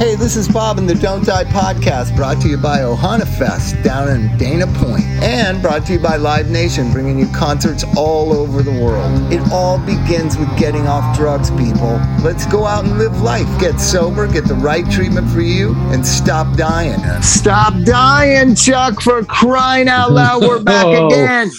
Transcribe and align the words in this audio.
Hey, 0.00 0.14
this 0.14 0.34
is 0.34 0.48
Bob 0.48 0.78
in 0.78 0.86
the 0.86 0.94
Don't 0.94 1.26
Die 1.26 1.44
podcast, 1.44 2.16
brought 2.16 2.40
to 2.40 2.48
you 2.48 2.56
by 2.56 2.78
Ohana 2.78 3.28
Fest 3.36 3.76
down 3.82 4.08
in 4.08 4.34
Dana 4.38 4.66
Point, 4.78 5.04
and 5.22 5.60
brought 5.60 5.84
to 5.86 5.92
you 5.92 5.98
by 5.98 6.16
Live 6.16 6.48
Nation, 6.48 6.90
bringing 6.90 7.18
you 7.18 7.28
concerts 7.34 7.84
all 7.98 8.32
over 8.32 8.62
the 8.62 8.70
world. 8.72 9.30
It 9.30 9.42
all 9.52 9.78
begins 9.78 10.38
with 10.38 10.48
getting 10.58 10.86
off 10.88 11.14
drugs, 11.14 11.50
people. 11.50 12.00
Let's 12.24 12.46
go 12.46 12.64
out 12.64 12.84
and 12.86 12.96
live 12.96 13.20
life. 13.20 13.46
Get 13.60 13.78
sober, 13.78 14.26
get 14.26 14.46
the 14.46 14.54
right 14.54 14.90
treatment 14.90 15.28
for 15.28 15.42
you, 15.42 15.74
and 15.92 16.04
stop 16.06 16.56
dying. 16.56 16.98
Stop 17.20 17.74
dying, 17.84 18.54
Chuck, 18.54 19.02
for 19.02 19.22
crying 19.26 19.88
out 19.88 20.12
loud. 20.12 20.40
We're 20.40 20.62
back 20.62 20.86
Oh. 20.88 21.08
again. 21.08 21.50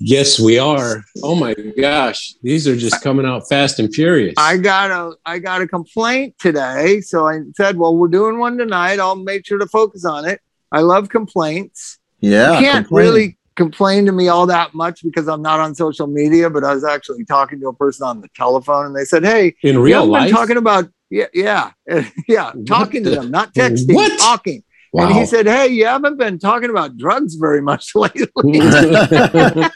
Yes, 0.00 0.38
we 0.38 0.58
are. 0.58 1.02
Oh 1.22 1.34
my 1.34 1.54
gosh, 1.80 2.34
these 2.42 2.68
are 2.68 2.76
just 2.76 3.02
coming 3.02 3.26
out 3.26 3.48
fast 3.48 3.78
and 3.80 3.92
furious. 3.92 4.34
I 4.38 4.56
got 4.56 4.90
a 4.90 5.16
I 5.26 5.38
got 5.38 5.60
a 5.60 5.66
complaint 5.66 6.36
today, 6.38 7.00
so 7.00 7.26
I 7.26 7.40
said, 7.56 7.76
"Well, 7.76 7.96
we're 7.96 8.08
doing 8.08 8.38
one 8.38 8.56
tonight. 8.58 9.00
I'll 9.00 9.16
make 9.16 9.44
sure 9.46 9.58
to 9.58 9.66
focus 9.66 10.04
on 10.04 10.24
it." 10.24 10.40
I 10.70 10.80
love 10.80 11.08
complaints. 11.08 11.98
Yeah. 12.20 12.54
you 12.58 12.66
can't 12.66 12.86
complaining. 12.86 13.12
really 13.12 13.38
complain 13.56 14.06
to 14.06 14.12
me 14.12 14.28
all 14.28 14.46
that 14.46 14.72
much 14.74 15.02
because 15.02 15.26
I'm 15.28 15.42
not 15.42 15.58
on 15.58 15.74
social 15.74 16.06
media. 16.06 16.48
But 16.48 16.62
I 16.62 16.74
was 16.74 16.84
actually 16.84 17.24
talking 17.24 17.58
to 17.60 17.68
a 17.68 17.74
person 17.74 18.06
on 18.06 18.20
the 18.20 18.28
telephone, 18.36 18.86
and 18.86 18.94
they 18.96 19.04
said, 19.04 19.24
"Hey, 19.24 19.56
in 19.62 19.78
real 19.78 20.00
haven't 20.00 20.12
been 20.12 20.20
life. 20.22 20.30
talking 20.30 20.56
about 20.58 20.88
yeah, 21.10 21.26
yeah, 21.34 21.72
yeah, 22.28 22.52
talking 22.66 23.02
to 23.02 23.10
them, 23.10 23.30
not 23.32 23.52
texting, 23.52 23.94
What? 23.94 24.16
talking." 24.20 24.62
Wow. 24.92 25.06
And 25.08 25.14
he 25.16 25.26
said, 25.26 25.46
"Hey, 25.46 25.68
you 25.68 25.86
haven't 25.86 26.18
been 26.18 26.38
talking 26.38 26.70
about 26.70 26.96
drugs 26.96 27.34
very 27.36 27.60
much 27.60 27.94
lately." 27.94 28.26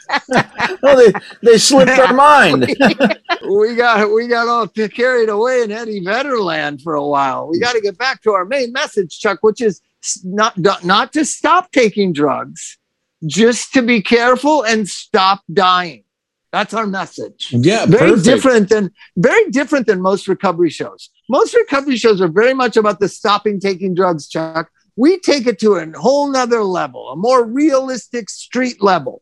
Oh, 0.85 0.97
they, 0.97 1.13
they 1.41 1.57
slipped 1.57 1.91
our 1.97 2.13
mind. 2.13 2.65
we 3.49 3.75
got 3.75 4.11
we 4.11 4.27
got 4.27 4.47
all 4.47 4.67
carried 4.67 5.29
away 5.29 5.61
in 5.63 5.71
Eddie 5.71 6.03
Vedder 6.03 6.39
land 6.39 6.81
for 6.81 6.95
a 6.95 7.05
while. 7.05 7.47
We 7.47 7.59
got 7.59 7.73
to 7.73 7.81
get 7.81 7.97
back 7.97 8.21
to 8.23 8.31
our 8.31 8.43
main 8.45 8.71
message, 8.73 9.17
Chuck, 9.19 9.39
which 9.41 9.61
is 9.61 9.81
not 10.23 10.57
not 10.83 11.13
to 11.13 11.23
stop 11.25 11.71
taking 11.71 12.11
drugs, 12.13 12.77
just 13.25 13.73
to 13.73 13.81
be 13.81 14.01
careful 14.01 14.63
and 14.63 14.87
stop 14.89 15.41
dying. 15.51 16.03
That's 16.51 16.73
our 16.73 16.85
message. 16.85 17.47
yeah, 17.51 17.85
Very 17.87 18.11
perfect. 18.11 18.25
different 18.25 18.69
than 18.69 18.91
very 19.17 19.49
different 19.51 19.87
than 19.87 20.01
most 20.01 20.27
recovery 20.27 20.69
shows. 20.69 21.09
Most 21.29 21.53
recovery 21.55 21.95
shows 21.97 22.21
are 22.21 22.27
very 22.27 22.53
much 22.53 22.77
about 22.77 22.99
the 22.99 23.07
stopping 23.09 23.59
taking 23.59 23.95
drugs, 23.95 24.27
Chuck. 24.27 24.69
We 24.95 25.19
take 25.19 25.47
it 25.47 25.59
to 25.59 25.75
a 25.75 25.91
whole 25.97 26.31
nother 26.31 26.63
level, 26.63 27.09
a 27.09 27.15
more 27.15 27.43
realistic 27.45 28.29
street 28.29 28.81
level. 28.81 29.21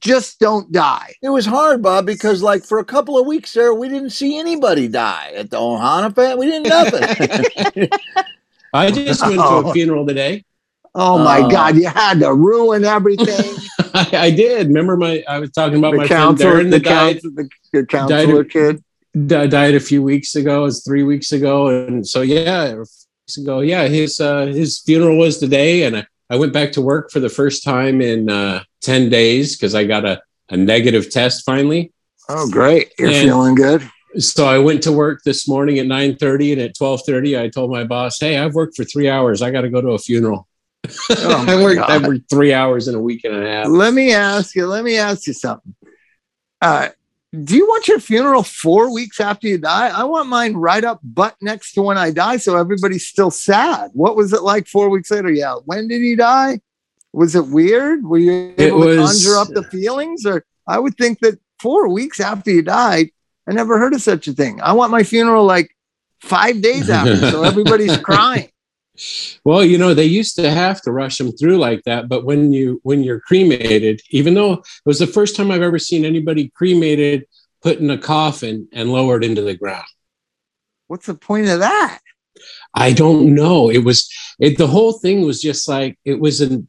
Just 0.00 0.38
don't 0.38 0.70
die. 0.70 1.14
It 1.22 1.30
was 1.30 1.44
hard, 1.46 1.82
Bob, 1.82 2.06
because 2.06 2.42
like 2.42 2.62
for 2.64 2.78
a 2.78 2.84
couple 2.84 3.18
of 3.18 3.26
weeks 3.26 3.52
there, 3.54 3.74
we 3.74 3.88
didn't 3.88 4.10
see 4.10 4.38
anybody 4.38 4.86
die 4.86 5.32
at 5.34 5.50
the 5.50 5.56
Ohana 5.56 6.14
Fest. 6.14 6.38
We 6.38 6.46
didn't 6.46 6.68
nothing. 6.68 7.88
I 8.72 8.90
just 8.90 9.22
went 9.22 9.34
to 9.36 9.42
Oh. 9.42 9.70
a 9.70 9.72
funeral 9.72 10.06
today. 10.06 10.44
Oh 10.94 11.18
my 11.18 11.40
Oh. 11.40 11.48
God, 11.50 11.76
you 11.76 11.88
had 11.88 12.20
to 12.20 12.32
ruin 12.34 12.84
everything. 12.84 13.56
I, 13.94 14.08
I 14.12 14.30
did. 14.30 14.68
Remember 14.68 14.96
my? 14.96 15.24
I 15.28 15.38
was 15.40 15.50
talking 15.50 15.78
about 15.78 15.92
the 15.92 15.98
my 15.98 16.06
friend 16.06 16.38
counselor, 16.38 16.62
Darren 16.64 16.70
the, 16.70 16.78
died, 16.80 17.14
counselor, 17.22 17.32
the, 17.34 17.48
the 17.72 17.86
counselor 17.86 18.44
kid. 18.44 18.84
di- 19.26 19.46
died 19.46 19.74
a 19.74 19.80
few 19.80 20.02
weeks 20.02 20.34
ago. 20.36 20.60
It 20.60 20.64
was 20.64 20.84
three 20.84 21.02
weeks 21.02 21.32
ago, 21.32 21.68
and 21.68 22.06
so 22.06 22.20
yeah, 22.22 22.74
weeks 23.28 23.36
ago. 23.36 23.60
Yeah, 23.60 23.86
his 23.88 24.20
uh, 24.20 24.46
his 24.46 24.78
funeral 24.80 25.18
was 25.18 25.38
today, 25.38 25.82
and 25.84 25.98
I, 25.98 26.06
I 26.30 26.36
went 26.36 26.52
back 26.52 26.72
to 26.72 26.80
work 26.82 27.10
for 27.10 27.20
the 27.20 27.28
first 27.28 27.62
time 27.62 28.00
in 28.00 28.30
uh, 28.30 28.62
ten 28.80 29.10
days 29.10 29.56
because 29.56 29.74
I 29.74 29.84
got 29.84 30.04
a, 30.06 30.22
a 30.48 30.56
negative 30.56 31.10
test 31.10 31.44
finally. 31.44 31.92
Oh, 32.30 32.48
great. 32.50 32.92
You're 32.98 33.08
And- 33.10 33.28
feeling 33.28 33.54
good. 33.54 33.88
so 34.18 34.46
I 34.46 34.58
went 34.58 34.82
to 34.84 34.92
work 34.92 35.20
this 35.24 35.46
morning 35.46 35.78
at 35.78 35.86
9:30 35.86 36.52
and 36.52 36.60
at 36.62 36.74
12:30 36.76 37.40
I 37.40 37.48
told 37.48 37.70
my 37.70 37.84
boss, 37.84 38.18
"Hey, 38.18 38.38
I've 38.38 38.54
worked 38.54 38.76
for 38.76 38.84
3 38.84 39.08
hours. 39.08 39.42
I 39.42 39.50
got 39.50 39.62
to 39.62 39.70
go 39.70 39.82
to 39.82 39.88
a 39.90 39.98
funeral." 39.98 40.48
Oh 41.10 41.44
I 41.48 41.62
worked 41.62 41.80
I 41.80 41.98
worked 41.98 42.30
3 42.30 42.54
hours 42.54 42.88
in 42.88 42.94
a 42.94 43.00
week 43.00 43.24
and 43.24 43.36
a 43.36 43.46
half. 43.46 43.68
Let 43.68 43.92
me 43.92 44.12
ask 44.12 44.54
you, 44.54 44.66
let 44.66 44.84
me 44.84 44.96
ask 44.96 45.26
you 45.26 45.34
something. 45.34 45.74
Uh, 46.60 46.88
do 47.32 47.56
you 47.56 47.66
want 47.66 47.88
your 47.88 48.00
funeral 48.00 48.42
four 48.42 48.92
weeks 48.92 49.20
after 49.20 49.48
you 49.48 49.58
die? 49.58 49.88
I 49.88 50.04
want 50.04 50.28
mine 50.28 50.54
right 50.54 50.82
up 50.82 51.00
butt 51.02 51.36
next 51.42 51.72
to 51.74 51.82
when 51.82 51.98
I 51.98 52.10
die 52.10 52.38
so 52.38 52.56
everybody's 52.56 53.06
still 53.06 53.30
sad. 53.30 53.90
What 53.92 54.16
was 54.16 54.32
it 54.32 54.42
like 54.42 54.66
four 54.66 54.88
weeks 54.88 55.10
later? 55.10 55.30
Yeah. 55.30 55.56
When 55.66 55.88
did 55.88 56.00
he 56.00 56.16
die? 56.16 56.60
Was 57.12 57.34
it 57.34 57.46
weird? 57.46 58.04
Were 58.04 58.18
you 58.18 58.54
able 58.56 58.84
to 58.84 58.96
conjure 58.96 59.36
up 59.36 59.48
the 59.48 59.62
feelings? 59.64 60.24
Or 60.24 60.44
I 60.66 60.78
would 60.78 60.96
think 60.96 61.18
that 61.20 61.38
four 61.60 61.88
weeks 61.88 62.18
after 62.18 62.50
you 62.50 62.62
died, 62.62 63.10
I 63.46 63.52
never 63.52 63.78
heard 63.78 63.94
of 63.94 64.00
such 64.00 64.26
a 64.28 64.32
thing. 64.32 64.60
I 64.62 64.72
want 64.72 64.90
my 64.90 65.02
funeral 65.02 65.44
like 65.44 65.74
five 66.20 66.62
days 66.62 66.88
after, 66.88 67.16
so 67.30 67.42
everybody's 67.42 67.96
crying. 68.02 68.50
Well, 69.44 69.64
you 69.64 69.78
know, 69.78 69.94
they 69.94 70.04
used 70.04 70.36
to 70.36 70.50
have 70.50 70.82
to 70.82 70.92
rush 70.92 71.18
them 71.18 71.32
through 71.32 71.58
like 71.58 71.82
that, 71.84 72.08
but 72.08 72.24
when 72.24 72.52
you 72.52 72.80
when 72.82 73.02
you're 73.02 73.20
cremated, 73.20 74.00
even 74.10 74.34
though 74.34 74.54
it 74.54 74.66
was 74.84 74.98
the 74.98 75.06
first 75.06 75.36
time 75.36 75.50
I've 75.50 75.62
ever 75.62 75.78
seen 75.78 76.04
anybody 76.04 76.48
cremated 76.48 77.26
put 77.62 77.78
in 77.78 77.90
a 77.90 77.98
coffin 77.98 78.68
and 78.72 78.92
lowered 78.92 79.24
into 79.24 79.42
the 79.42 79.56
ground. 79.56 79.86
What's 80.86 81.06
the 81.06 81.14
point 81.14 81.48
of 81.48 81.60
that? 81.60 82.00
I 82.74 82.92
don't 82.92 83.34
know. 83.34 83.70
It 83.70 83.84
was 83.84 84.08
it 84.38 84.58
the 84.58 84.66
whole 84.66 84.92
thing 84.92 85.22
was 85.22 85.40
just 85.40 85.68
like 85.68 85.98
it 86.04 86.20
was 86.20 86.40
an 86.40 86.68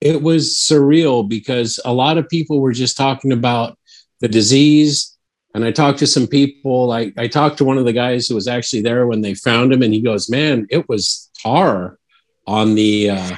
it 0.00 0.22
was 0.22 0.54
surreal 0.54 1.26
because 1.28 1.80
a 1.84 1.92
lot 1.92 2.18
of 2.18 2.28
people 2.28 2.60
were 2.60 2.72
just 2.72 2.96
talking 2.96 3.32
about 3.32 3.78
the 4.20 4.28
disease. 4.28 5.16
And 5.54 5.64
I 5.64 5.70
talked 5.72 6.00
to 6.00 6.06
some 6.06 6.26
people, 6.26 6.86
like 6.86 7.14
I 7.16 7.28
talked 7.28 7.58
to 7.58 7.64
one 7.64 7.78
of 7.78 7.86
the 7.86 7.92
guys 7.92 8.26
who 8.26 8.34
was 8.34 8.46
actually 8.46 8.82
there 8.82 9.06
when 9.06 9.22
they 9.22 9.34
found 9.34 9.72
him, 9.72 9.82
and 9.82 9.94
he 9.94 10.02
goes, 10.02 10.28
Man, 10.28 10.66
it 10.68 10.86
was 10.86 11.25
tar 11.42 11.98
on 12.46 12.74
the 12.74 13.10
uh 13.10 13.36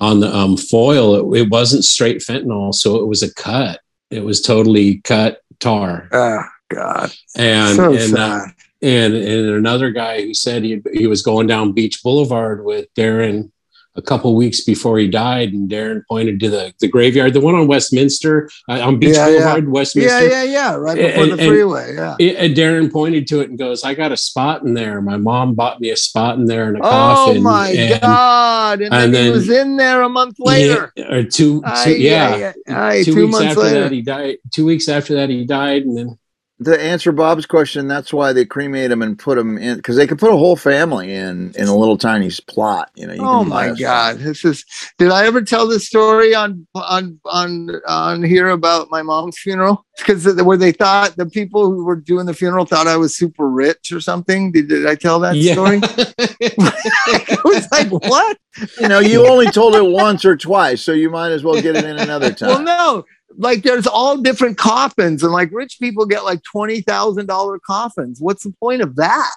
on 0.00 0.20
the 0.20 0.34
um 0.34 0.56
foil. 0.56 1.34
It, 1.34 1.42
it 1.42 1.50
wasn't 1.50 1.84
straight 1.84 2.18
fentanyl, 2.18 2.74
so 2.74 2.96
it 2.96 3.06
was 3.06 3.22
a 3.22 3.32
cut. 3.34 3.80
It 4.10 4.24
was 4.24 4.40
totally 4.40 4.98
cut 4.98 5.40
tar. 5.60 6.08
Oh, 6.12 6.42
God. 6.68 7.12
And 7.36 7.76
so 7.76 7.94
and 7.94 8.16
uh, 8.16 8.46
and 8.82 9.14
and 9.14 9.48
another 9.50 9.90
guy 9.90 10.22
who 10.22 10.34
said 10.34 10.62
he 10.62 10.82
he 10.92 11.06
was 11.06 11.22
going 11.22 11.46
down 11.46 11.72
Beach 11.72 12.02
Boulevard 12.02 12.64
with 12.64 12.92
Darren 12.94 13.50
a 13.96 14.02
couple 14.02 14.34
weeks 14.34 14.60
before 14.62 14.98
he 14.98 15.06
died, 15.08 15.52
and 15.52 15.70
Darren 15.70 16.02
pointed 16.08 16.40
to 16.40 16.50
the 16.50 16.72
the 16.80 16.88
graveyard, 16.88 17.32
the 17.32 17.40
one 17.40 17.54
on 17.54 17.68
Westminster 17.68 18.50
uh, 18.68 18.80
on 18.80 18.98
Beach 18.98 19.14
Yeah, 19.14 19.28
yeah. 19.28 19.38
Boulevard, 19.38 19.68
Westminster. 19.70 20.26
Yeah, 20.26 20.42
yeah, 20.42 20.42
yeah. 20.42 20.74
Right 20.74 20.96
before 20.96 21.22
And- 21.22 21.32
the 21.32 21.36
freeway. 21.36 21.94
Yeah. 21.94 22.16
And 22.18 22.56
Darren 22.56 22.90
pointed 22.92 23.26
to 23.28 23.40
it 23.40 23.50
and 23.50 23.58
goes, 23.58 23.84
"I 23.84 23.94
got 23.94 24.10
a 24.12 24.16
spot 24.16 24.62
in 24.62 24.74
there. 24.74 25.00
My 25.00 25.16
mom 25.16 25.54
bought 25.54 25.80
me 25.80 25.90
a 25.90 25.96
spot 25.96 26.36
in 26.38 26.46
there 26.46 26.68
in 26.70 26.76
a 26.76 26.78
Oh 26.80 26.90
coffin." 26.90 27.36
Oh 27.38 27.40
my 27.40 27.68
and- 27.70 28.00
God! 28.00 28.80
And, 28.82 28.92
and 28.94 29.14
then, 29.14 29.24
he 29.26 29.30
was 29.30 29.48
in 29.48 29.76
there 29.76 30.02
a 30.02 30.08
month 30.08 30.36
later. 30.38 30.92
Yeah, 30.96 31.14
or 31.14 31.22
two, 31.22 31.62
two 31.84 31.90
yeah, 31.96 32.36
yeah, 32.36 32.52
yeah. 32.66 32.92
Two, 33.04 33.14
two 33.14 33.26
weeks 33.26 33.32
months 33.32 33.46
after 33.50 33.60
later. 33.60 33.80
that 33.80 33.92
he 33.92 34.02
died. 34.02 34.38
Two 34.52 34.64
weeks 34.66 34.88
after 34.88 35.14
that 35.14 35.30
he 35.30 35.44
died, 35.44 35.82
and 35.84 35.96
then 35.96 36.18
to 36.64 36.80
answer 36.80 37.12
Bob's 37.12 37.46
question, 37.46 37.88
that's 37.88 38.12
why 38.12 38.32
they 38.32 38.44
cremate 38.44 38.90
them 38.90 39.02
and 39.02 39.18
put 39.18 39.36
them 39.36 39.58
in 39.58 39.76
because 39.76 39.96
they 39.96 40.06
could 40.06 40.18
put 40.18 40.32
a 40.32 40.36
whole 40.36 40.56
family 40.56 41.12
in 41.12 41.52
in 41.56 41.68
a 41.68 41.76
little 41.76 41.96
tiny 41.96 42.30
plot. 42.46 42.90
You 42.94 43.06
know. 43.06 43.14
You 43.14 43.24
Oh 43.24 43.44
my 43.44 43.66
a- 43.66 43.74
God! 43.74 44.18
This 44.18 44.44
is. 44.44 44.64
Did 44.98 45.10
I 45.10 45.26
ever 45.26 45.42
tell 45.42 45.66
this 45.66 45.86
story 45.86 46.34
on 46.34 46.66
on 46.74 47.20
on 47.26 47.70
on 47.86 48.22
here 48.22 48.48
about 48.48 48.90
my 48.90 49.02
mom's 49.02 49.38
funeral? 49.38 49.84
Because 49.98 50.26
where 50.42 50.56
they 50.56 50.72
thought 50.72 51.16
the 51.16 51.26
people 51.26 51.66
who 51.70 51.84
were 51.84 51.96
doing 51.96 52.26
the 52.26 52.34
funeral 52.34 52.66
thought 52.66 52.88
I 52.88 52.96
was 52.96 53.16
super 53.16 53.48
rich 53.48 53.92
or 53.92 54.00
something. 54.00 54.50
Did, 54.50 54.68
did 54.68 54.86
I 54.86 54.96
tell 54.96 55.20
that 55.20 55.36
story? 55.36 55.78
it 56.40 57.44
was 57.44 57.70
like 57.70 57.90
what? 57.90 58.38
You 58.80 58.88
know, 58.88 59.00
you 59.00 59.26
only 59.26 59.46
told 59.50 59.74
it 59.74 59.84
once 59.84 60.24
or 60.24 60.36
twice, 60.36 60.82
so 60.82 60.92
you 60.92 61.10
might 61.10 61.30
as 61.30 61.42
well 61.42 61.60
get 61.60 61.76
it 61.76 61.84
in 61.84 61.98
another 61.98 62.32
time. 62.32 62.48
Well, 62.48 62.62
no, 62.62 63.04
like 63.36 63.62
there's 63.62 63.86
all 63.86 64.18
different 64.18 64.58
coffins, 64.58 65.22
and 65.22 65.32
like 65.32 65.50
rich 65.52 65.78
people 65.80 66.06
get 66.06 66.24
like 66.24 66.42
twenty 66.42 66.80
thousand 66.80 67.26
dollar 67.26 67.58
coffins. 67.58 68.20
What's 68.20 68.44
the 68.44 68.54
point 68.60 68.82
of 68.82 68.96
that? 68.96 69.34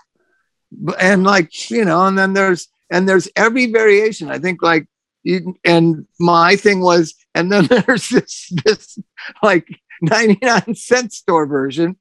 And 1.00 1.24
like 1.24 1.70
you 1.70 1.86
know, 1.86 2.06
and 2.06 2.18
then 2.18 2.34
there's 2.34 2.68
and 2.90 3.08
there's 3.08 3.30
every 3.36 3.68
variation. 3.68 4.30
I 4.30 4.40
think 4.40 4.62
like 4.62 4.88
you, 5.24 5.56
and 5.66 6.06
my 6.20 6.56
thing 6.56 6.82
was, 6.82 7.16
and 7.34 7.52
then 7.52 7.66
there's 7.88 8.10
this 8.10 8.52
this 8.66 9.00
like 9.42 9.68
ninety 10.02 10.38
nine 10.42 10.76
cent 10.76 11.14
store 11.14 11.46
version 11.46 11.98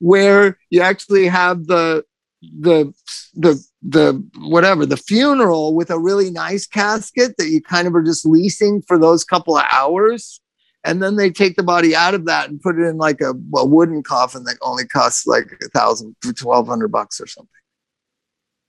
where 0.00 0.58
you 0.70 0.80
actually 0.80 1.26
have 1.26 1.66
the 1.66 2.04
the 2.42 2.92
the 3.34 3.62
the 3.82 4.24
whatever 4.38 4.86
the 4.86 4.96
funeral 4.96 5.74
with 5.74 5.90
a 5.90 5.98
really 5.98 6.30
nice 6.30 6.66
casket 6.66 7.36
that 7.36 7.48
you 7.48 7.60
kind 7.60 7.88
of 7.88 7.94
are 7.94 8.02
just 8.02 8.24
leasing 8.24 8.80
for 8.82 8.98
those 8.98 9.24
couple 9.24 9.56
of 9.56 9.64
hours 9.70 10.40
and 10.88 11.02
then 11.02 11.16
they 11.16 11.30
take 11.30 11.56
the 11.56 11.62
body 11.62 11.94
out 11.94 12.14
of 12.14 12.24
that 12.26 12.48
and 12.48 12.60
put 12.60 12.78
it 12.78 12.82
in 12.84 12.96
like 12.96 13.20
a, 13.20 13.30
a 13.56 13.64
wooden 13.66 14.02
coffin 14.02 14.44
that 14.44 14.56
only 14.62 14.86
costs 14.86 15.26
like 15.26 15.46
a 15.62 15.68
thousand 15.68 16.16
to 16.22 16.32
twelve 16.32 16.66
hundred 16.66 16.88
bucks 16.88 17.20
or 17.20 17.26
something 17.26 17.50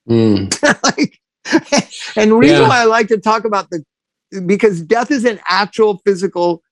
Mm. 0.09 0.49
like, 0.97 1.19
and 2.15 2.31
the 2.31 2.35
reason 2.35 2.61
Yeah. 2.61 2.67
why 2.67 2.81
I 2.81 2.85
like 2.85 3.07
to 3.09 3.17
talk 3.19 3.45
about 3.45 3.69
the 3.69 3.83
because 4.45 4.81
death 4.81 5.11
is 5.11 5.25
an 5.25 5.39
actual 5.45 6.01
physical 6.05 6.63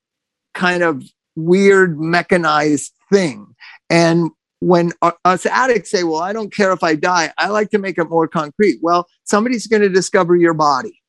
kind 0.53 0.81
of 0.83 1.03
weird 1.35 1.99
mechanized 1.99 2.93
thing. 3.11 3.45
And 3.89 4.31
when 4.59 4.91
us 5.23 5.45
addicts 5.45 5.91
say, 5.91 6.03
Well, 6.03 6.19
I 6.21 6.33
don't 6.33 6.51
care 6.53 6.71
if 6.71 6.83
I 6.83 6.95
die, 6.95 7.31
I 7.37 7.49
like 7.49 7.69
to 7.71 7.77
make 7.77 7.97
it 7.99 8.09
more 8.09 8.27
concrete. 8.27 8.79
Well, 8.81 9.07
somebody's 9.23 9.67
going 9.67 9.83
to 9.83 9.89
discover 9.89 10.35
your 10.35 10.53
body 10.55 10.99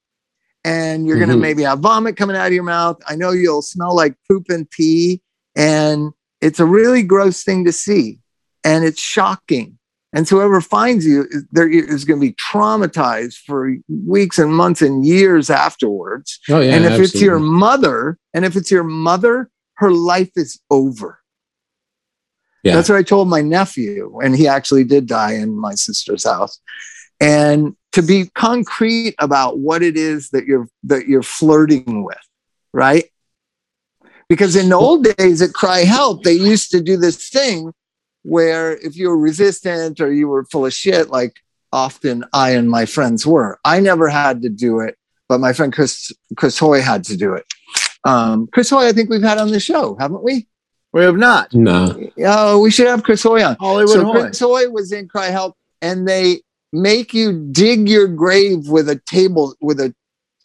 and 0.69 1.07
you're 1.07 1.17
going 1.17 1.31
to 1.31 1.35
mm-hmm. 1.35 1.43
maybe 1.43 1.63
have 1.63 1.79
vomit 1.79 2.17
coming 2.17 2.37
out 2.37 2.49
of 2.49 2.53
your 2.53 2.63
mouth. 2.63 2.99
I 3.09 3.17
know 3.17 3.31
you'll 3.31 3.63
smell 3.63 3.97
like 3.97 4.15
poop 4.29 4.51
and 4.51 4.69
pee. 4.69 5.23
And 5.57 6.13
it's 6.43 6.61
a 6.61 6.67
really 6.67 7.03
gross 7.03 7.43
thing 7.43 7.65
to 7.65 7.73
see. 7.73 8.19
And 8.65 8.85
it's 8.85 9.01
shocking. 9.01 9.79
And 10.13 10.29
so 10.29 10.37
whoever 10.37 10.61
finds 10.61 11.07
you 11.07 11.27
is- 11.31 11.45
there 11.53 11.69
is 11.69 12.05
going 12.05 12.21
to 12.21 12.27
be 12.27 12.35
traumatized 12.35 13.39
for 13.47 13.77
weeks 13.89 14.39
and 14.39 14.53
months 14.53 14.83
and 14.83 15.07
years 15.07 15.49
afterwards. 15.49 16.39
Oh 16.51 16.61
yeah. 16.61 16.75
and 16.75 16.85
if 16.85 17.01
it's 17.01 17.21
your 17.21 17.39
mother, 17.39 18.19
and 18.35 18.45
if 18.45 18.55
it's 18.55 18.71
your 18.71 18.85
mother, 18.85 19.51
her 19.75 19.91
life 19.91 20.31
is 20.37 20.61
over. 20.71 21.19
Yeah. 22.63 22.75
That's 22.75 22.91
what 22.91 22.99
I 22.99 23.03
told 23.03 23.29
my 23.29 23.41
nephew, 23.41 24.19
and 24.23 24.37
he 24.37 24.47
actually 24.49 24.85
did 24.85 25.07
die 25.07 25.35
in 25.35 25.59
my 25.59 25.75
sister's 25.75 26.25
house. 26.25 26.61
And 27.21 27.77
to 27.99 28.07
be 28.07 28.31
concrete 28.35 29.17
about 29.19 29.59
what 29.59 29.83
it 29.83 29.97
is 29.97 30.31
that 30.31 30.47
you're 30.47 30.69
that 30.85 31.09
you're 31.09 31.23
flirting 31.23 32.05
with, 32.05 32.17
right? 32.73 33.07
Because 34.29 34.55
in 34.55 34.69
the 34.69 34.77
old 34.77 35.03
days 35.17 35.43
at 35.43 35.53
CRI-Help, 35.53 36.23
they 36.23 36.35
used 36.35 36.71
to 36.71 36.81
do 36.81 36.97
this 36.97 37.29
thing 37.29 37.73
where 38.23 38.77
if 38.77 38.95
you 38.95 39.09
were 39.09 39.19
resistant 39.19 40.01
or 40.01 40.13
you 40.13 40.29
were 40.29 40.45
full 40.45 40.67
of 40.67 40.73
shit, 40.73 41.09
like 41.09 41.41
often 41.73 42.25
I 42.33 42.51
and 42.51 42.71
my 42.71 42.87
friends 42.87 43.27
were, 43.27 43.59
I 43.65 43.81
never 43.81 44.09
had 44.09 44.43
to 44.43 44.49
do 44.49 44.79
it, 44.79 44.97
but 45.29 45.41
my 45.41 45.53
friend 45.53 45.73
Chris 45.73 46.13
Chris 46.37 46.57
Hoy 46.57 46.81
had 46.81 47.03
to 47.05 47.17
do 47.17 47.35
it. 47.35 47.47
Um, 48.05 48.47
Chris 48.53 48.71
Hoy, 48.71 48.87
I 48.87 48.93
think 48.93 49.11
we've 49.11 49.23
had 49.23 49.39
on 49.39 49.51
the 49.51 49.59
show, 49.59 49.97
haven't 49.99 50.23
we? 50.23 50.47
We 50.93 51.03
have 51.03 51.17
not. 51.17 51.53
no. 51.53 52.01
Oh, 52.25 52.61
we 52.61 52.71
should 52.71 52.87
have 52.87 53.03
Chris 53.03 53.25
Hoy 53.25 53.43
on. 53.43 53.57
Hollywood 53.59 53.93
so 53.93 54.05
Hoy. 54.05 54.21
Chris 54.21 54.39
Hoy 54.39 54.69
was 54.69 54.93
in 54.93 55.09
CRI-Help, 55.09 55.57
and 55.83 56.07
they 56.07 56.43
make 56.73 57.15
you 57.15 57.49
dig 57.53 57.89
your 57.89 58.09
grave 58.09 58.69
with 58.69 58.89
a 58.89 58.97
table 59.07 59.55
with 59.61 59.81
a 59.81 59.95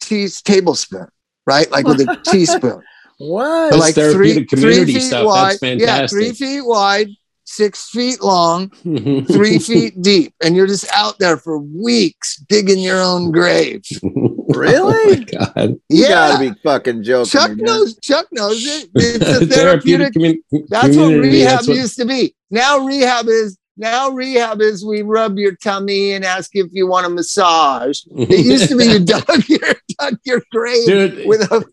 tea 0.00 0.28
tablespoon, 0.44 1.08
right? 1.46 1.70
Like 1.70 1.86
with 1.86 2.00
a 2.00 2.20
teaspoon. 2.24 2.82
What? 3.18 3.70
That's 3.70 3.80
like 3.80 3.94
therapeutic 3.94 4.48
community 4.48 4.98
stuff. 5.00 5.26
wide. 5.26 5.56
That's 5.60 5.80
Yeah, 5.80 6.06
three 6.08 6.32
feet 6.32 6.62
wide, 6.62 7.08
six 7.44 7.88
feet 7.90 8.20
long, 8.22 8.70
three 8.82 9.58
feet 9.58 10.02
deep, 10.02 10.34
and 10.42 10.56
you're 10.56 10.66
just 10.66 10.90
out 10.92 11.18
there 11.20 11.36
for 11.36 11.58
weeks 11.58 12.36
digging 12.48 12.80
your 12.80 13.00
own 13.00 13.30
grave. 13.32 13.82
Oh 14.46 14.60
really? 14.60 14.94
Oh 14.94 15.08
my 15.08 15.54
God. 15.54 15.70
You 15.88 16.02
yeah, 16.02 16.08
gotta 16.08 16.50
be 16.52 16.60
fucking 16.62 17.02
joking. 17.02 17.30
Chuck 17.30 17.50
me, 17.56 17.62
knows. 17.62 17.98
Chuck 18.00 18.26
knows 18.30 18.64
it. 18.64 18.88
It's 18.94 19.40
a 19.40 19.46
therapeutic. 19.46 20.12
commu- 20.12 20.38
that's 20.68 20.94
what 20.96 21.08
rehab 21.14 21.50
that's 21.50 21.66
what- 21.68 21.76
used 21.78 21.96
to 21.96 22.04
be. 22.04 22.36
Now 22.50 22.80
rehab 22.86 23.26
is 23.26 23.56
now 23.76 24.10
rehab 24.10 24.60
is 24.60 24.84
we 24.84 25.02
rub 25.02 25.38
your 25.38 25.54
tummy 25.56 26.12
and 26.12 26.24
ask 26.24 26.50
if 26.54 26.68
you 26.72 26.86
want 26.86 27.06
a 27.06 27.08
massage. 27.08 28.00
It 28.16 28.44
used 28.46 28.68
to 28.68 28.76
be 28.76 28.84
you 28.84 28.98
dug 29.00 29.48
your 29.48 29.74
dug 29.98 30.18
your 30.24 30.42
grave 30.52 30.86
Dude, 30.86 31.26
with 31.26 31.40
a 31.42 31.64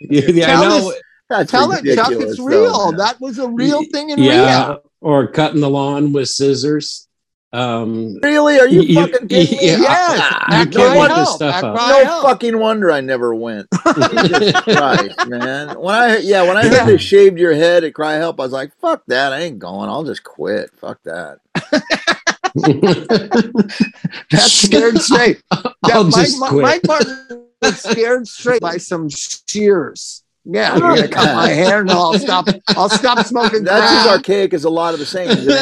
yeah, 0.00 0.46
Tell 0.46 0.62
I 0.64 0.68
know. 0.68 0.90
us- 1.30 1.50
tell 1.50 1.72
it, 1.72 1.94
Chuck, 1.94 2.12
it's 2.12 2.38
real. 2.38 2.90
man. 2.92 2.98
that 2.98 3.20
was 3.20 3.38
a 3.38 3.48
real 3.48 3.82
thing 3.92 4.10
in 4.10 4.18
yeah, 4.18 4.40
rehab. 4.68 4.78
or 5.00 5.26
cutting 5.26 5.60
the 5.60 5.68
lawn 5.68 6.12
with 6.12 6.28
scissors. 6.28 7.07
Um, 7.50 8.16
Really? 8.22 8.60
Are 8.60 8.68
you, 8.68 8.82
You- 8.82 8.94
fucking 9.06 9.28
kidding 9.28 9.58
me? 9.58 9.66
yeah, 9.68 9.76
Yes, 9.78 10.34
at 10.50 10.74
you 10.74 10.78
no 10.80 10.90
Cry 10.92 11.08
this 11.20 11.34
stuff 11.34 11.64
up. 11.64 11.74
No 11.76 12.04
Help. 12.04 12.22
fucking 12.24 12.58
wonder 12.58 12.92
I 12.92 13.00
never 13.00 13.34
went. 13.34 13.70
Christ, 13.70 15.26
man. 15.28 15.80
When 15.80 15.94
I 15.94 16.18
yeah, 16.18 16.42
when 16.42 16.58
I 16.58 16.64
heard 16.64 16.72
Yeah. 16.72 16.84
they 16.84 16.98
shaved 16.98 17.38
your 17.38 17.54
head 17.54 17.84
at 17.84 17.94
CRI-Help, 17.94 18.38
I 18.38 18.42
was 18.42 18.52
like, 18.52 18.72
"Fuck 18.80 19.02
that! 19.06 19.32
I 19.32 19.40
ain't 19.40 19.58
going. 19.58 19.88
I'll 19.88 20.04
just 20.04 20.24
quit. 20.24 20.70
Fuck 20.78 20.98
that." 21.04 21.38
That's 24.30 24.52
scared 24.52 24.98
straight. 25.00 25.42
I'll 25.50 25.62
That 25.82 26.04
Mike, 26.12 26.26
just 26.26 26.38
Mike, 26.40 26.50
quit. 26.50 26.62
Mike 26.62 26.80
Martin 26.86 27.46
was 27.62 27.80
scared 27.82 28.28
straight 28.28 28.60
by 28.60 28.76
some 28.76 29.08
shears. 29.08 30.22
Yeah, 30.44 30.72
I'm 30.72 30.80
gonna 30.80 31.08
cut 31.18 31.34
my 31.36 31.48
hair. 31.48 31.84
No, 31.84 31.92
I'll 31.98 32.18
stop. 32.18 32.46
I'll 32.68 32.88
stop 32.88 33.26
smoking 33.26 33.64
That's 33.64 33.92
as 33.92 34.06
archaic 34.06 34.54
as 34.54 34.64
a 34.64 34.70
lot 34.70 34.94
of 34.94 35.00
the 35.00 35.06
sayings 35.06 35.46
in 35.46 35.52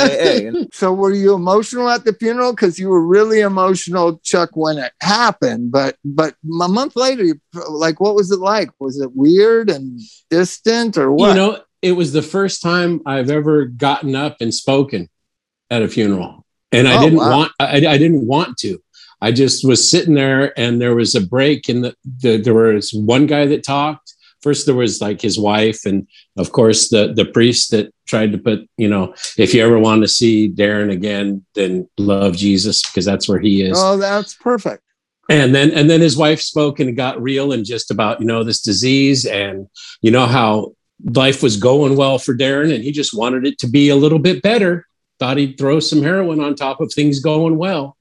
AA. 0.63 0.65
So 0.73 0.93
were 0.93 1.13
you 1.13 1.35
emotional 1.35 1.89
at 1.89 2.05
the 2.05 2.13
funeral? 2.15 2.53
Because 2.53 2.79
you 2.79 2.89
were 2.89 3.05
really 3.05 3.41
emotional, 3.41 4.21
Chuck, 4.23 4.51
when 4.55 4.79
it 4.79 4.93
happened. 5.01 5.73
But 5.73 5.97
but 6.05 6.35
a 6.63 6.69
month 6.69 6.95
later, 6.95 7.25
like, 7.69 8.01
what 8.01 8.15
was 8.15 8.31
it 8.31 8.39
like? 8.39 8.71
Was 8.79 9.01
it 9.01 9.11
weird 9.15 9.71
and 9.71 10.01
distant, 10.31 10.97
or 10.97 11.11
what? 11.11 11.31
You 11.31 11.35
know, 11.35 11.61
it 11.83 11.93
was 11.93 12.13
the 12.13 12.23
first 12.23 12.63
time 12.63 13.01
I've 13.07 13.31
ever 13.31 13.65
gotten 13.65 14.15
up 14.15 14.37
and 14.41 14.55
spoken 14.55 15.09
at 15.71 15.83
a 15.83 15.89
funeral, 15.89 16.45
and 16.71 16.87
I 16.87 16.99
Oh, 16.99 17.01
didn't 17.03 17.19
wow. 17.19 17.31
want. 17.39 17.53
I, 17.59 17.77
I 17.79 17.99
didn't 17.99 18.27
want 18.27 18.57
to. 18.59 18.79
I 19.21 19.33
just 19.33 19.67
was 19.67 19.91
sitting 19.91 20.15
there, 20.15 20.57
and 20.59 20.81
there 20.81 20.95
was 20.95 21.15
a 21.15 21.21
break, 21.27 21.69
and 21.71 21.83
the, 21.85 21.95
the, 22.21 22.37
there 22.37 22.55
was 22.55 22.93
one 22.93 23.27
guy 23.27 23.47
that 23.47 23.65
talked. 23.65 24.13
First, 24.43 24.67
there 24.67 24.75
was 24.75 25.01
like 25.01 25.21
his 25.21 25.39
wife, 25.39 25.85
and 25.87 26.07
of 26.37 26.53
course, 26.53 26.89
the 26.89 27.13
the 27.13 27.25
priest 27.25 27.71
that 27.73 27.93
tried 28.07 28.33
to 28.33 28.39
put, 28.39 28.69
you 28.77 28.89
know, 28.89 29.15
if 29.37 29.53
you 29.55 29.65
ever 29.65 29.79
want 29.79 30.03
to 30.03 30.09
see 30.09 30.49
Darren 30.49 30.93
again, 30.93 31.45
then 31.55 31.89
love 31.99 32.37
Jesus 32.37 32.83
because 32.83 33.05
that's 33.05 33.29
where 33.29 33.41
he 33.41 33.63
is 33.63 33.77
oh, 33.81 33.97
that's 33.97 34.35
perfect. 34.35 34.83
and 35.29 35.53
then 35.55 35.73
and 35.73 35.91
then 35.91 36.01
his 36.01 36.17
wife 36.17 36.41
spoke 36.41 36.79
and 36.81 36.89
it 36.89 36.93
got 36.93 37.21
real 37.21 37.53
and 37.53 37.65
just 37.65 37.91
about 37.91 38.21
you 38.21 38.27
know 38.27 38.45
this 38.45 38.61
disease 38.63 39.27
and 39.27 39.67
you 40.03 40.11
know 40.13 40.27
how 40.27 40.73
life 41.05 41.43
was 41.43 41.57
going 41.57 41.97
well 41.97 42.19
for 42.19 42.35
Darren 42.37 42.73
and 42.73 42.85
he 42.85 42.93
just 42.93 43.13
wanted 43.13 43.45
it 43.47 43.59
to 43.59 43.67
be 43.69 43.89
a 43.89 43.97
little 43.97 44.19
bit 44.21 44.41
better 44.43 44.87
thought 45.19 45.37
he'd 45.37 45.59
throw 45.59 45.81
some 45.81 46.03
heroin 46.03 46.41
on 46.41 46.55
top 46.55 46.81
of 46.81 46.93
things 46.93 47.19
going 47.21 47.57
well 47.59 47.97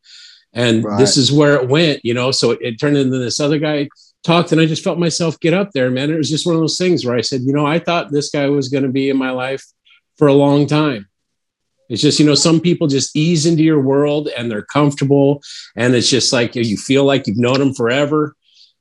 and 0.53 0.83
Right. 0.85 0.99
this 0.99 1.17
is 1.17 1.31
where 1.31 1.55
it 1.55 1.67
went 1.67 1.99
you 2.03 2.13
know 2.13 2.29
so 2.31 2.51
it, 2.51 2.59
it 2.61 2.79
turned 2.79 2.95
into 2.97 3.17
this 3.17 3.39
other 3.39 3.57
guy 3.57 3.89
talked 4.25 4.51
and 4.51 4.59
I 4.59 4.65
just 4.65 4.83
felt 4.83 4.99
myself 4.99 5.39
get 5.39 5.53
up 5.53 5.71
there 5.71 5.91
man. 5.91 6.09
It 6.09 6.17
was 6.17 6.29
just 6.29 6.45
one 6.45 6.55
of 6.55 6.61
those 6.61 6.77
things 6.77 7.05
where 7.05 7.15
I 7.15 7.21
said 7.21 7.41
you 7.41 7.53
know 7.53 7.65
I 7.65 7.79
thought 7.79 8.11
this 8.11 8.29
guy 8.29 8.47
was 8.47 8.69
going 8.69 8.83
to 8.83 8.89
be 8.89 9.09
in 9.09 9.17
my 9.17 9.31
life 9.31 9.63
for 10.17 10.27
a 10.27 10.33
long 10.33 10.67
time. 10.67 11.07
It's 11.89 12.01
just 12.01 12.19
you 12.19 12.25
know 12.25 12.35
some 12.35 12.59
people 12.59 12.87
just 12.87 13.15
ease 13.15 13.45
into 13.45 13.63
your 13.63 13.81
world 13.81 14.29
and 14.35 14.49
they're 14.49 14.63
comfortable 14.63 15.41
and 15.75 15.93
it's 15.95 16.09
just 16.09 16.33
like 16.33 16.55
you 16.55 16.77
feel 16.77 17.05
like 17.05 17.27
you've 17.27 17.37
known 17.37 17.59
them 17.59 17.73
forever. 17.73 18.35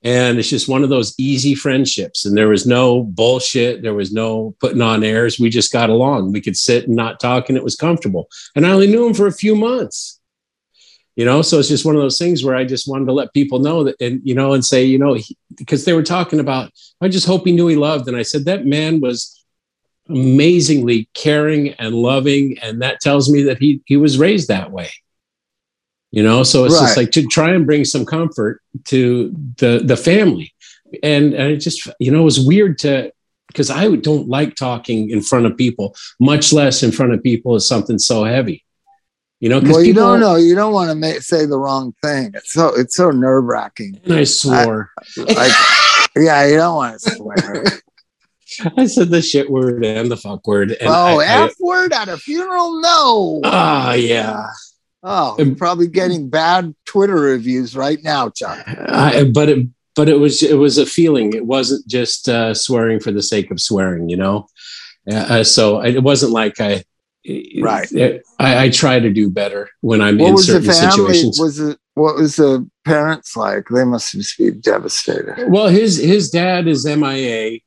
And 0.07 0.39
it's 0.39 0.51
just 0.51 0.69
one 0.69 0.85
of 0.85 0.91
those 0.91 1.15
easy 1.19 1.55
friendships 1.55 2.27
and 2.27 2.37
there 2.37 2.49
was 2.49 2.67
no 2.67 3.05
bullshit. 3.05 3.81
There 3.81 3.95
was 3.95 4.13
no 4.13 4.55
putting 4.61 4.83
on 4.83 5.03
airs. 5.03 5.41
We 5.41 5.49
just 5.49 5.73
got 5.73 5.89
along. 5.89 6.31
We 6.31 6.43
could 6.43 6.59
sit 6.59 6.87
and 6.87 6.95
not 6.95 7.21
talk 7.21 7.49
and 7.49 7.57
it 7.57 7.65
was 7.65 7.75
comfortable. 7.75 8.29
And 8.55 8.67
i 8.67 8.71
only 8.71 8.87
knew 8.87 9.07
him 9.07 9.15
for 9.15 9.27
a 9.27 9.33
few 9.33 9.55
months 9.55 10.21
you 11.17 11.25
know? 11.25 11.43
So 11.43 11.59
it's 11.59 11.69
just 11.69 11.85
one 11.85 11.95
of 11.95 12.03
those 12.03 12.19
things 12.19 12.45
where 12.45 12.57
i 12.57 12.65
just 12.65 12.89
wanted 12.89 13.07
to 13.07 13.13
let 13.13 13.33
people 13.35 13.59
know 13.59 13.85
that 13.85 14.01
and 14.01 14.21
you 14.25 14.35
know 14.35 14.53
and 14.53 14.65
say 14.65 14.85
you 14.85 14.99
know 14.99 15.15
he, 15.15 15.37
because 15.57 15.85
they 15.85 15.93
were 15.93 16.03
talking 16.03 16.41
about 16.41 16.71
i 17.01 17.09
just 17.09 17.27
hope 17.27 17.47
he 17.47 17.53
knew 17.53 17.69
he 17.69 17.77
loved 17.77 18.09
and 18.09 18.17
i 18.17 18.23
said 18.23 18.45
that 18.45 18.67
man 18.67 19.01
was 19.01 19.45
amazingly 20.09 21.09
caring 21.15 21.71
and 21.75 21.95
loving 21.95 22.59
and 22.61 22.83
that 22.83 23.01
tells 23.01 23.31
me 23.31 23.43
that 23.43 23.59
he 23.59 23.81
he 23.87 23.97
was 23.97 24.19
raised 24.19 24.49
that 24.49 24.71
way. 24.71 24.91
You 26.11 26.23
know? 26.23 26.45
So 26.45 26.65
it's 26.65 26.79
just 26.79 26.97
like 26.97 27.11
to 27.13 27.27
try 27.27 27.51
and 27.51 27.67
bring 27.67 27.85
some 27.85 28.05
comfort 28.05 28.61
to 28.85 29.35
the 29.59 29.83
the 29.85 29.97
family. 29.97 30.53
And, 31.03 31.35
and 31.35 31.51
it 31.51 31.57
just 31.57 31.89
you 31.99 32.13
know 32.13 32.21
it 32.21 32.25
was 32.25 32.47
weird 32.47 32.79
to 32.81 33.13
because 33.49 33.69
i 33.69 33.97
don't 33.97 34.29
like 34.29 34.55
talking 34.55 35.11
in 35.11 35.23
front 35.23 35.45
of 35.45 35.57
people 35.57 35.97
much 36.21 36.53
less 36.53 36.85
in 36.85 36.93
front 36.93 37.13
of 37.13 37.21
people 37.21 37.57
is 37.57 37.67
something 37.67 37.99
so 37.99 38.23
heavy 38.23 38.64
you 39.45 39.51
know 39.51 39.61
because 39.61 39.77
Well, 39.77 39.85
you 39.85 39.93
people 39.93 40.07
don't 40.09 40.21
know. 40.21 40.37
You 40.37 40.55
don't 40.55 40.73
want 40.73 40.89
to 40.89 40.95
ma- 40.95 41.21
say 41.21 41.45
the 41.45 41.59
wrong 41.59 41.95
thing. 42.03 42.33
It's 42.33 42.55
so 42.55 42.69
it's 42.75 42.97
so 42.97 43.11
nerve 43.11 43.45
wracking. 43.45 44.01
and 44.03 44.15
i 44.15 44.25
swore 44.25 44.91
Like, 45.19 45.53
yeah, 46.17 46.47
you 46.47 46.57
don't 46.57 46.77
want 46.77 46.99
to 46.99 47.11
swear. 47.11 47.65
I, 48.79 48.87
said 48.87 49.11
the 49.11 49.21
shit 49.21 49.51
word 49.51 49.85
and 49.85 50.11
the 50.11 50.17
fuck 50.17 50.47
word 50.47 50.71
and 50.71 50.89
oh, 50.89 51.21
I- 51.21 51.25
I- 51.25 51.45
F 51.45 51.53
word 51.61 51.93
at 51.93 52.09
a 52.09 52.17
funeral? 52.17 52.81
No. 52.81 53.43
ah 53.45 53.93
yeah 53.93 54.47
Oh, 55.07 55.35
you're 55.39 55.55
probably 55.57 55.89
getting 55.89 56.31
bad 56.31 56.75
Twitter 56.87 57.17
reviews 57.17 57.77
right 57.77 58.03
now, 58.03 58.31
Chuck. 58.31 58.65
I, 58.67 59.25
but 59.25 59.51
it, 59.51 59.69
but 59.95 60.09
it 60.09 60.19
was 60.19 60.43
it 60.43 60.57
was 60.57 60.79
a 60.79 60.87
feeling. 60.87 61.35
It 61.35 61.45
wasn't 61.45 61.87
just 61.87 62.27
uh, 62.31 62.55
swearing 62.55 63.01
for 63.01 63.13
the 63.13 63.23
sake 63.23 63.51
of 63.51 63.61
swearing, 63.61 64.09
you 64.09 64.17
know. 64.17 64.47
Uh, 65.13 65.17
uh, 65.17 65.45
so 65.45 65.85
it 65.85 66.03
wasn't 66.03 66.33
like 66.33 66.59
I. 66.59 66.85
Right. 67.63 67.89
I, 68.39 68.65
I 68.65 68.69
try 68.71 68.99
to 69.01 69.11
do 69.13 69.31
better 69.31 69.71
when 69.81 70.01
I'm 70.03 70.19
What 70.19 70.31
in 70.31 70.39
certain 70.39 70.73
situations. 70.73 71.39
Was 71.41 71.59
it 71.59 71.79
what 71.95 72.17
was 72.17 72.37
the 72.37 72.69
parents 72.85 73.37
like? 73.37 73.69
They 73.69 73.85
must 73.85 74.13
just 74.13 74.37
be 74.37 74.51
devastated. 74.51 75.47
well, 75.49 75.69
his 75.69 75.97
his 75.97 76.31
dad 76.31 76.67
is 76.69 76.85
MIA. 76.85 77.61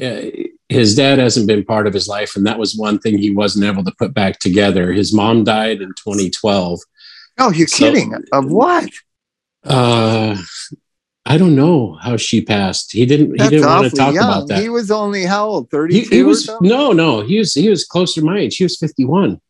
Uh, 0.00 0.22
his 0.68 0.94
dad 0.94 1.18
hasn't 1.18 1.46
been 1.46 1.64
part 1.64 1.86
of 1.86 1.94
his 1.94 2.06
life, 2.06 2.36
and 2.36 2.46
that 2.46 2.58
was 2.58 2.76
one 2.76 2.98
thing 2.98 3.16
he 3.18 3.30
wasn't 3.34 3.64
able 3.64 3.82
to 3.84 3.94
put 3.98 4.12
back 4.12 4.38
together. 4.38 4.92
His 4.92 5.14
mom 5.14 5.42
died 5.44 5.80
in 5.80 5.88
2012. 5.90 6.80
Oh, 7.38 7.50
you're 7.50 7.66
So- 7.66 7.78
kidding. 7.78 8.14
Of 8.32 8.50
what? 8.50 8.90
Uh, 9.64 10.36
I 11.28 11.36
don't 11.36 11.54
know 11.54 11.98
how 12.00 12.16
she 12.16 12.40
passed. 12.40 12.92
He 12.92 13.04
didn't. 13.04 13.36
That's 13.36 13.50
he 13.50 13.56
didn't 13.56 13.68
want 13.68 13.90
to 13.90 13.96
talk 13.96 14.14
young. 14.14 14.24
about 14.24 14.48
that. 14.48 14.62
He 14.62 14.70
was 14.70 14.90
only 14.90 15.24
how 15.24 15.46
old? 15.46 15.68
he, 15.70 15.76
32 16.04 16.14
he 16.16 16.22
was 16.22 16.50
no 16.62 16.92
no 16.92 17.20
he 17.20 17.38
was 17.38 17.52
he 17.52 17.68
was 17.68 17.84
closer 17.84 18.20
to 18.20 18.26
my 18.26 18.38
age 18.38 18.56
he 18.56 18.64
was 18.64 18.78
51 18.78 19.40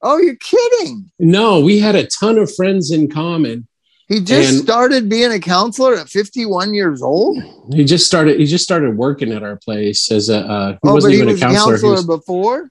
Oh, 0.00 0.18
you're 0.18 0.36
kidding. 0.36 1.10
No, 1.18 1.60
we 1.60 1.80
had 1.80 1.96
a 1.96 2.06
ton 2.06 2.38
of 2.38 2.54
friends 2.54 2.92
in 2.92 3.08
common. 3.08 3.66
He 4.08 4.20
just 4.20 4.52
And- 4.52 4.62
started 4.62 5.08
being 5.08 5.32
a 5.32 5.40
counselor 5.40 5.96
at 5.96 6.08
51 6.08 6.72
years 6.72 7.02
old. 7.02 7.42
He 7.72 7.84
just 7.84 8.06
started. 8.06 8.38
He 8.38 8.46
just 8.46 8.64
started 8.64 8.96
working 8.96 9.32
at 9.32 9.42
our 9.42 9.56
place 9.56 10.10
as 10.10 10.28
a. 10.28 10.38
Uh, 10.38 10.72
he 10.72 10.78
oh, 10.84 10.94
wasn't 10.94 11.02
but 11.02 11.14
he 11.14 11.16
even 11.16 11.28
was 11.28 11.42
a 11.42 11.46
counselor. 11.46 11.78
He, 11.78 11.84
was- 11.84 12.06
before. 12.06 12.70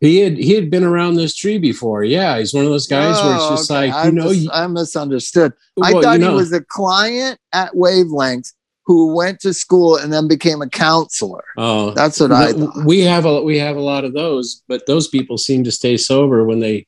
He 0.00 0.18
had 0.20 0.36
he 0.36 0.52
had 0.54 0.70
been 0.70 0.84
around 0.84 1.14
this 1.14 1.34
tree 1.34 1.58
before. 1.58 2.04
Yeah, 2.04 2.38
he's 2.38 2.52
one 2.54 2.64
of 2.64 2.70
those 2.70 2.86
guys 2.86 3.22
where 3.22 3.34
it's 3.34 3.44
Oh, 3.44 3.50
just 3.56 3.70
okay. 3.70 3.90
like 3.92 4.06
I 4.06 4.10
know. 4.10 4.24
mis- 4.30 4.48
I 4.52 4.66
misunderstood. 4.66 5.52
I 5.82 5.92
thought 5.92 6.12
you 6.14 6.18
know, 6.18 6.30
he 6.30 6.36
was 6.36 6.52
a 6.52 6.60
client 6.62 7.38
at 7.52 7.72
Wavelengths 7.72 8.52
who 8.84 9.14
went 9.16 9.40
to 9.40 9.52
school 9.52 9.96
and 9.96 10.12
then 10.12 10.28
became 10.28 10.62
a 10.62 10.68
counselor. 10.68 11.42
Oh, 11.56 11.90
That's 11.92 12.20
what 12.20 12.30
I 12.30 12.52
thought. 12.52 12.84
we 12.84 13.00
have 13.00 13.24
a 13.24 13.42
we 13.42 13.58
have 13.58 13.76
a 13.76 13.80
lot 13.80 14.04
of 14.04 14.12
those, 14.12 14.62
but 14.68 14.86
those 14.86 15.08
people 15.08 15.38
seem 15.38 15.64
to 15.64 15.72
stay 15.72 15.96
sober 15.96 16.44
when 16.44 16.60
they 16.60 16.86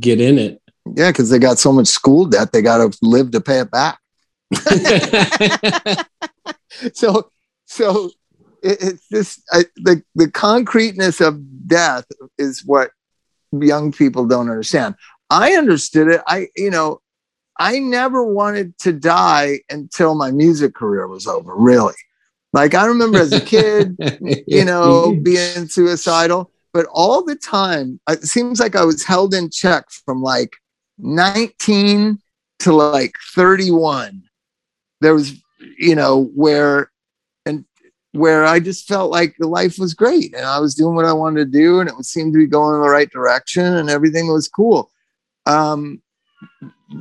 get 0.00 0.20
in 0.20 0.38
it. 0.38 0.60
Yeah, 0.94 1.10
because 1.10 1.30
they 1.30 1.38
got 1.38 1.58
so 1.58 1.72
much 1.72 1.86
school 1.86 2.24
debt, 2.26 2.52
they 2.52 2.60
got 2.62 2.78
to 2.92 2.98
live 3.02 3.30
to 3.32 3.40
pay 3.40 3.60
it 3.60 3.70
back. 3.70 3.98
so 6.94 7.30
so 7.66 8.10
it, 8.62 8.78
it's 8.82 9.08
just 9.08 9.42
I, 9.52 9.64
the 9.76 10.02
the 10.14 10.30
concreteness 10.30 11.20
of 11.20 11.40
death 11.66 12.06
is 12.38 12.64
what 12.64 12.90
young 13.52 13.92
people 13.92 14.26
don't 14.26 14.50
understand. 14.50 14.94
I 15.30 15.52
understood 15.52 16.08
it. 16.08 16.22
I 16.26 16.48
you 16.56 16.70
know 16.70 17.00
i 17.58 17.78
never 17.78 18.24
wanted 18.24 18.78
to 18.78 18.92
die 18.92 19.60
until 19.68 20.14
my 20.14 20.30
music 20.30 20.74
career 20.74 21.06
was 21.06 21.26
over 21.26 21.54
really. 21.54 21.94
Like 22.52 22.74
i 22.74 22.86
remember 22.86 23.18
as 23.18 23.32
a 23.32 23.40
kid 23.40 23.96
you 24.46 24.64
know 24.64 25.14
being 25.22 25.68
suicidal 25.68 26.50
but 26.72 26.86
all 26.90 27.22
the 27.22 27.36
time 27.36 28.00
it 28.08 28.22
seems 28.22 28.58
like 28.58 28.74
i 28.74 28.84
was 28.84 29.04
held 29.04 29.34
in 29.34 29.50
check 29.50 29.90
from 29.90 30.22
like 30.22 30.56
19 30.96 32.18
to 32.60 32.72
like 32.72 33.12
31 33.34 34.22
there 35.02 35.14
was 35.14 35.34
you 35.78 35.94
know 35.94 36.24
where 36.34 36.90
where 38.18 38.44
i 38.44 38.58
just 38.58 38.86
felt 38.86 39.10
like 39.10 39.34
the 39.38 39.46
life 39.46 39.78
was 39.78 39.94
great 39.94 40.34
and 40.34 40.44
i 40.44 40.58
was 40.58 40.74
doing 40.74 40.94
what 40.94 41.04
i 41.04 41.12
wanted 41.12 41.38
to 41.38 41.58
do 41.58 41.80
and 41.80 41.88
it 41.88 42.04
seemed 42.04 42.32
to 42.32 42.38
be 42.38 42.46
going 42.46 42.74
in 42.74 42.82
the 42.82 42.88
right 42.88 43.10
direction 43.10 43.76
and 43.76 43.88
everything 43.88 44.28
was 44.28 44.48
cool. 44.48 44.90
Um 45.46 46.02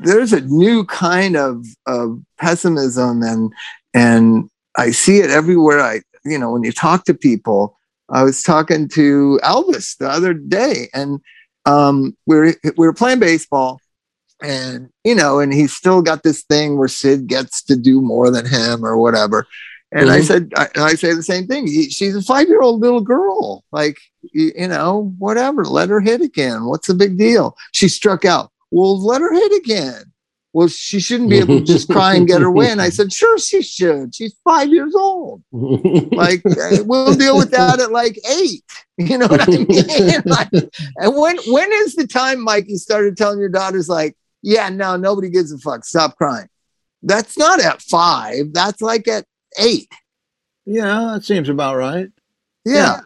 there's 0.04 0.34
a 0.34 0.42
new 0.42 0.86
kind 0.86 1.36
of 1.38 1.66
of 1.86 2.20
pessimism 2.40 3.22
and 3.24 3.54
and 3.94 4.50
i 4.78 4.92
see 4.92 5.20
it 5.20 5.30
everywhere 5.30 5.80
i 5.80 6.02
you 6.26 6.38
know 6.38 6.52
when 6.52 6.64
you 6.64 6.72
talk 6.72 7.06
to 7.06 7.14
people. 7.14 7.78
I 8.10 8.24
was 8.24 8.42
talking 8.42 8.88
to 8.90 9.40
elvis 9.44 9.98
the 9.98 10.10
other 10.10 10.34
day 10.34 10.88
and 10.94 11.20
um 11.66 12.16
we 12.26 12.36
were 12.38 12.54
we 12.78 12.88
were 12.88 12.94
playing 12.94 13.20
baseball 13.20 13.82
and 14.42 14.90
you 15.04 15.16
know 15.16 15.40
and 15.40 15.54
he's 15.54 15.74
still 15.74 16.02
got 16.02 16.24
this 16.24 16.44
thing 16.44 16.78
where 16.78 16.88
sid 16.88 17.28
gets 17.28 17.62
to 17.64 17.76
do 17.76 18.02
more 18.02 18.32
than 18.32 18.46
him 18.46 18.86
or 18.86 18.98
whatever 18.98 19.46
and 19.92 20.10
i 20.10 20.20
Mhm. 20.20 20.24
said 20.24 20.52
I, 20.56 20.68
I 20.76 20.96
say 20.96 21.14
the 21.14 21.24
same 21.24 21.48
thing. 21.48 21.68
She's 21.68 22.16
a 22.16 22.22
five 22.22 22.48
year 22.48 22.62
old 22.62 22.82
little 22.82 23.02
girl. 23.02 23.64
Like 23.72 23.98
you, 24.34 24.52
you 24.56 24.68
know 24.68 25.14
whatever 25.18 25.64
let 25.66 25.90
her 25.90 26.02
hit 26.02 26.22
again. 26.22 26.66
What's 26.66 26.88
the 26.88 26.94
big 26.94 27.18
deal? 27.18 27.56
She 27.72 27.88
struck 27.88 28.26
out. 28.26 28.52
Well 28.72 29.00
let 29.02 29.22
her 29.22 29.34
hit 29.34 29.54
again. 29.64 30.04
Well 30.54 30.68
she 30.68 31.00
shouldn't 31.00 31.30
be 31.30 31.38
able 31.38 31.60
to 31.60 31.64
just 31.66 31.88
cry 31.90 32.16
and 32.16 32.28
get 32.28 32.42
her 32.42 32.52
way. 32.52 32.70
And 32.72 32.82
i 32.82 32.90
said 32.90 33.14
sure 33.14 33.38
she 33.38 33.62
should. 33.62 34.14
She's 34.16 34.36
five 34.44 34.70
years 34.70 34.94
old. 34.96 35.42
Like 35.52 36.42
uh, 36.46 36.84
we'll 36.86 37.14
deal 37.14 37.38
with 37.38 37.52
that 37.52 37.80
at 37.80 37.92
like 37.92 38.18
eight. 38.30 38.64
You 38.98 39.18
know 39.20 39.28
what 39.28 39.48
i 39.48 39.52
mean? 39.52 39.68
Like, 40.26 40.50
and 40.98 41.16
when 41.16 41.38
when 41.48 41.70
is 41.72 41.96
the 41.96 42.08
time 42.08 42.42
mike 42.44 42.66
you 42.68 42.78
started 42.78 43.16
telling 43.16 43.40
your 43.40 43.50
daughters 43.50 43.88
like 43.88 44.18
yeah 44.42 44.68
no 44.70 44.98
nobody 44.98 45.30
gives 45.30 45.52
a 45.54 45.58
fuck. 45.60 45.86
Stop 45.86 46.18
crying. 46.18 46.50
That's 47.04 47.38
not 47.38 47.62
at 47.62 47.82
five. 47.84 48.54
That's 48.54 48.82
like 48.82 49.08
at 49.08 49.26
eight 49.60 49.88
Yeah, 50.66 51.12
that 51.14 51.24
seems 51.26 51.50
about 51.50 51.76
right. 51.78 52.10
yeah, 52.66 53.00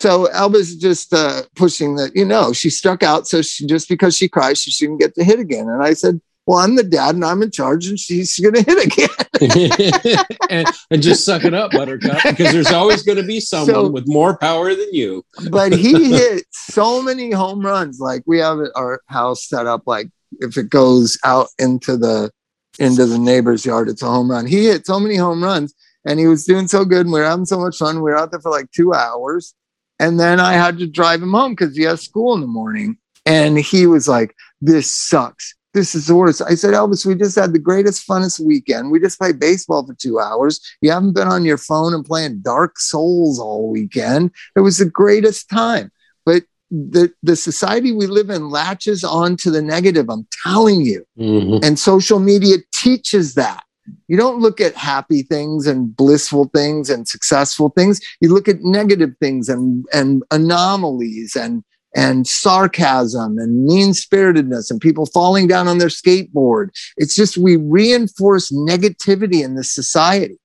so 0.00 0.26
Elba's 0.26 0.76
just 0.76 1.12
uh, 1.14 1.42
pushing 1.54 1.94
that 1.96 2.12
you 2.16 2.24
know 2.24 2.52
she 2.52 2.70
struck 2.70 3.02
out 3.02 3.26
so 3.28 3.40
she 3.42 3.66
just 3.66 3.88
because 3.88 4.16
she 4.16 4.28
cries 4.28 4.60
she 4.60 4.70
shouldn't 4.70 5.00
get 5.00 5.14
to 5.14 5.22
hit 5.24 5.38
again 5.38 5.68
and 5.68 5.80
i 5.82 5.92
said 5.94 6.20
well 6.46 6.58
i'm 6.58 6.74
the 6.74 6.82
dad 6.82 7.14
and 7.14 7.24
i'm 7.24 7.40
in 7.42 7.50
charge 7.52 7.86
and 7.86 8.00
she's 8.00 8.36
gonna 8.40 8.62
hit 8.62 8.84
again 8.86 9.08
and, 10.50 10.66
and 10.90 11.02
just 11.02 11.24
suck 11.24 11.44
it 11.44 11.54
up, 11.54 11.70
Buttercup, 11.72 12.18
because 12.22 12.52
there's 12.52 12.70
always 12.70 13.02
going 13.02 13.16
to 13.18 13.24
be 13.24 13.40
someone 13.40 13.66
So- 13.74 13.88
with 13.90 14.06
more 14.06 14.36
power 14.38 14.74
than 14.74 14.92
you. 14.92 15.24
but 15.50 15.72
he 15.72 16.10
hit 16.12 16.44
so 16.52 17.02
many 17.02 17.30
home 17.32 17.60
runs. 17.64 17.98
Like 17.98 18.22
we 18.26 18.38
have 18.38 18.58
our 18.76 19.00
house 19.06 19.48
set 19.48 19.66
up 19.66 19.82
like 19.86 20.08
if 20.40 20.56
it 20.56 20.68
goes 20.70 21.18
out 21.24 21.48
into 21.58 21.96
the 21.96 22.30
into 22.78 23.06
the 23.06 23.18
neighbor's 23.18 23.64
yard, 23.64 23.88
it's 23.88 24.02
a 24.02 24.06
home 24.06 24.30
run. 24.30 24.46
He 24.46 24.66
hit 24.66 24.86
so 24.86 24.98
many 24.98 25.16
home 25.16 25.42
runs 25.42 25.74
and 26.04 26.18
he 26.18 26.26
was 26.26 26.44
doing 26.44 26.68
so 26.68 26.84
good 26.84 27.06
and 27.06 27.12
we 27.12 27.20
were 27.20 27.26
having 27.26 27.46
so 27.46 27.60
much 27.60 27.76
fun. 27.76 27.96
We 27.96 28.10
were 28.10 28.18
out 28.18 28.30
there 28.30 28.40
for 28.40 28.50
like 28.50 28.70
two 28.70 28.92
hours. 28.92 29.54
And 29.98 30.18
then 30.18 30.40
I 30.40 30.54
had 30.54 30.78
to 30.78 30.86
drive 30.86 31.22
him 31.22 31.32
home 31.32 31.52
because 31.52 31.76
he 31.76 31.84
has 31.84 32.02
school 32.02 32.34
in 32.34 32.40
the 32.40 32.46
morning. 32.46 32.96
And 33.24 33.58
he 33.58 33.86
was 33.86 34.08
like, 34.08 34.34
This 34.60 34.90
sucks. 34.90 35.54
This 35.74 35.94
is 35.94 36.06
the 36.06 36.14
worst. 36.14 36.42
I 36.42 36.54
said, 36.54 36.74
Elvis, 36.74 37.06
we 37.06 37.14
just 37.14 37.36
had 37.36 37.54
the 37.54 37.58
greatest, 37.58 38.06
funnest 38.06 38.44
weekend. 38.44 38.90
We 38.90 39.00
just 39.00 39.18
played 39.18 39.40
baseball 39.40 39.86
for 39.86 39.94
two 39.94 40.20
hours. 40.20 40.60
You 40.82 40.90
haven't 40.90 41.14
been 41.14 41.28
on 41.28 41.46
your 41.46 41.56
phone 41.56 41.94
and 41.94 42.04
playing 42.04 42.40
Dark 42.40 42.78
Souls 42.78 43.40
all 43.40 43.70
weekend. 43.70 44.32
It 44.54 44.60
was 44.60 44.78
the 44.78 44.84
greatest 44.84 45.48
time. 45.48 45.90
But 46.26 46.42
the, 46.74 47.12
the 47.22 47.36
society 47.36 47.92
we 47.92 48.06
live 48.06 48.30
in 48.30 48.48
latches 48.48 49.04
on 49.04 49.36
to 49.36 49.50
the 49.50 49.60
negative. 49.60 50.06
I'm 50.08 50.26
telling 50.42 50.80
you. 50.80 51.04
Mhm. 51.18 51.62
And 51.62 51.78
social 51.78 52.18
media 52.18 52.56
teaches 52.72 53.34
that. 53.34 53.62
You 54.08 54.16
don't 54.16 54.40
look 54.40 54.58
at 54.60 54.74
happy 54.74 55.22
things 55.22 55.66
and 55.66 55.94
blissful 55.94 56.50
things 56.54 56.88
and 56.88 57.06
successful 57.06 57.68
things. 57.76 58.00
You 58.22 58.32
look 58.32 58.48
at 58.48 58.62
negative 58.62 59.10
things 59.20 59.48
and, 59.50 59.84
and 59.92 60.22
anomalies 60.30 61.36
and, 61.36 61.62
and 61.94 62.26
sarcasm 62.26 63.36
and 63.38 63.66
mean 63.66 63.92
spiritedness 63.92 64.70
and 64.70 64.80
people 64.80 65.04
falling 65.04 65.46
down 65.48 65.68
on 65.68 65.76
their 65.78 65.88
skateboard. 65.88 66.68
It's 66.96 67.14
just 67.14 67.36
we 67.36 67.56
reinforce 67.56 68.50
negativity 68.50 69.44
in 69.44 69.56
this 69.56 69.70
society. 69.70 70.38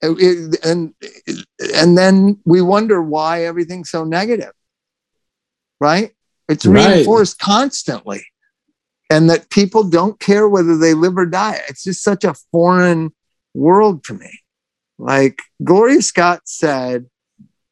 It- 0.00 0.64
and, 0.64 0.94
and 1.74 1.98
then 1.98 2.38
we 2.46 2.62
wonder 2.62 3.02
why 3.02 3.44
everything's 3.44 3.90
so 3.90 4.04
negative, 4.04 4.52
right? 5.80 6.12
It's 6.48 6.66
Right. 6.66 6.96
reinforced 6.96 7.38
constantly 7.38 8.24
and 9.10 9.28
that 9.30 9.50
people 9.50 9.84
don't 9.84 10.18
care 10.18 10.48
whether 10.48 10.76
they 10.76 10.94
live 10.94 11.16
or 11.16 11.26
die. 11.26 11.60
It's 11.68 11.84
just 11.84 12.02
such 12.02 12.24
a 12.24 12.34
foreign 12.52 13.12
world 13.54 14.04
to 14.04 14.14
me. 14.14 14.40
Like 14.98 15.40
Gloria 15.62 16.02
Scott 16.02 16.42
said 16.44 17.06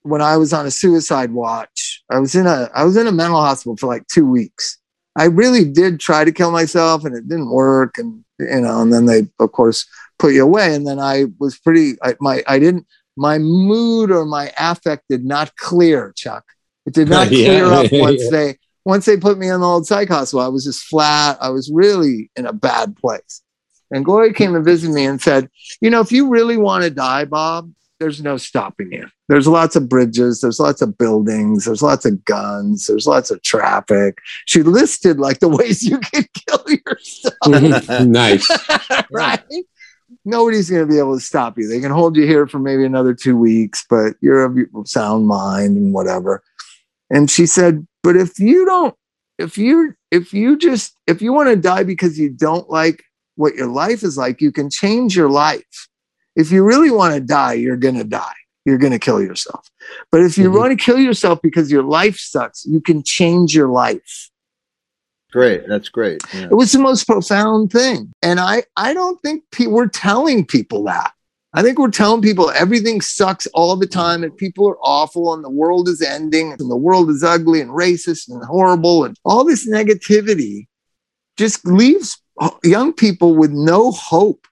when 0.02 0.22
I 0.22 0.36
was 0.36 0.52
on 0.52 0.66
a 0.66 0.70
suicide 0.70 1.32
watch, 1.32 2.02
I 2.10 2.18
was 2.20 2.34
in 2.34 2.46
a 2.46 2.70
I 2.74 2.84
was 2.84 2.96
in 2.96 3.06
a 3.06 3.12
mental 3.12 3.40
hospital 3.40 3.76
for 3.76 3.86
like 3.86 4.06
2 4.06 4.24
weeks. 4.26 4.78
I 5.18 5.24
really 5.24 5.64
did 5.64 5.98
try 5.98 6.24
to 6.24 6.32
kill 6.32 6.50
myself 6.50 7.04
and 7.04 7.16
it 7.16 7.28
didn't 7.28 7.50
work 7.50 7.98
and 7.98 8.24
you 8.38 8.60
know 8.60 8.80
and 8.80 8.92
then 8.92 9.06
they 9.06 9.26
of 9.40 9.52
course 9.52 9.86
put 10.18 10.34
you 10.34 10.44
away 10.44 10.74
and 10.74 10.86
then 10.86 10.98
I 11.00 11.26
was 11.40 11.58
pretty 11.58 11.94
I, 12.02 12.14
my 12.20 12.42
I 12.46 12.58
didn't 12.58 12.86
my 13.16 13.38
mood 13.38 14.10
or 14.10 14.24
my 14.26 14.52
affect 14.58 15.04
did 15.08 15.24
not 15.24 15.56
clear, 15.56 16.12
Chuck. 16.14 16.44
It 16.86 16.94
did 16.94 17.08
not 17.08 17.30
Yeah. 17.30 17.46
clear 17.46 17.64
up 17.66 17.86
once 17.92 18.22
Yeah. 18.24 18.30
they 18.30 18.58
once 18.84 19.04
they 19.04 19.16
put 19.16 19.36
me 19.36 19.48
in 19.48 19.60
the 19.60 19.66
old 19.66 19.86
psych 19.86 20.08
hospital, 20.08 20.40
I 20.44 20.48
was 20.48 20.64
just 20.64 20.84
flat. 20.84 21.36
I 21.40 21.48
was 21.50 21.70
really 21.72 22.30
in 22.36 22.46
a 22.46 22.52
bad 22.52 22.96
place. 22.96 23.42
And 23.90 24.04
Gloria 24.04 24.32
came 24.32 24.54
and 24.54 24.64
visited 24.64 24.94
me 24.94 25.04
and 25.06 25.20
said, 25.20 25.48
You 25.80 25.90
know, 25.90 26.00
if 26.00 26.12
you 26.12 26.28
really 26.28 26.56
want 26.56 26.84
to 26.84 26.90
die, 26.90 27.24
Bob, 27.24 27.72
there's 27.98 28.22
no 28.22 28.36
stopping 28.36 28.92
you. 28.92 29.06
There's 29.28 29.48
lots 29.48 29.74
of 29.74 29.88
bridges, 29.88 30.40
there's 30.40 30.60
lots 30.60 30.82
of 30.82 30.96
buildings, 30.98 31.64
there's 31.64 31.82
lots 31.82 32.04
of 32.04 32.24
guns, 32.24 32.86
there's 32.86 33.06
lots 33.08 33.30
of 33.32 33.42
traffic. 33.42 34.18
She 34.44 34.62
listed 34.62 35.18
like 35.18 35.40
the 35.40 35.48
ways 35.58 35.82
you 35.82 35.98
can 35.98 36.24
kill 36.48 36.64
yourself, 36.86 38.06
nice. 38.06 38.46
right? 39.10 39.42
Nobody's 40.24 40.70
going 40.70 40.86
to 40.86 40.92
be 40.92 40.98
able 40.98 41.16
to 41.16 41.24
stop 41.24 41.58
you. 41.58 41.68
They 41.68 41.80
can 41.80 41.90
hold 41.90 42.16
you 42.16 42.26
here 42.26 42.46
for 42.46 42.58
maybe 42.58 42.84
another 42.84 43.14
two 43.14 43.36
weeks, 43.36 43.84
but 43.88 44.14
you're 44.20 44.44
of 44.44 44.56
sound 44.88 45.26
mind 45.26 45.76
and 45.76 45.92
whatever. 45.92 46.42
And 47.10 47.30
she 47.30 47.46
said, 47.46 47.86
but 48.02 48.16
if 48.16 48.38
you 48.38 48.64
don't, 48.66 48.94
if 49.38 49.56
you, 49.58 49.94
if 50.10 50.32
you 50.32 50.56
just, 50.58 50.94
if 51.06 51.20
you 51.22 51.32
want 51.32 51.48
to 51.50 51.56
die 51.56 51.82
because 51.82 52.18
you 52.18 52.30
don't 52.30 52.68
like 52.70 53.02
what 53.36 53.54
your 53.54 53.68
life 53.68 54.02
is 54.02 54.16
like, 54.16 54.40
you 54.40 54.50
can 54.50 54.70
change 54.70 55.16
your 55.16 55.28
life. 55.28 55.88
If 56.34 56.50
you 56.50 56.64
really 56.64 56.90
want 56.90 57.14
to 57.14 57.20
die, 57.20 57.54
you're 57.54 57.76
going 57.76 57.96
to 57.96 58.04
die. 58.04 58.34
You're 58.64 58.78
going 58.78 58.92
to 58.92 58.98
kill 58.98 59.22
yourself. 59.22 59.68
But 60.10 60.22
if 60.22 60.36
you 60.36 60.50
Mhm. 60.50 60.58
want 60.58 60.70
to 60.78 60.84
kill 60.84 60.98
yourself 60.98 61.40
because 61.42 61.70
your 61.70 61.84
life 61.84 62.16
sucks, 62.18 62.64
you 62.66 62.80
can 62.80 63.02
change 63.04 63.54
your 63.54 63.68
life. 63.68 64.30
Great. 65.32 65.68
That's 65.68 65.88
great. 65.88 66.22
Yeah. 66.34 66.46
It 66.50 66.54
was 66.54 66.72
the 66.72 66.78
most 66.78 67.06
profound 67.06 67.70
thing. 67.70 68.12
And 68.22 68.40
I, 68.40 68.64
I 68.76 68.94
don't 68.94 69.20
think 69.22 69.44
pe- 69.52 69.66
we're 69.66 69.86
telling 69.88 70.44
people 70.46 70.84
that. 70.84 71.12
I 71.56 71.62
think 71.62 71.78
we're 71.78 71.90
telling 71.90 72.20
people 72.20 72.50
everything 72.50 73.00
sucks 73.00 73.46
all 73.54 73.76
the 73.76 73.86
time 73.86 74.22
and 74.22 74.36
people 74.36 74.68
are 74.68 74.78
awful 74.82 75.32
and 75.32 75.42
the 75.42 75.50
world 75.50 75.88
is 75.88 76.02
ending 76.02 76.52
and 76.52 76.70
the 76.70 76.76
world 76.76 77.08
is 77.08 77.24
ugly 77.24 77.62
and 77.62 77.70
racist 77.70 78.28
and 78.28 78.44
horrible 78.44 79.04
and 79.04 79.16
all 79.24 79.42
this 79.42 79.66
negativity 79.66 80.66
just 81.38 81.66
leaves 81.66 82.20
young 82.62 82.92
people 82.92 83.34
with 83.34 83.50
no 83.50 83.90
hope. 83.90 84.46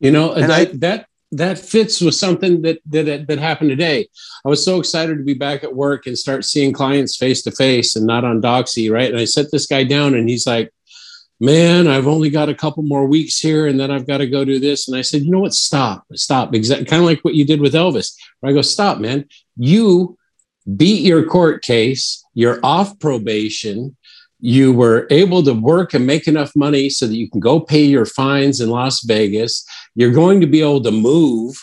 You 0.00 0.10
know, 0.10 0.32
and 0.32 0.50
that, 0.50 0.68
I, 0.68 0.76
that 0.76 1.06
that 1.32 1.58
fits 1.58 2.00
with 2.00 2.14
something 2.14 2.62
that, 2.62 2.78
that 2.86 3.26
that 3.26 3.38
happened 3.38 3.68
today. 3.68 4.08
I 4.44 4.48
was 4.48 4.64
so 4.64 4.78
excited 4.78 5.18
to 5.18 5.24
be 5.24 5.34
back 5.34 5.64
at 5.64 5.74
work 5.74 6.06
and 6.06 6.16
start 6.16 6.46
seeing 6.46 6.72
clients 6.72 7.16
face 7.16 7.42
to 7.42 7.50
face 7.50 7.94
and 7.96 8.06
not 8.06 8.24
on 8.24 8.40
Doxy, 8.40 8.90
right? 8.90 9.10
And 9.10 9.20
I 9.20 9.26
set 9.26 9.50
this 9.50 9.66
guy 9.66 9.84
down, 9.84 10.14
and 10.14 10.28
he's 10.28 10.46
like, 10.46 10.72
"Man, 11.40 11.86
I've 11.86 12.06
only 12.06 12.30
got 12.30 12.48
a 12.48 12.54
couple 12.54 12.82
more 12.82 13.06
weeks 13.06 13.38
here, 13.38 13.66
and 13.66 13.78
then 13.78 13.90
I've 13.90 14.06
got 14.06 14.18
to 14.18 14.26
go 14.26 14.44
do 14.44 14.58
this." 14.58 14.88
And 14.88 14.96
I 14.96 15.02
said, 15.02 15.22
"You 15.22 15.30
know 15.30 15.40
what? 15.40 15.54
Stop, 15.54 16.04
stop. 16.14 16.54
Exactly, 16.54 16.86
kind 16.86 17.02
of 17.02 17.06
like 17.06 17.24
what 17.24 17.34
you 17.34 17.44
did 17.44 17.60
with 17.60 17.74
Elvis." 17.74 18.14
Where 18.40 18.50
I 18.50 18.54
go, 18.54 18.62
"Stop, 18.62 18.98
man. 18.98 19.26
You 19.56 20.18
beat 20.76 21.04
your 21.04 21.24
court 21.24 21.62
case. 21.62 22.24
You're 22.34 22.60
off 22.62 22.98
probation." 22.98 23.96
you 24.40 24.72
were 24.72 25.06
able 25.10 25.42
to 25.42 25.52
work 25.52 25.94
and 25.94 26.06
make 26.06 26.28
enough 26.28 26.54
money 26.54 26.88
so 26.88 27.06
that 27.06 27.16
you 27.16 27.28
can 27.28 27.40
go 27.40 27.58
pay 27.58 27.82
your 27.82 28.04
fines 28.04 28.60
in 28.60 28.70
Las 28.70 29.02
Vegas. 29.02 29.64
You're 29.94 30.12
going 30.12 30.40
to 30.40 30.46
be 30.46 30.60
able 30.60 30.82
to 30.82 30.90
move. 30.90 31.56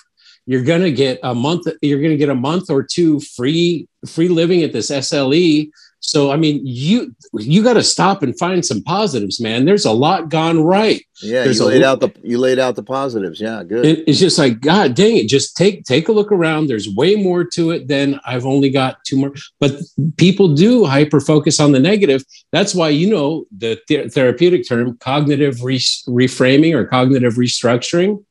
You're 0.45 0.63
going 0.63 0.81
to 0.81 0.91
get 0.91 1.19
a 1.23 1.33
month. 1.33 1.67
You're 1.81 1.99
going 1.99 2.11
to 2.11 2.17
get 2.17 2.29
a 2.29 2.35
month 2.35 2.69
or 2.69 2.83
two 2.83 3.19
free 3.19 3.87
free 4.07 4.27
living 4.27 4.61
at 4.63 4.73
this 4.73 4.91
SLE 4.91 5.69
so 6.05 6.31
I 6.31 6.37
mean, 6.37 6.61
you 6.63 7.15
you 7.33 7.63
got 7.63 7.73
to 7.73 7.83
stop 7.83 8.21
and 8.21 8.37
find 8.37 8.65
some 8.65 8.83
positives, 8.83 9.41
man. 9.41 9.65
There's 9.65 9.85
a 9.85 9.91
lot 9.91 10.29
gone 10.29 10.63
right. 10.63 11.03
Yeah, 11.21 11.43
There's 11.43 11.59
you 11.59 11.65
laid 11.65 11.83
out 11.83 11.99
the 11.99 12.11
you 12.23 12.37
laid 12.37 12.59
out 12.59 12.75
the 12.75 12.83
positives. 12.83 13.41
Yeah, 13.41 13.63
good. 13.63 14.03
It's 14.07 14.19
just 14.19 14.37
like 14.37 14.59
God 14.59 14.95
dang 14.95 15.17
it. 15.17 15.27
Just 15.27 15.57
take 15.57 15.83
take 15.83 16.07
a 16.07 16.11
look 16.11 16.31
around. 16.31 16.67
There's 16.67 16.89
way 16.89 17.15
more 17.15 17.43
to 17.53 17.71
it 17.71 17.87
than 17.87 18.19
I've 18.25 18.45
only 18.45 18.69
got 18.69 19.03
two 19.05 19.17
more. 19.17 19.33
But 19.59 19.81
people 20.17 20.53
do 20.53 20.85
hyper 20.85 21.19
focus 21.19 21.59
on 21.59 21.71
the 21.71 21.79
negative. 21.79 22.23
That's 22.51 22.75
why 22.75 22.89
you 22.89 23.09
know 23.09 23.45
the 23.57 23.79
th- 23.87 24.13
therapeutic 24.13 24.67
term 24.67 24.97
cognitive 24.97 25.63
re- 25.63 25.77
reframing 25.77 26.75
or 26.75 26.85
cognitive 26.85 27.33
restructuring 27.33 28.23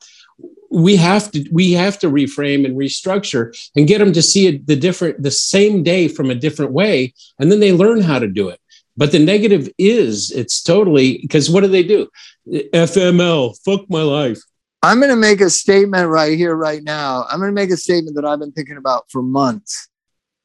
we 0.75 0.97
have 0.97 1.31
to 1.31 1.49
we 1.53 1.73
have 1.73 1.99
to 2.01 2.09
reframe 2.09 2.65
and 2.65 2.77
restructure 2.77 3.57
and 3.77 3.87
get 3.87 3.99
them 3.99 4.13
to 4.13 4.21
see 4.21 4.49
it 4.49 4.67
the 4.67 4.75
different 4.75 5.23
the 5.23 5.31
same 5.31 5.85
day 5.85 6.09
from 6.09 6.31
a 6.31 6.35
different 6.35 6.73
way. 6.73 7.15
And 7.39 7.51
then 7.51 7.61
they 7.61 7.73
learn 7.73 8.01
how 8.01 8.19
to 8.19 8.27
do 8.27 8.49
it. 8.49 8.61
But 8.97 9.13
the 9.13 9.21
negative 9.21 9.69
is 9.79 10.33
it's 10.33 10.63
totally 10.63 11.19
because 11.19 11.49
what 11.49 11.61
do 11.61 11.69
they 11.69 11.85
do? 11.85 12.09
Fml 12.49 13.57
fuck 13.65 13.89
my 13.89 14.03
life. 14.03 14.41
I'm 14.83 14.99
going 14.99 15.11
to 15.11 15.17
make 15.17 15.41
a 15.41 15.49
statement 15.49 16.09
right 16.11 16.37
here 16.37 16.55
right 16.55 16.83
now. 16.83 17.25
I'm 17.31 17.39
going 17.39 17.51
to 17.51 17.55
make 17.55 17.71
a 17.71 17.77
statement 17.77 18.17
that 18.17 18.27
i've 18.27 18.41
been 18.41 18.53
thinking 18.53 18.77
about 18.77 19.11
for 19.11 19.23
months. 19.23 19.89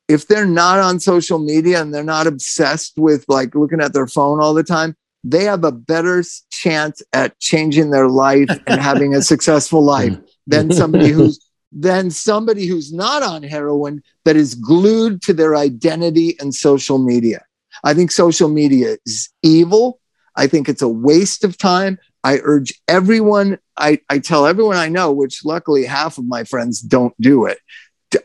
If 0.08 0.28
they're 0.28 0.46
not 0.46 0.80
on 0.80 1.00
social 1.00 1.40
media 1.40 1.82
and 1.82 1.94
they're 1.94 2.04
not 2.04 2.26
obsessed 2.28 2.94
with 2.98 3.26
like 3.28 3.54
looking 3.54 3.82
at 3.82 3.94
their 3.94 4.08
phone 4.08 4.42
all 4.42 4.54
the 4.54 4.64
time 4.64 4.96
they 5.24 5.44
have 5.44 5.64
a 5.64 5.72
better 5.72 6.24
chance 6.52 7.02
at 7.14 7.38
changing 7.40 7.92
their 7.92 8.08
life 8.08 8.50
and 8.68 8.82
having 8.82 9.16
a 9.16 9.22
successful 9.22 9.84
life 9.84 10.14
mm. 10.14 10.28
than 10.48 10.72
somebody 10.72 11.10
who's 11.10 11.46
than 11.72 12.10
somebody 12.10 12.66
who's 12.66 12.92
not 12.92 13.22
on 13.22 13.44
heroin 13.44 14.02
that 14.26 14.36
is 14.36 14.56
glued 14.56 15.22
to 15.22 15.34
their 15.34 15.56
identity 15.56 16.36
and 16.40 16.54
social 16.56 16.98
media. 16.98 17.44
I 17.84 17.94
think 17.94 18.12
social 18.12 18.50
media 18.50 18.98
is 19.06 19.30
evil. 19.44 20.00
I 20.36 20.48
think 20.48 20.68
it's 20.68 20.82
a 20.82 20.88
waste 20.88 21.44
of 21.44 21.58
time. 21.58 22.00
I 22.24 22.40
urge 22.44 22.74
everyone, 22.88 23.60
I, 23.78 24.00
I 24.10 24.20
tell 24.20 24.46
everyone 24.46 24.78
I 24.78 24.90
know, 24.90 25.12
which 25.12 25.46
luckily 25.46 25.86
half 25.86 26.18
of 26.18 26.26
my 26.26 26.44
friends 26.44 26.82
don't 26.82 27.14
do 27.22 27.46
it. 27.46 27.60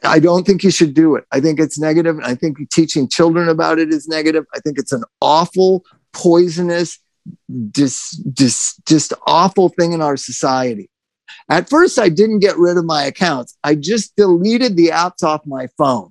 I 0.03 0.19
don't 0.19 0.47
think 0.47 0.65
you 0.65 0.71
should 0.71 0.95
do 0.95 1.15
it. 1.15 1.25
I 1.31 1.41
think 1.41 1.61
it's 1.61 1.79
negative. 1.79 2.19
I 2.23 2.35
think 2.35 2.71
teaching 2.71 3.09
children 3.09 3.49
about 3.49 3.79
it 3.79 3.93
is 3.93 4.09
negative. 4.09 4.47
I 4.55 4.61
think 4.61 4.79
it's 4.79 4.93
an 4.93 5.05
awful 5.21 5.85
poisonous, 6.15 6.99
just, 7.73 8.23
just, 8.33 8.85
just 8.87 9.13
awful 9.27 9.69
thing 9.69 9.93
in 9.93 10.01
our 10.01 10.17
society. 10.17 10.89
At 11.49 11.69
first, 11.69 11.99
I 11.99 12.09
didn't 12.09 12.39
get 12.39 12.57
rid 12.57 12.79
of 12.79 12.85
my 12.85 13.05
accounts. 13.05 13.57
I 13.63 13.75
just 13.75 14.17
deleted 14.17 14.77
the 14.77 14.89
apps 14.89 15.23
off 15.23 15.47
my 15.47 15.69
phone 15.77 16.11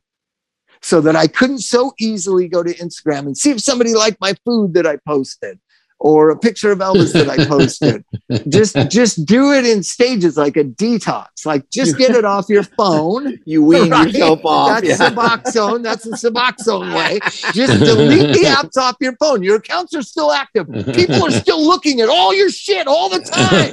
so 0.82 1.01
that 1.01 1.15
I 1.15 1.28
couldn't 1.28 1.60
so 1.60 1.93
easily 1.99 2.47
go 2.47 2.62
to 2.62 2.73
Instagram 2.75 3.19
and 3.19 3.38
see 3.38 3.51
if 3.51 3.62
somebody 3.62 3.93
liked 3.93 4.17
my 4.19 4.36
food 4.45 4.73
that 4.73 4.86
I 4.86 4.97
posted 5.08 5.60
or 6.04 6.32
a 6.32 6.38
picture 6.38 6.70
of 6.70 6.80
Elvis 6.80 7.13
that 7.13 7.30
I 7.30 7.46
posted. 7.46 8.04
just 8.50 8.76
just 8.92 9.26
do 9.26 9.54
it 9.54 9.66
in 9.66 9.82
stages 9.82 10.36
like 10.36 10.58
a 10.58 10.63
detox. 10.66 11.46
Like 11.46 11.70
just 11.70 11.98
get 12.04 12.12
it 12.12 12.26
off 12.26 12.50
your 12.50 12.63
phone. 12.63 13.39
You 13.46 13.63
wean 13.63 13.89
right? 13.89 14.08
yourself 14.08 14.42
off. 14.44 14.82
That's 14.82 15.00
yeah. 15.00 15.10
Suboxone. 15.10 15.82
That's 15.82 16.04
the 16.04 16.18
Suboxone 16.18 16.94
way. 16.98 17.20
Just 17.54 17.80
delete 17.80 18.34
the 18.34 18.44
apps 18.50 18.76
off 18.76 18.98
your 19.00 19.16
phone. 19.16 19.44
Your 19.44 19.56
accounts 19.56 19.96
are 19.96 20.02
still 20.02 20.34
active. 20.34 20.68
People 20.94 21.26
are 21.26 21.32
still 21.32 21.66
looking 21.66 22.02
at 22.02 22.10
all 22.10 22.34
your 22.34 22.50
shit 22.50 22.86
all 22.86 23.08
the 23.08 23.22
time. 23.22 23.72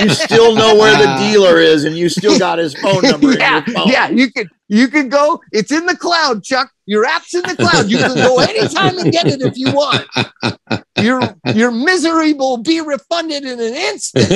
you 0.00 0.14
still 0.14 0.54
know 0.54 0.76
where 0.76 0.96
the 0.96 1.16
dealer 1.18 1.58
is 1.58 1.84
and 1.84 1.98
you 1.98 2.08
still 2.08 2.38
got 2.38 2.58
his 2.58 2.74
phone 2.74 3.02
number 3.02 3.32
yeah, 3.32 3.64
phone. 3.64 3.88
Yeah, 3.88 4.08
you 4.08 4.30
could 4.30 4.48
you 4.68 4.88
can 4.88 5.08
go, 5.08 5.40
it's 5.50 5.72
in 5.72 5.86
the 5.86 5.96
cloud, 5.96 6.44
Chuck. 6.44 6.70
Your 6.84 7.06
app's 7.06 7.34
in 7.34 7.42
the 7.42 7.56
cloud. 7.56 7.88
You 7.88 7.98
can 7.98 8.14
go 8.14 8.38
anytime 8.38 8.98
and 8.98 9.10
get 9.10 9.26
it 9.26 9.40
if 9.42 9.56
you 9.56 9.72
want. 9.72 10.06
Your 11.00 11.20
your 11.54 11.70
misery 11.70 12.32
will 12.34 12.58
be 12.58 12.80
refunded 12.80 13.44
in 13.44 13.60
an 13.60 13.74
instant. 13.74 14.28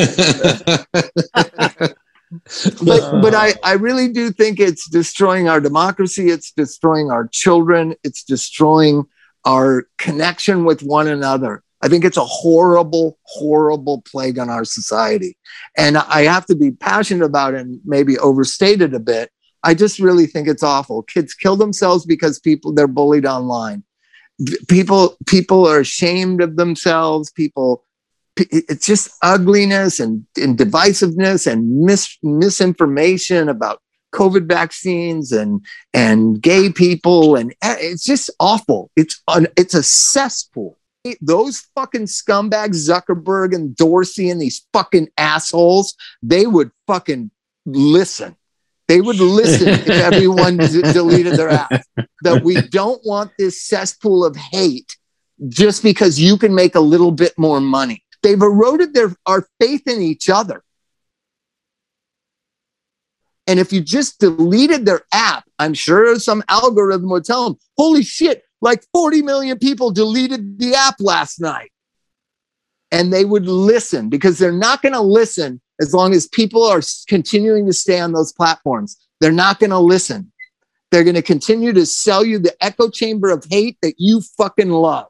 but 2.85 3.21
but 3.21 3.35
I, 3.35 3.55
I 3.63 3.75
really 3.75 4.09
do 4.09 4.31
think 4.31 4.59
it's 4.61 4.89
destroying 4.89 5.49
our 5.49 5.61
democracy, 5.61 6.31
it's 6.31 6.53
destroying 6.53 7.11
our 7.11 7.29
children, 7.29 7.95
it's 8.05 8.23
destroying 8.23 9.05
our 9.45 9.87
connection 9.99 10.65
with 10.65 10.83
one 10.83 11.09
another. 11.09 11.63
I 11.83 11.89
think 11.89 12.05
it's 12.05 12.17
a 12.17 12.25
horrible, 12.25 13.19
horrible 13.25 14.03
plague 14.03 14.39
on 14.39 14.49
our 14.49 14.65
society. 14.65 15.37
And 15.77 15.99
I 15.99 16.23
have 16.23 16.47
to 16.47 16.55
be 16.55 16.71
passionate 16.71 17.25
about 17.25 17.55
it 17.55 17.63
and 17.63 17.81
maybe 17.85 18.17
overstated 18.19 18.95
a 18.95 19.01
bit 19.01 19.33
I 19.63 19.75
just 19.75 19.99
really 19.99 20.27
think 20.27 20.49
it's 20.49 20.63
awful. 20.63 21.03
Kids 21.03 21.35
kill 21.35 21.57
themselves 21.57 22.05
because 22.05 22.39
people 22.39 22.73
they're 22.73 22.89
bullied 22.89 23.27
online. 23.27 23.85
People 24.69 25.17
people 25.27 25.67
are 25.69 25.81
ashamed 25.81 26.43
of 26.43 26.57
themselves. 26.57 27.31
People 27.31 27.85
it's 28.37 28.87
just 28.87 29.11
ugliness 29.23 30.01
and, 30.01 30.27
and 30.41 30.57
divisiveness 30.57 31.47
and 31.51 31.83
mis, 31.83 32.17
misinformation 32.23 33.51
about 33.51 33.83
COVID 34.15 34.47
vaccines 34.49 35.33
and 35.33 35.65
and 35.93 36.41
gay 36.41 36.71
people 36.71 37.37
and 37.37 37.55
eh, 37.63 37.77
it's 37.79 38.05
just 38.05 38.31
awful. 38.41 38.91
It's 38.97 39.23
an, 39.29 39.47
it's 39.57 39.75
a 39.75 39.83
cesspool. 39.83 40.79
Those 41.21 41.61
fucking 41.75 42.07
scumbags, 42.07 42.89
Zuckerberg 42.89 43.55
and 43.55 43.75
Dorsey 43.75 44.31
and 44.31 44.41
these 44.41 44.67
fucking 44.73 45.09
assholes, 45.19 45.97
they 46.23 46.47
would 46.47 46.71
fucking 46.87 47.31
listen 47.67 48.37
they 48.93 49.01
would 49.01 49.21
listen 49.21 49.69
if 49.71 49.89
everyone 49.89 50.59
deleted 50.59 51.37
their 51.37 51.49
app. 51.49 51.73
That 52.21 52.45
we 52.45 52.61
don't 52.61 53.01
want 53.07 53.33
this 53.39 53.63
cesspool 53.63 54.23
of 54.23 54.37
hate 54.37 54.99
just 55.49 55.83
because 55.83 56.21
you 56.21 56.37
can 56.37 56.55
make 56.55 56.75
a 56.75 56.81
little 56.81 57.11
bit 57.11 57.33
more 57.39 57.59
money. 57.59 58.05
They've 58.23 58.41
eroded 58.41 58.93
their 58.93 59.15
our 59.25 59.49
faith 59.59 59.89
in 59.89 60.03
each 60.03 60.29
other. 60.29 60.63
And 63.47 63.59
if 63.59 63.73
you 63.73 63.81
just 63.81 64.21
deleted 64.21 64.85
their 64.85 65.01
app, 65.11 65.45
I'm 65.59 65.73
sure 65.73 66.19
some 66.19 66.45
algorithm 66.51 67.09
would 67.09 67.25
tell 67.25 67.45
them, 67.45 67.59
holy 67.79 68.03
shit, 68.03 68.43
like 68.61 68.85
40 68.93 69.23
million 69.23 69.59
people 69.59 69.91
deleted 69.91 70.59
the 70.59 70.75
app 70.75 70.97
last 71.01 71.41
night. 71.41 71.73
And 72.91 73.11
they 73.11 73.25
would 73.25 73.47
listen 73.47 74.11
because 74.11 74.39
they're 74.39 74.53
not 74.53 74.83
going 74.83 74.93
to 74.93 75.01
listen 75.01 75.62
as 75.81 75.95
long 75.95 76.13
as 76.13 76.29
people 76.29 76.65
are 76.65 76.83
continuing 77.09 77.67
to 77.67 77.73
stay 77.73 78.01
on 78.01 78.13
those 78.13 78.33
platforms. 78.33 78.97
They're 79.21 79.33
not 79.33 79.59
going 79.59 79.71
to 79.71 79.79
listen. 79.79 80.33
They're 80.91 81.05
going 81.05 81.17
to 81.17 81.23
continue 81.23 81.73
to 81.73 81.87
sell 81.87 82.25
you 82.25 82.39
the 82.39 82.55
echo 82.63 82.91
chamber 82.91 83.31
of 83.31 83.47
hate 83.51 83.79
that 83.83 83.95
you 83.99 84.21
fucking 84.37 84.71
love 84.71 85.09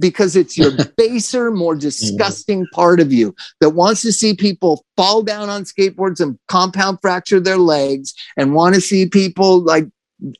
because 0.00 0.36
it's 0.36 0.56
your 0.56 0.72
baser, 0.96 1.50
more 1.50 1.76
disgusting 1.76 2.66
part 2.72 3.00
of 3.00 3.12
you 3.12 3.34
that 3.60 3.70
wants 3.70 4.02
to 4.02 4.12
see 4.12 4.34
people 4.34 4.84
fall 4.96 5.22
down 5.22 5.48
on 5.48 5.64
skateboards 5.64 6.20
and 6.20 6.38
compound 6.48 6.98
fracture 7.00 7.40
their 7.40 7.58
legs 7.58 8.14
and 8.36 8.54
want 8.54 8.74
to 8.74 8.80
see 8.80 9.06
people 9.06 9.60
like 9.60 9.86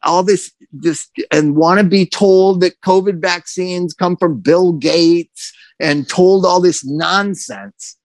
all 0.03 0.22
this 0.22 0.53
just 0.83 1.11
and 1.31 1.57
want 1.57 1.79
to 1.79 1.85
be 1.85 2.05
told 2.05 2.61
that 2.61 2.81
COVID 2.81 3.20
vaccines 3.20 3.94
come 3.94 4.16
from 4.16 4.40
Bill 4.40 4.72
Gates 4.72 5.53
and 5.81 6.09
told 6.09 6.44
all 6.44 6.61
this 6.61 6.85
nonsense. 6.85 7.96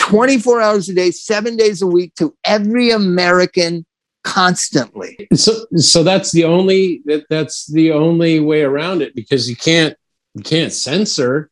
24 0.00 0.60
hours 0.60 0.88
a 0.88 0.94
day, 0.94 1.10
seven 1.10 1.56
days 1.56 1.82
a 1.82 1.86
week 1.86 2.14
to 2.16 2.34
every 2.44 2.90
American 2.90 3.86
constantly. 4.24 5.28
So, 5.34 5.66
so 5.76 6.02
that's 6.02 6.32
the 6.32 6.44
only 6.44 7.02
that 7.04 7.26
that's 7.30 7.66
the 7.66 7.92
only 7.92 8.40
way 8.40 8.62
around 8.62 9.02
it 9.02 9.14
because 9.14 9.48
you 9.48 9.56
can't 9.56 9.96
you 10.34 10.42
can't 10.42 10.72
censor. 10.72 11.50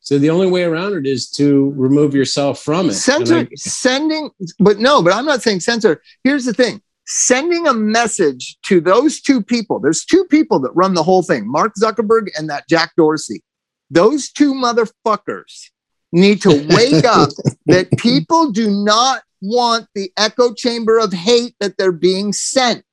So 0.00 0.18
the 0.18 0.30
only 0.30 0.46
way 0.46 0.64
around 0.64 0.94
it 0.94 1.06
is 1.06 1.28
to 1.32 1.74
remove 1.76 2.14
yourself 2.14 2.60
from 2.60 2.88
it. 2.88 2.94
Censor, 2.94 3.38
I, 3.38 3.48
sending, 3.56 4.30
but 4.58 4.78
no, 4.78 5.02
but 5.02 5.12
I'm 5.12 5.26
not 5.26 5.42
saying 5.42 5.60
censor. 5.60 6.00
Here's 6.24 6.46
the 6.46 6.54
thing 6.54 6.80
sending 7.06 7.66
a 7.66 7.74
message 7.74 8.58
to 8.62 8.80
those 8.80 9.20
two 9.20 9.42
people. 9.42 9.80
There's 9.80 10.04
two 10.04 10.24
people 10.26 10.60
that 10.60 10.70
run 10.74 10.94
the 10.94 11.02
whole 11.02 11.22
thing 11.22 11.50
Mark 11.50 11.74
Zuckerberg 11.82 12.28
and 12.38 12.48
that 12.48 12.68
Jack 12.68 12.92
Dorsey. 12.96 13.42
Those 13.90 14.30
two 14.30 14.54
motherfuckers 14.54 15.70
need 16.12 16.42
to 16.42 16.50
wake 16.70 17.04
up 17.04 17.30
that 17.66 17.90
people 17.98 18.50
do 18.50 18.70
not 18.70 19.22
want 19.40 19.86
the 19.94 20.10
echo 20.16 20.52
chamber 20.52 20.98
of 20.98 21.12
hate 21.12 21.54
that 21.60 21.76
they're 21.78 21.92
being 21.92 22.32
sent. 22.32 22.84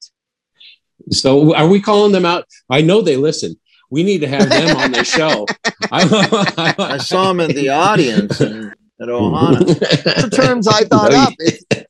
So 1.12 1.56
are 1.56 1.68
we 1.68 1.82
calling 1.82 2.12
them 2.12 2.26
out? 2.26 2.46
I 2.70 2.82
know 2.82 3.02
they 3.02 3.18
listen. 3.18 3.56
We 3.92 4.04
need 4.04 4.20
to 4.20 4.28
have 4.28 4.50
them 4.50 4.76
on 4.78 4.92
the 4.92 5.04
show. 5.04 5.46
I, 5.92 6.76
I 6.80 6.98
saw 6.98 7.28
them 7.28 7.40
in 7.40 7.56
the 7.56 7.70
audience 7.70 8.42
in, 8.42 8.74
at 9.00 9.08
Ohana. 9.08 9.66
The 9.66 10.30
terms 10.36 10.68
I 10.68 10.84
thought 10.86 11.14
up. 11.14 11.34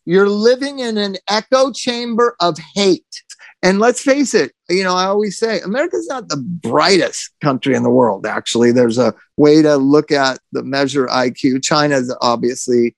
You're 0.06 0.30
living 0.30 0.80
in 0.80 0.98
an 0.98 1.16
echo 1.28 1.72
chamber 1.72 2.36
of 2.40 2.58
hate. 2.76 3.24
And 3.64 3.80
let's 3.80 4.02
face 4.02 4.34
it, 4.34 4.52
you 4.70 4.84
know, 4.84 4.96
I 4.96 5.06
always 5.06 5.40
say 5.40 5.60
America's 5.62 6.08
not 6.08 6.30
the 6.30 6.38
brightest 6.38 7.32
country 7.42 7.76
in 7.76 7.84
the 7.84 7.90
world. 7.90 8.26
Actually, 8.26 8.72
there's 8.72 8.98
a 8.98 9.14
way 9.38 9.62
to 9.62 9.78
look 9.78 10.12
at 10.12 10.40
the 10.52 10.64
measure 10.64 11.08
IQ. 11.08 11.64
China 11.64 11.96
is 11.96 12.16
obviously, 12.22 12.96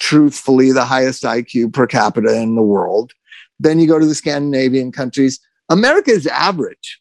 truthfully, 0.00 0.70
the 0.72 0.84
highest 0.84 1.24
IQ 1.24 1.72
per 1.72 1.86
capita 1.86 2.36
in 2.40 2.54
the 2.54 2.62
world. 2.62 3.12
Then 3.58 3.78
you 3.78 3.88
go 3.88 3.98
to 3.98 4.06
the 4.06 4.14
Scandinavian 4.14 4.92
countries. 4.92 5.40
America 5.68 6.10
is 6.10 6.26
average. 6.26 7.00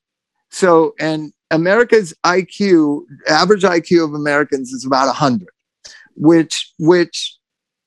So, 0.49 0.93
and 0.99 1.33
America's 1.51 2.13
IQ, 2.23 3.03
average 3.27 3.63
IQ 3.63 4.05
of 4.05 4.13
Americans 4.13 4.71
is 4.71 4.85
about 4.85 5.07
100, 5.07 5.47
which, 6.15 6.73
which 6.79 7.37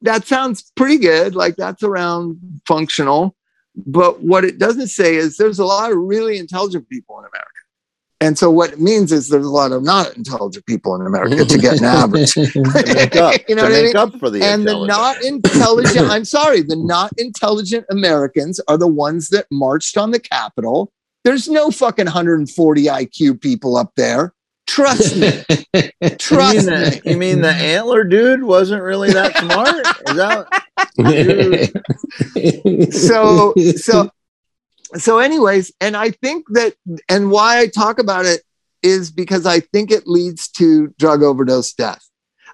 that 0.03 0.27
sounds 0.27 0.71
pretty 0.77 0.99
good. 0.99 1.35
Like 1.35 1.57
that's 1.57 1.83
around 1.83 2.61
functional. 2.67 3.36
But 3.77 4.23
what 4.23 4.45
it 4.45 4.59
doesn't 4.59 4.89
say 4.89 5.17
is 5.17 5.37
there's 5.37 5.59
a 5.59 5.65
lot 5.65 5.93
of 5.93 5.99
really 5.99 6.39
intelligent 6.39 6.89
people 6.89 7.19
in 7.19 7.25
America. 7.27 7.51
And 8.21 8.39
so 8.39 8.51
what 8.51 8.73
it 8.73 8.81
means 8.81 9.13
is 9.13 9.29
there's 9.29 9.45
a 9.45 9.51
lot 9.51 9.73
of 9.73 9.83
not 9.83 10.17
intelligent 10.17 10.65
people 10.65 10.95
in 10.95 11.07
America 11.07 11.45
to 11.45 11.59
get 11.59 11.79
an 11.79 11.85
average. 11.85 12.37
up, 12.39 13.35
you 13.49 13.55
know 13.55 13.69
make 13.69 13.79
I 13.79 13.83
mean? 13.83 13.97
up 13.97 14.19
for 14.19 14.31
the 14.31 14.43
and 14.43 14.67
the 14.67 14.87
not 14.87 15.23
intelligent. 15.23 16.11
I'm 16.11 16.25
sorry, 16.25 16.63
the 16.63 16.77
not 16.77 17.13
intelligent 17.19 17.85
Americans 17.91 18.59
are 18.69 18.79
the 18.79 18.87
ones 18.87 19.29
that 19.29 19.47
marched 19.51 19.99
on 19.99 20.13
the 20.13 20.21
Capitol. 20.21 20.91
There's 21.25 21.49
no 21.49 21.71
fucking 21.71 22.07
140 22.07 22.85
IQ 22.85 23.41
people 23.43 23.77
up 23.77 23.93
there. 23.97 24.33
Trust 24.67 25.17
me. 25.17 25.45
Trust 26.19 26.55
you 26.55 26.63
mean 26.63 26.67
me. 26.67 26.91
The, 26.91 27.03
you 27.05 27.17
mean 27.17 27.41
the 27.41 27.53
antler 27.53 28.05
dude 28.05 28.43
wasn't 28.43 28.83
really 28.83 29.13
that 29.13 29.37
smart? 29.39 29.87
Is 30.09 30.17
that 30.17 30.49
so 32.93 33.55
so 33.77 34.11
so 34.97 35.19
anyways, 35.19 35.73
and 35.81 35.97
I 35.97 36.11
think 36.11 36.45
that 36.51 36.75
and 37.09 37.31
why 37.31 37.61
I 37.61 37.69
talk 37.69 37.99
about 37.99 38.27
it 38.27 38.43
is 38.83 39.11
because 39.11 39.47
I 39.47 39.61
think 39.61 39.91
it 39.91 40.07
leads 40.07 40.49
to 40.53 40.89
drug 40.99 41.23
overdose 41.23 41.73
death. 41.73 42.05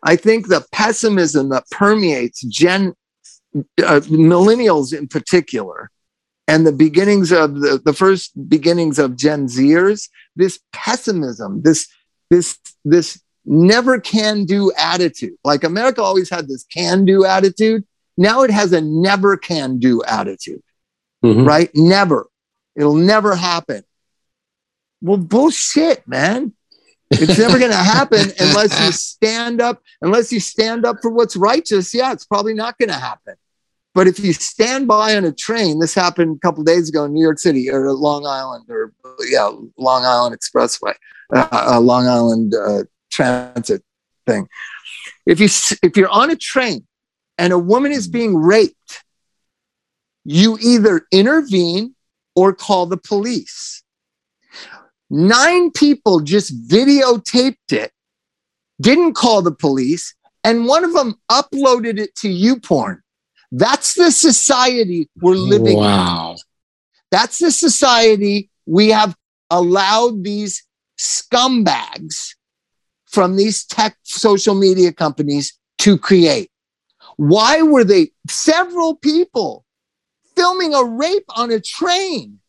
I 0.03 0.16
think 0.16 0.48
the 0.48 0.64
pessimism 0.72 1.51
that 1.51 1.68
permeates 1.70 2.40
gen 2.42 2.94
uh, 3.55 4.01
millennials 4.01 4.96
in 4.96 5.09
particular 5.09 5.90
and 6.48 6.66
the 6.66 6.72
beginnings 6.72 7.33
of 7.33 7.61
the, 7.61 7.81
the 7.85 7.92
first 7.92 8.33
beginnings 8.48 8.98
of 8.98 9.16
Gen 9.16 9.46
Zers, 9.46 10.09
this 10.35 10.59
pessimism, 10.72 11.62
this 11.62 11.87
this 12.33 12.59
this 12.85 13.21
never 13.45 14.01
can 14.01 14.45
do 14.45 14.73
attitude. 14.79 15.35
Like 15.45 15.64
America 15.64 16.03
always 16.03 16.31
had 16.31 16.49
this 16.49 16.64
can 16.64 17.05
do 17.05 17.25
attitude. 17.25 17.85
Now 18.16 18.42
it 18.42 18.51
has 18.51 18.73
a 18.73 18.81
never 18.81 19.37
can 19.37 19.79
do 19.79 20.03
attitude. 20.05 20.62
Mm-hmm. 21.23 21.45
Right? 21.45 21.71
Never. 21.75 22.29
It'll 22.75 22.97
never 22.97 23.37
happen. 23.37 23.85
Well, 25.03 25.18
bullshit, 25.18 26.09
man. 26.09 26.55
It's 27.11 27.38
never 27.38 27.59
going 27.59 27.71
to 27.71 27.77
happen 27.77 28.31
unless 28.38 28.81
you 28.81 28.92
stand 28.92 29.61
up, 29.61 29.83
unless 30.01 30.33
you 30.33 30.40
stand 30.40 30.87
up 30.87 30.97
for 31.03 31.11
what's 31.11 31.37
righteous. 31.37 31.92
Yeah, 31.92 32.12
it's 32.12 32.25
probably 32.25 32.55
not 32.55 32.79
going 32.79 32.88
to 32.88 32.95
happen. 32.95 33.35
But 33.94 34.07
if 34.07 34.18
you 34.18 34.33
stand 34.33 34.88
by 34.88 35.16
on 35.16 35.24
a 35.24 35.33
train, 35.33 35.78
this 35.78 35.94
happened 35.94 36.37
a 36.37 36.40
couple 36.40 36.64
days 36.64 36.88
ago 36.88 37.05
in 37.05 37.12
New 37.12 37.22
York 37.22 37.38
City 37.38 37.70
or 37.70 37.92
Long 37.92 38.26
Island 38.26 38.64
or 38.70 38.92
yeah, 39.28 39.50
Long 39.76 40.05
Island 40.05 40.37
Expressway, 40.38 40.94
uh, 41.35 41.48
uh, 41.52 41.81
Long 41.81 42.07
Island 42.07 42.55
uh, 42.55 42.85
Transit 43.11 43.83
thing. 44.26 44.48
If 45.26 45.40
you 45.40 45.48
if 45.83 45.96
you're 45.96 46.09
on 46.09 46.31
a 46.31 46.37
train 46.37 46.87
and 47.37 47.52
a 47.52 47.59
woman 47.59 47.92
is 47.92 48.09
being 48.09 48.37
raped, 48.37 49.05
you 50.24 50.59
either 50.61 51.02
intervene 51.12 51.94
or 52.35 52.55
call 52.55 52.87
the 52.87 52.96
police. 52.96 53.83
Nine 55.11 55.70
people 55.70 56.20
just 56.20 56.66
videotaped 56.68 57.72
it, 57.72 57.92
didn't 58.81 59.12
call 59.12 59.42
the 59.42 59.52
police, 59.52 60.14
and 60.42 60.66
one 60.66 60.85
of 60.85 60.94
them 60.94 61.16
uploaded 61.31 61.98
it 61.98 62.14
to 62.16 62.28
YouPorn. 62.28 63.01
That's 63.52 63.92
the 63.94 64.10
society 64.10 65.10
we're 65.20 65.34
living 65.34 65.76
wow. 65.76 66.32
in. 66.32 66.38
That's 67.10 67.38
the 67.38 67.50
society 67.50 68.50
we 68.64 68.88
have 68.88 69.14
allowed 69.50 70.24
these 70.24 70.66
scumbags 70.98 72.34
from 73.06 73.36
these 73.36 73.66
tech 73.66 73.98
social 74.04 74.54
media 74.54 74.90
companies 74.90 75.58
to 75.78 75.98
create. 75.98 76.50
Why 77.16 77.60
were 77.60 77.84
they 77.84 78.12
several 78.26 78.96
people 78.96 79.66
filming 80.34 80.72
a 80.72 80.82
rape 80.82 81.26
on 81.36 81.50
a 81.50 81.60
train? 81.60 82.40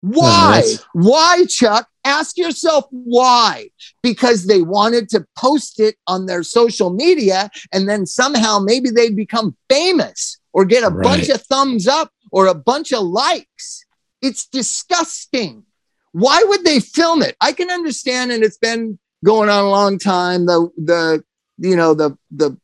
Why? 0.00 0.62
Why, 0.94 1.44
Chuck? 1.44 1.89
Ask 2.04 2.38
yourself 2.38 2.86
why. 2.90 3.70
Because 4.02 4.46
they 4.46 4.62
wanted 4.62 5.08
to 5.10 5.26
post 5.36 5.80
it 5.80 5.96
on 6.06 6.26
their 6.26 6.42
social 6.42 6.90
media 6.90 7.50
and 7.72 7.88
then 7.88 8.06
somehow 8.06 8.58
maybe 8.58 8.90
they'd 8.90 9.16
become 9.16 9.56
famous 9.68 10.38
or 10.52 10.64
get 10.64 10.84
a 10.84 10.88
right. 10.88 11.04
bunch 11.04 11.28
of 11.28 11.42
thumbs 11.42 11.86
up 11.86 12.10
or 12.32 12.46
a 12.46 12.54
bunch 12.54 12.92
of 12.92 13.02
likes. 13.02 13.84
It's 14.22 14.46
disgusting. 14.46 15.64
Why 16.12 16.42
would 16.46 16.64
they 16.64 16.80
film 16.80 17.22
it? 17.22 17.36
I 17.40 17.52
can 17.52 17.70
understand, 17.70 18.32
and 18.32 18.42
it's 18.42 18.58
been 18.58 18.98
going 19.24 19.48
on 19.48 19.64
a 19.64 19.70
long 19.70 19.98
time. 19.98 20.46
The 20.46 20.68
the 20.76 21.24
you 21.58 21.76
know 21.76 21.94
the 21.94 22.18
the 22.30 22.58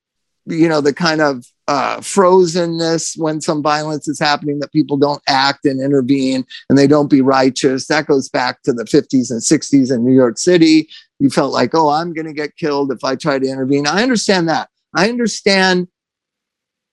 you 0.46 0.68
know 0.68 0.80
the 0.80 0.92
kind 0.92 1.20
of 1.20 1.46
uh, 1.68 1.98
frozenness 1.98 3.18
when 3.18 3.40
some 3.40 3.62
violence 3.62 4.06
is 4.06 4.20
happening 4.20 4.60
that 4.60 4.72
people 4.72 4.96
don't 4.96 5.22
act 5.28 5.64
and 5.64 5.80
intervene 5.80 6.46
and 6.68 6.78
they 6.78 6.86
don't 6.86 7.10
be 7.10 7.20
righteous. 7.20 7.86
That 7.86 8.06
goes 8.06 8.28
back 8.28 8.62
to 8.62 8.72
the 8.72 8.84
50s 8.84 9.30
and 9.30 9.40
60s 9.40 9.92
in 9.92 10.04
New 10.04 10.14
York 10.14 10.38
City. 10.38 10.88
You 11.18 11.30
felt 11.30 11.52
like, 11.52 11.74
oh, 11.74 11.88
I'm 11.88 12.12
going 12.12 12.26
to 12.26 12.32
get 12.32 12.56
killed 12.56 12.92
if 12.92 13.02
I 13.02 13.16
try 13.16 13.38
to 13.38 13.46
intervene. 13.46 13.86
I 13.86 14.02
understand 14.02 14.48
that. 14.48 14.68
I 14.94 15.08
understand, 15.08 15.88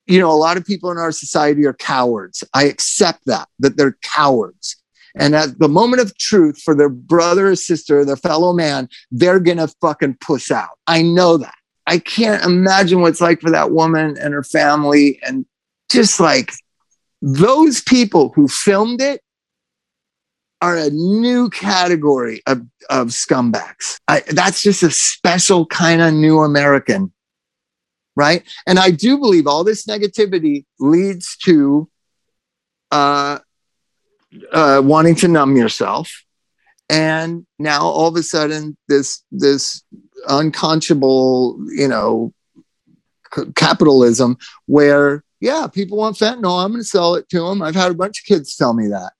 you 0.06 0.18
know, 0.18 0.30
a 0.30 0.34
lot 0.34 0.56
of 0.56 0.66
people 0.66 0.90
in 0.90 0.98
our 0.98 1.12
society 1.12 1.64
are 1.66 1.74
cowards. 1.74 2.42
I 2.52 2.64
accept 2.64 3.26
that, 3.26 3.48
that 3.60 3.76
they're 3.76 3.96
cowards. 4.02 4.76
And 5.16 5.36
at 5.36 5.58
the 5.60 5.68
moment 5.68 6.02
of 6.02 6.16
truth 6.18 6.60
for 6.60 6.74
their 6.74 6.88
brother 6.88 7.50
or 7.50 7.56
sister, 7.56 8.04
their 8.04 8.16
fellow 8.16 8.52
man, 8.52 8.88
they're 9.12 9.38
going 9.38 9.58
to 9.58 9.68
fucking 9.80 10.16
push 10.20 10.50
out. 10.50 10.78
I 10.88 11.02
know 11.02 11.36
that. 11.36 11.54
I 11.86 11.98
can't 11.98 12.44
imagine 12.44 13.00
what 13.00 13.10
it's 13.10 13.20
like 13.20 13.40
for 13.40 13.50
that 13.50 13.70
woman 13.70 14.16
and 14.18 14.32
her 14.32 14.42
family. 14.42 15.20
And 15.22 15.46
just 15.90 16.18
like 16.20 16.52
those 17.20 17.82
people 17.82 18.32
who 18.34 18.48
filmed 18.48 19.00
it 19.00 19.20
are 20.60 20.76
a 20.76 20.90
new 20.90 21.50
category 21.50 22.42
of, 22.46 22.62
of 22.88 23.08
scumbags. 23.08 23.98
I, 24.08 24.22
that's 24.30 24.62
just 24.62 24.82
a 24.82 24.90
special 24.90 25.66
kind 25.66 26.00
of 26.00 26.14
new 26.14 26.40
American. 26.40 27.12
Right. 28.16 28.44
And 28.66 28.78
I 28.78 28.90
do 28.90 29.18
believe 29.18 29.46
all 29.46 29.64
this 29.64 29.86
negativity 29.86 30.64
leads 30.78 31.36
to 31.38 31.90
uh, 32.92 33.40
uh, 34.52 34.80
wanting 34.84 35.16
to 35.16 35.28
numb 35.28 35.56
yourself. 35.56 36.24
And 36.88 37.46
now 37.58 37.82
all 37.82 38.08
of 38.08 38.16
a 38.16 38.22
sudden, 38.22 38.76
this 38.88 39.22
this 39.32 39.82
unconscionable, 40.28 41.58
you 41.68 41.88
know, 41.88 42.32
c- 43.34 43.52
capitalism 43.54 44.36
where, 44.66 45.24
yeah, 45.40 45.66
people 45.66 45.98
want 45.98 46.16
fentanyl. 46.16 46.64
I'm 46.64 46.72
going 46.72 46.80
to 46.80 46.84
sell 46.84 47.14
it 47.14 47.28
to 47.30 47.40
them. 47.40 47.62
I've 47.62 47.74
had 47.74 47.90
a 47.90 47.94
bunch 47.94 48.20
of 48.20 48.26
kids 48.26 48.56
tell 48.56 48.74
me 48.74 48.88
that. 48.88 49.12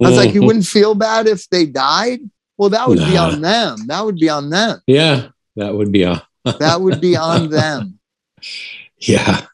I 0.00 0.08
was 0.08 0.16
like, 0.16 0.28
you 0.28 0.40
mm-hmm. 0.40 0.46
wouldn't 0.46 0.66
feel 0.66 0.94
bad 0.94 1.26
if 1.26 1.48
they 1.48 1.66
died? 1.66 2.20
Well, 2.56 2.68
that 2.70 2.88
would 2.88 2.98
nah. 2.98 3.10
be 3.10 3.16
on 3.16 3.40
them. 3.40 3.86
That 3.86 4.04
would 4.04 4.16
be 4.16 4.28
on 4.28 4.50
them. 4.50 4.80
Yeah, 4.86 5.28
that 5.56 5.74
would 5.74 5.90
be 5.90 6.04
on. 6.04 6.22
that 6.44 6.80
would 6.80 7.00
be 7.00 7.16
on 7.16 7.50
them. 7.50 7.98
Yeah. 8.98 9.46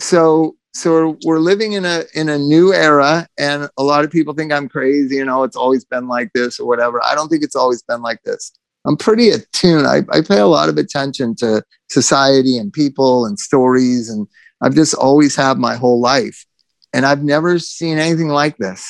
So 0.00 0.56
so 0.76 0.92
we're, 0.92 1.16
we're 1.24 1.38
living 1.38 1.72
in 1.72 1.84
a 1.84 2.04
in 2.14 2.28
a 2.28 2.38
new 2.38 2.72
era 2.72 3.26
and 3.38 3.68
a 3.78 3.82
lot 3.82 4.04
of 4.04 4.10
people 4.10 4.34
think 4.34 4.52
i'm 4.52 4.68
crazy 4.68 5.16
you 5.16 5.24
know 5.24 5.42
it's 5.42 5.56
always 5.56 5.84
been 5.84 6.06
like 6.06 6.30
this 6.34 6.60
or 6.60 6.66
whatever 6.66 7.02
i 7.04 7.14
don't 7.14 7.28
think 7.28 7.42
it's 7.42 7.56
always 7.56 7.82
been 7.82 8.02
like 8.02 8.22
this 8.24 8.52
I'm 8.86 8.96
pretty 8.96 9.30
attuned. 9.30 9.86
I, 9.86 10.02
I 10.12 10.22
pay 10.22 10.38
a 10.38 10.46
lot 10.46 10.68
of 10.68 10.76
attention 10.78 11.34
to 11.36 11.62
society 11.88 12.56
and 12.56 12.72
people 12.72 13.26
and 13.26 13.38
stories. 13.38 14.08
And 14.08 14.26
I've 14.62 14.74
just 14.74 14.94
always 14.94 15.34
had 15.34 15.58
my 15.58 15.74
whole 15.74 16.00
life. 16.00 16.44
And 16.92 17.04
I've 17.04 17.22
never 17.22 17.58
seen 17.58 17.98
anything 17.98 18.28
like 18.28 18.56
this. 18.58 18.88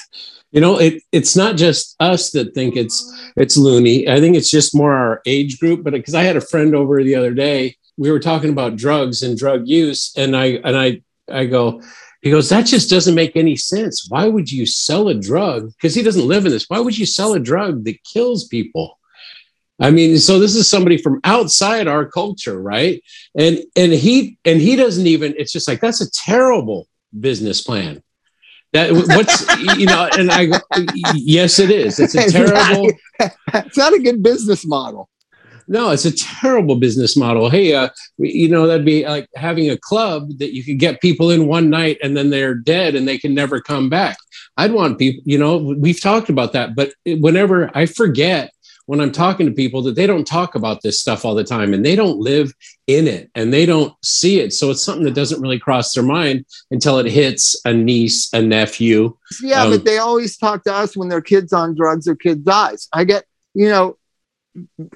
You 0.53 0.61
know, 0.61 0.79
it, 0.79 1.03
it's 1.13 1.35
not 1.35 1.57
just 1.57 1.97
us 1.99 2.31
that 2.31 2.55
think 2.55 2.77
it's 2.77 3.05
it's 3.37 3.57
loony. 3.57 4.09
I 4.09 4.21
think 4.21 4.37
it's 4.37 4.51
just 4.51 4.77
more 4.77 4.95
our 4.95 5.21
age 5.27 5.59
group. 5.59 5.83
But 5.83 5.93
because 5.93 6.15
I 6.15 6.23
had 6.23 6.37
a 6.37 6.41
friend 6.41 6.75
over 6.75 7.03
the 7.03 7.15
other 7.15 7.35
day, 7.35 7.77
we 7.97 8.11
were 8.11 8.21
talking 8.21 8.51
about 8.51 8.77
drugs 8.77 9.23
and 9.23 9.37
drug 9.37 9.67
use, 9.67 10.13
and 10.17 10.37
I 10.37 10.61
and 10.65 10.77
I 10.77 11.03
I 11.31 11.47
go, 11.47 11.83
he 12.23 12.31
goes, 12.31 12.49
that 12.49 12.67
just 12.67 12.89
doesn't 12.89 13.15
make 13.15 13.37
any 13.37 13.57
sense. 13.57 14.07
Why 14.09 14.29
would 14.29 14.51
you 14.51 14.67
sell 14.67 15.09
a 15.09 15.15
drug? 15.15 15.73
Because 15.73 15.95
he 15.95 16.03
doesn't 16.03 16.27
live 16.27 16.47
in 16.47 16.53
this. 16.53 16.69
Why 16.69 16.79
would 16.79 16.97
you 16.97 17.07
sell 17.07 17.35
a 17.35 17.41
drug 17.41 17.85
that 17.85 18.03
kills 18.05 18.47
people? 18.47 18.96
I 19.79 19.91
mean, 19.91 20.19
so 20.19 20.39
this 20.39 20.55
is 20.55 20.71
somebody 20.71 20.97
from 20.97 21.21
outside 21.25 21.87
our 21.87 22.07
culture, 22.07 22.61
right? 22.61 23.03
And 23.37 23.61
and 23.77 23.93
he 23.93 24.39
and 24.45 24.61
he 24.61 24.77
doesn't 24.77 25.07
even. 25.07 25.35
It's 25.37 25.53
just 25.53 25.69
like 25.69 25.81
that's 25.81 26.01
a 26.01 26.11
terrible 26.11 26.89
business 27.19 27.63
plan. 27.63 28.03
That 28.73 28.93
what's 28.93 29.47
you 29.79 29.87
know, 29.87 30.09
and 30.17 30.31
I 30.31 30.47
go, 30.47 30.59
yes, 31.15 31.59
it 31.59 31.71
is. 31.71 32.01
It's 32.01 32.15
a 32.15 32.31
terrible. 32.31 32.91
it's 33.55 33.77
not 33.77 33.93
a 33.93 33.99
good 33.99 34.23
business 34.23 34.67
model. 34.67 35.11
No, 35.69 35.91
it's 35.91 36.05
a 36.05 36.17
terrible 36.17 36.77
business 36.77 37.17
model. 37.17 37.51
Hey, 37.51 37.75
uh, 37.75 37.89
you 38.19 38.49
know, 38.49 38.67
that'd 38.67 38.87
be 38.87 39.05
like 39.05 39.29
having 39.35 39.69
a 39.69 39.77
club 39.77 40.31
that 40.39 40.55
you 40.55 40.63
could 40.63 40.79
get 40.79 41.01
people 41.01 41.31
in 41.31 41.49
one 41.49 41.71
night 41.71 41.99
and 42.03 42.17
then 42.17 42.31
they're 42.31 42.55
dead 42.55 42.95
and 42.95 43.07
they 43.07 43.19
can 43.19 43.35
never 43.35 43.61
come 43.61 43.91
back. 43.91 44.17
I'd 44.57 44.73
want 44.73 44.99
people, 44.99 45.23
you 45.27 45.39
know, 45.39 45.57
we've 45.57 46.01
talked 46.01 46.29
about 46.29 46.53
that, 46.53 46.77
but 46.77 46.93
whenever 47.05 47.77
I 47.77 47.87
forget 47.87 48.53
when 48.87 49.01
I'm 49.01 49.13
talking 49.13 49.47
to 49.47 49.53
people 49.53 49.83
that 49.83 49.97
they 49.97 50.07
don't 50.07 50.27
talk 50.27 50.55
about 50.55 50.81
this 50.81 51.01
stuff 51.01 51.25
all 51.25 51.35
the 51.35 51.45
time 51.45 51.75
and 51.75 51.85
they 51.85 51.97
don't 51.97 52.19
live 52.19 52.53
in 52.87 53.07
it 53.07 53.31
and 53.35 53.53
they 53.53 53.67
don't 53.67 53.93
see 54.03 54.41
it. 54.41 54.53
So 54.53 54.71
it's 54.71 54.83
something 54.83 55.05
that 55.05 55.15
doesn't 55.15 55.41
really 55.41 55.59
cross 55.59 55.93
their 55.93 56.05
mind 56.05 56.47
until 56.71 56.99
it 56.99 57.07
hits 57.07 57.61
a 57.65 57.73
niece, 57.73 58.33
a 58.33 58.41
nephew. 58.41 59.17
Yeah, 59.43 59.65
um, 59.65 59.71
but 59.71 59.85
they 59.85 59.99
always 59.99 60.37
talk 60.37 60.65
to 60.65 60.73
us 60.73 60.97
when 60.97 61.09
their 61.09 61.21
kid's 61.21 61.53
on 61.53 61.75
drugs 61.75 62.07
or 62.07 62.15
kid 62.15 62.45
dies. 62.45 62.89
I 62.93 63.05
get, 63.05 63.25
you 63.55 63.69
know, 63.69 63.99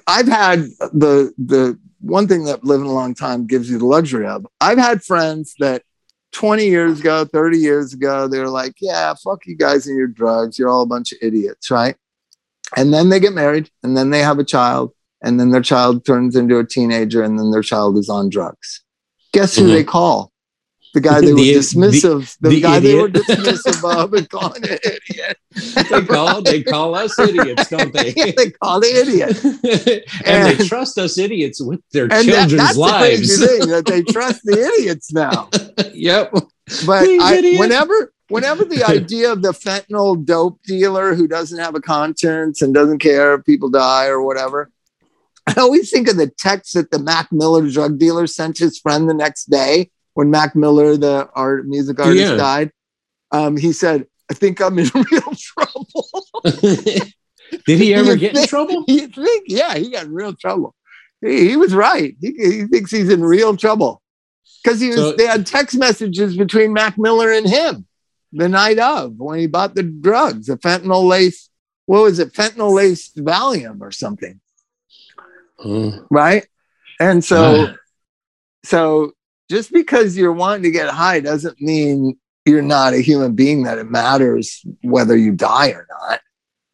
I've 0.07 0.27
had 0.27 0.61
the 0.93 1.33
the 1.37 1.77
one 1.99 2.27
thing 2.27 2.45
that 2.45 2.63
living 2.63 2.87
a 2.87 2.93
long 2.93 3.13
time 3.13 3.45
gives 3.45 3.69
you 3.69 3.77
the 3.77 3.85
luxury 3.85 4.25
of. 4.25 4.47
I've 4.59 4.79
had 4.79 5.03
friends 5.03 5.53
that 5.59 5.83
20 6.31 6.65
years 6.65 7.01
ago, 7.01 7.25
30 7.25 7.57
years 7.57 7.93
ago, 7.93 8.27
they 8.27 8.39
were 8.39 8.49
like, 8.49 8.73
yeah, 8.79 9.13
fuck 9.23 9.45
you 9.45 9.55
guys 9.55 9.85
and 9.85 9.97
your 9.97 10.07
drugs. 10.07 10.57
You're 10.57 10.69
all 10.69 10.81
a 10.81 10.87
bunch 10.87 11.11
of 11.11 11.19
idiots, 11.21 11.69
right? 11.69 11.95
And 12.75 12.93
then 12.93 13.09
they 13.09 13.19
get 13.19 13.33
married 13.33 13.69
and 13.83 13.95
then 13.95 14.09
they 14.09 14.19
have 14.19 14.39
a 14.39 14.43
child 14.43 14.93
and 15.21 15.39
then 15.39 15.51
their 15.51 15.61
child 15.61 16.05
turns 16.05 16.35
into 16.35 16.57
a 16.57 16.65
teenager 16.65 17.21
and 17.23 17.37
then 17.37 17.51
their 17.51 17.61
child 17.61 17.97
is 17.97 18.09
on 18.09 18.29
drugs. 18.29 18.83
Guess 19.33 19.55
who 19.55 19.63
mm-hmm. 19.63 19.73
they 19.73 19.83
call? 19.83 20.31
the 20.93 20.99
guy 20.99 21.21
they 21.21 21.27
were 21.33 21.39
the, 21.39 21.53
dismissive, 21.53 22.37
the, 22.39 22.49
the, 22.49 22.55
the 22.55 22.61
guy 22.61 22.77
idiot. 22.77 22.93
they 22.93 23.01
were 23.01 23.09
dismissive 23.09 24.03
of 24.03 24.13
and 24.13 24.29
calling 24.29 24.63
an 24.63 24.77
idiot. 24.83 25.37
they 25.89 26.01
call 26.05 26.41
they 26.41 26.63
call 26.63 26.95
us 26.95 27.17
idiots, 27.19 27.69
don't 27.69 27.93
they? 27.93 28.13
yeah, 28.15 28.31
they 28.35 28.51
call 28.51 28.79
the 28.79 28.87
idiot, 28.87 29.43
and, 29.43 30.25
and, 30.25 30.59
they 30.59 30.67
trust 30.67 30.97
us 30.97 31.17
idiots 31.17 31.61
with 31.61 31.81
their 31.91 32.07
children's 32.07 32.51
that, 32.51 32.57
that's 32.57 32.77
lives. 32.77 33.39
The 33.39 33.47
thing, 33.47 33.69
that 33.69 33.85
they 33.85 34.01
trust 34.03 34.41
the 34.43 34.61
idiots 34.61 35.11
now. 35.11 35.49
yep. 35.93 36.31
But 36.85 37.07
I, 37.19 37.55
whenever 37.57 38.13
whenever 38.31 38.65
the 38.65 38.83
idea 38.87 39.31
of 39.31 39.41
the 39.41 39.51
fentanyl 39.51 40.23
dope 40.23 40.61
dealer 40.63 41.13
who 41.13 41.27
doesn't 41.27 41.59
have 41.59 41.75
a 41.75 41.81
conscience 41.81 42.61
and 42.61 42.73
doesn't 42.73 42.99
care 42.99 43.35
if 43.35 43.45
people 43.45 43.69
die 43.69 44.07
or 44.07 44.21
whatever. 44.21 44.71
I 45.47 45.53
always 45.57 45.89
think 45.89 46.07
of 46.07 46.17
the 46.17 46.27
text 46.27 46.73
that 46.75 46.91
the 46.91 46.99
Mac 46.99 47.31
Miller 47.31 47.67
drug 47.69 47.97
dealer 47.97 48.27
sent 48.27 48.57
his 48.57 48.79
friend 48.79 49.09
the 49.09 49.13
next 49.13 49.45
day 49.45 49.89
when 50.13 50.29
Mac 50.29 50.55
Miller, 50.55 50.97
the 50.97 51.29
art 51.33 51.67
music 51.67 51.99
artist, 51.99 52.31
yeah. 52.31 52.35
died, 52.35 52.71
um, 53.31 53.57
he 53.57 53.71
said, 53.71 54.05
"I 54.29 54.33
think 54.33 54.61
I'm 54.61 54.77
in 54.77 54.89
real 55.11 55.33
trouble." 55.35 56.07
Did 57.65 57.79
he 57.79 57.93
ever 57.93 58.15
get 58.15 58.33
think, 58.33 58.43
in 58.43 58.47
trouble? 58.47 58.85
You 58.87 59.07
think? 59.07 59.45
Yeah, 59.47 59.75
he 59.75 59.89
got 59.89 60.05
in 60.05 60.13
real 60.13 60.33
trouble. 60.33 60.75
He, 61.21 61.49
he 61.49 61.57
was 61.57 61.73
right. 61.73 62.15
He, 62.21 62.33
he, 62.37 62.63
thinks 62.65 62.91
he's 62.91 63.09
in 63.09 63.21
real 63.21 63.57
trouble 63.57 64.01
because 64.63 64.79
he 64.79 64.89
was. 64.89 64.97
So, 64.97 65.11
they 65.13 65.25
had 65.25 65.45
text 65.45 65.77
messages 65.77 66.37
between 66.37 66.71
Mac 66.71 66.97
Miller 66.97 67.31
and 67.31 67.47
him 67.47 67.87
the 68.31 68.49
night 68.49 68.79
of 68.79 69.15
when 69.17 69.39
he 69.39 69.47
bought 69.47 69.75
the 69.75 69.83
drugs, 69.83 70.47
the 70.47 70.57
fentanyl 70.57 71.07
lace. 71.07 71.49
What 71.85 72.03
was 72.03 72.19
it? 72.19 72.33
Fentanyl 72.33 72.73
laced 72.73 73.17
Valium 73.17 73.81
or 73.81 73.91
something, 73.91 74.39
uh, 75.63 75.91
right? 76.09 76.45
And 76.99 77.23
so, 77.23 77.65
uh, 77.65 77.73
so 78.63 79.11
just 79.49 79.73
because 79.73 80.15
you're 80.15 80.31
wanting 80.31 80.63
to 80.63 80.71
get 80.71 80.89
high 80.89 81.19
doesn't 81.19 81.59
mean 81.59 82.17
you're 82.45 82.61
not 82.61 82.93
a 82.93 83.01
human 83.01 83.35
being 83.35 83.63
that 83.63 83.77
it 83.77 83.89
matters 83.89 84.63
whether 84.81 85.15
you 85.15 85.31
die 85.33 85.69
or 85.69 85.87
not 85.89 86.21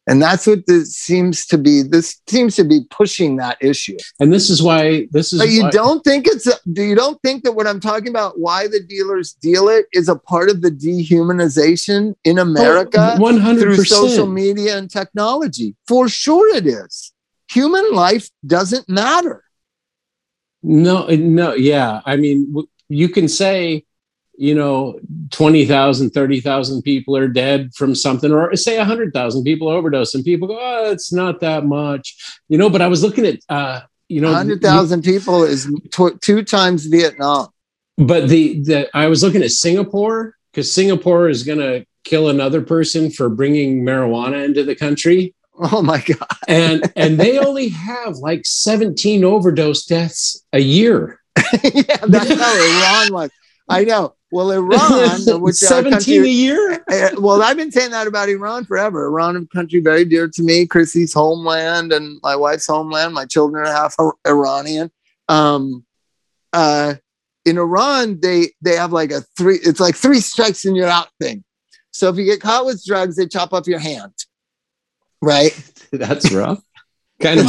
and 0.08 0.22
that's 0.22 0.46
what 0.46 0.66
this 0.66 0.94
seems 0.94 1.46
to 1.46 1.58
be 1.58 1.82
this 1.82 2.20
seems 2.26 2.56
to 2.56 2.64
be 2.64 2.80
pushing 2.90 3.36
that 3.36 3.56
issue 3.60 3.96
and 4.20 4.32
this 4.32 4.50
is 4.50 4.62
why 4.62 5.06
this 5.10 5.32
is 5.32 5.38
but 5.38 5.48
you 5.50 5.62
why- 5.62 5.70
don't 5.70 6.02
think 6.02 6.26
it's 6.26 6.46
a, 6.46 6.54
do 6.72 6.82
you 6.82 6.94
don't 6.94 7.20
think 7.22 7.44
that 7.44 7.52
what 7.52 7.66
i'm 7.66 7.80
talking 7.80 8.08
about 8.08 8.38
why 8.38 8.66
the 8.66 8.80
dealers 8.80 9.34
deal 9.34 9.68
it 9.68 9.86
is 9.92 10.08
a 10.08 10.16
part 10.16 10.48
of 10.50 10.62
the 10.62 10.70
dehumanization 10.70 12.14
in 12.24 12.38
oh, 12.38 12.42
america 12.42 13.16
oh, 13.16 13.20
100%. 13.20 13.60
through 13.60 13.76
social 13.84 14.26
media 14.26 14.78
and 14.78 14.90
technology 14.90 15.74
for 15.86 16.08
sure 16.08 16.56
it 16.56 16.66
is 16.66 17.12
human 17.48 17.92
life 17.92 18.30
doesn't 18.46 18.88
matter 18.88 19.44
no, 20.62 21.06
no, 21.06 21.54
yeah. 21.54 22.00
I 22.04 22.16
mean, 22.16 22.54
you 22.88 23.08
can 23.08 23.28
say, 23.28 23.84
you 24.38 24.54
know, 24.54 25.00
20,000, 25.32 26.10
30,000 26.10 26.82
people 26.82 27.16
are 27.16 27.26
dead 27.26 27.74
from 27.74 27.92
something, 27.92 28.30
or 28.32 28.54
say 28.54 28.78
100,000 28.78 29.42
people 29.42 29.68
overdose, 29.68 30.14
and 30.14 30.24
people 30.24 30.46
go, 30.46 30.56
oh, 30.60 30.92
it's 30.92 31.12
not 31.12 31.40
that 31.40 31.66
much, 31.66 32.16
you 32.48 32.56
know. 32.56 32.70
But 32.70 32.80
I 32.80 32.86
was 32.86 33.02
looking 33.02 33.26
at, 33.26 33.40
uh, 33.48 33.80
you 34.08 34.20
know, 34.20 34.28
100,000 34.28 35.02
people 35.02 35.42
is 35.42 35.66
tw- 35.90 36.20
two 36.22 36.44
times 36.44 36.86
Vietnam. 36.86 37.48
But 37.96 38.28
the, 38.28 38.62
the 38.62 38.88
I 38.96 39.08
was 39.08 39.24
looking 39.24 39.42
at 39.42 39.50
Singapore 39.50 40.36
because 40.52 40.72
Singapore 40.72 41.28
is 41.28 41.42
going 41.42 41.58
to 41.58 41.84
kill 42.04 42.28
another 42.28 42.62
person 42.62 43.10
for 43.10 43.28
bringing 43.28 43.82
marijuana 43.82 44.44
into 44.44 44.62
the 44.62 44.76
country. 44.76 45.34
Oh 45.60 45.82
my 45.82 46.00
god! 46.00 46.28
and 46.46 46.92
and 46.94 47.18
they 47.18 47.40
only 47.40 47.70
have 47.70 48.14
like 48.18 48.46
17 48.46 49.24
overdose 49.24 49.84
deaths 49.84 50.44
a 50.52 50.60
year. 50.60 51.20
yeah, 51.64 51.96
that's 52.06 52.32
how 52.32 53.06
Iran 53.08 53.12
was. 53.12 53.30
I 53.68 53.82
know. 53.82 54.14
Well, 54.30 54.50
Iran, 54.52 55.40
which 55.40 55.56
17 55.56 55.92
country, 55.92 56.16
a 56.18 56.24
year. 56.24 56.84
Uh, 56.90 57.10
well, 57.18 57.42
I've 57.42 57.56
been 57.56 57.72
saying 57.72 57.92
that 57.92 58.06
about 58.06 58.28
Iran 58.28 58.64
forever. 58.64 59.06
Iran, 59.06 59.36
a 59.36 59.46
country 59.46 59.80
very 59.80 60.04
dear 60.04 60.28
to 60.28 60.42
me, 60.42 60.66
Chrissy's 60.66 61.14
homeland 61.14 61.92
and 61.92 62.20
my 62.22 62.36
wife's 62.36 62.66
homeland. 62.66 63.14
My 63.14 63.24
children 63.24 63.66
are 63.66 63.72
half 63.72 63.96
Iranian. 64.26 64.90
Um, 65.28 65.84
uh, 66.52 66.94
in 67.44 67.56
Iran, 67.56 68.20
they 68.20 68.50
they 68.60 68.76
have 68.76 68.92
like 68.92 69.10
a 69.10 69.22
three. 69.36 69.58
It's 69.62 69.80
like 69.80 69.96
three 69.96 70.20
strikes 70.20 70.64
and 70.66 70.76
you're 70.76 70.88
out 70.88 71.08
thing. 71.20 71.44
So 71.90 72.08
if 72.10 72.16
you 72.16 72.24
get 72.24 72.40
caught 72.40 72.66
with 72.66 72.84
drugs, 72.84 73.16
they 73.16 73.26
chop 73.26 73.52
off 73.52 73.66
your 73.66 73.78
hand 73.78 74.12
right? 75.20 75.52
That's 75.92 76.32
rough. 76.32 76.62
Kind 77.20 77.40
of 77.40 77.46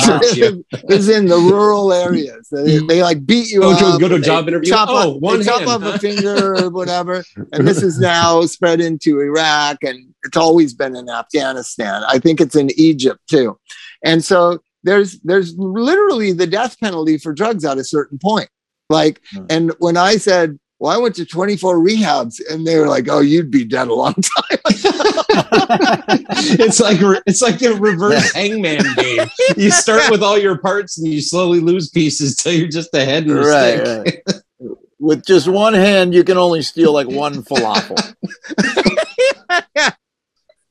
is 0.89 1.09
in 1.09 1.27
the 1.27 1.37
rural 1.37 1.93
areas. 1.93 2.47
They, 2.51 2.79
they 2.79 3.03
like 3.03 3.25
beat 3.25 3.51
you 3.51 3.61
go 3.61 3.71
up. 3.71 3.79
To, 3.79 3.99
go 3.99 4.07
to 4.07 4.15
a 4.15 4.19
job 4.19 4.47
interview. 4.47 4.71
Chop 4.71 4.89
oh, 4.89 5.15
off, 5.15 5.21
one 5.21 5.43
chop 5.43 5.67
off 5.67 5.83
a 5.83 5.99
finger 5.99 6.55
or 6.55 6.69
whatever. 6.71 7.23
And 7.53 7.67
this 7.67 7.83
is 7.83 7.99
now 7.99 8.41
spread 8.45 8.81
into 8.81 9.19
Iraq, 9.21 9.83
and 9.83 10.13
it's 10.23 10.37
always 10.37 10.73
been 10.73 10.95
in 10.95 11.09
Afghanistan. 11.09 12.03
I 12.07 12.19
think 12.19 12.41
it's 12.41 12.55
in 12.55 12.69
Egypt 12.77 13.19
too. 13.29 13.59
And 14.03 14.23
so 14.23 14.59
there's 14.83 15.19
there's 15.21 15.55
literally 15.57 16.31
the 16.31 16.47
death 16.47 16.79
penalty 16.79 17.17
for 17.17 17.33
drugs 17.33 17.65
at 17.65 17.77
a 17.77 17.83
certain 17.83 18.17
point. 18.17 18.49
Like, 18.89 19.21
hmm. 19.31 19.45
and 19.49 19.71
when 19.79 19.97
I 19.97 20.17
said 20.17 20.57
well, 20.79 20.93
I 20.93 20.97
went 20.97 21.15
to 21.15 21.25
24 21.25 21.77
rehabs 21.79 22.39
and 22.49 22.65
they 22.65 22.79
were 22.79 22.87
like, 22.87 23.09
oh, 23.09 23.19
you'd 23.19 23.51
be 23.51 23.65
dead 23.65 23.89
a 23.89 23.93
long 23.93 24.13
time. 24.13 24.59
it's 26.57 26.79
like 26.79 26.97
it's 27.27 27.41
like 27.41 27.61
a 27.61 27.73
reverse 27.75 28.31
hangman 28.35 28.85
game. 28.95 29.27
You 29.57 29.71
start 29.71 30.09
with 30.09 30.23
all 30.23 30.37
your 30.37 30.57
parts 30.57 30.97
and 30.97 31.07
you 31.07 31.21
slowly 31.21 31.59
lose 31.59 31.89
pieces 31.89 32.37
till 32.37 32.53
you're 32.53 32.69
just 32.69 32.95
a 32.95 33.03
head 33.03 33.23
and 33.23 33.33
a 33.33 33.41
right, 33.41 33.79
stick. 33.79 34.23
Right. 34.25 34.75
With 34.99 35.25
just 35.25 35.49
one 35.49 35.73
hand, 35.73 36.13
you 36.13 36.23
can 36.23 36.37
only 36.37 36.61
steal 36.61 36.93
like 36.93 37.07
one 37.07 37.43
falafel. 37.43 38.15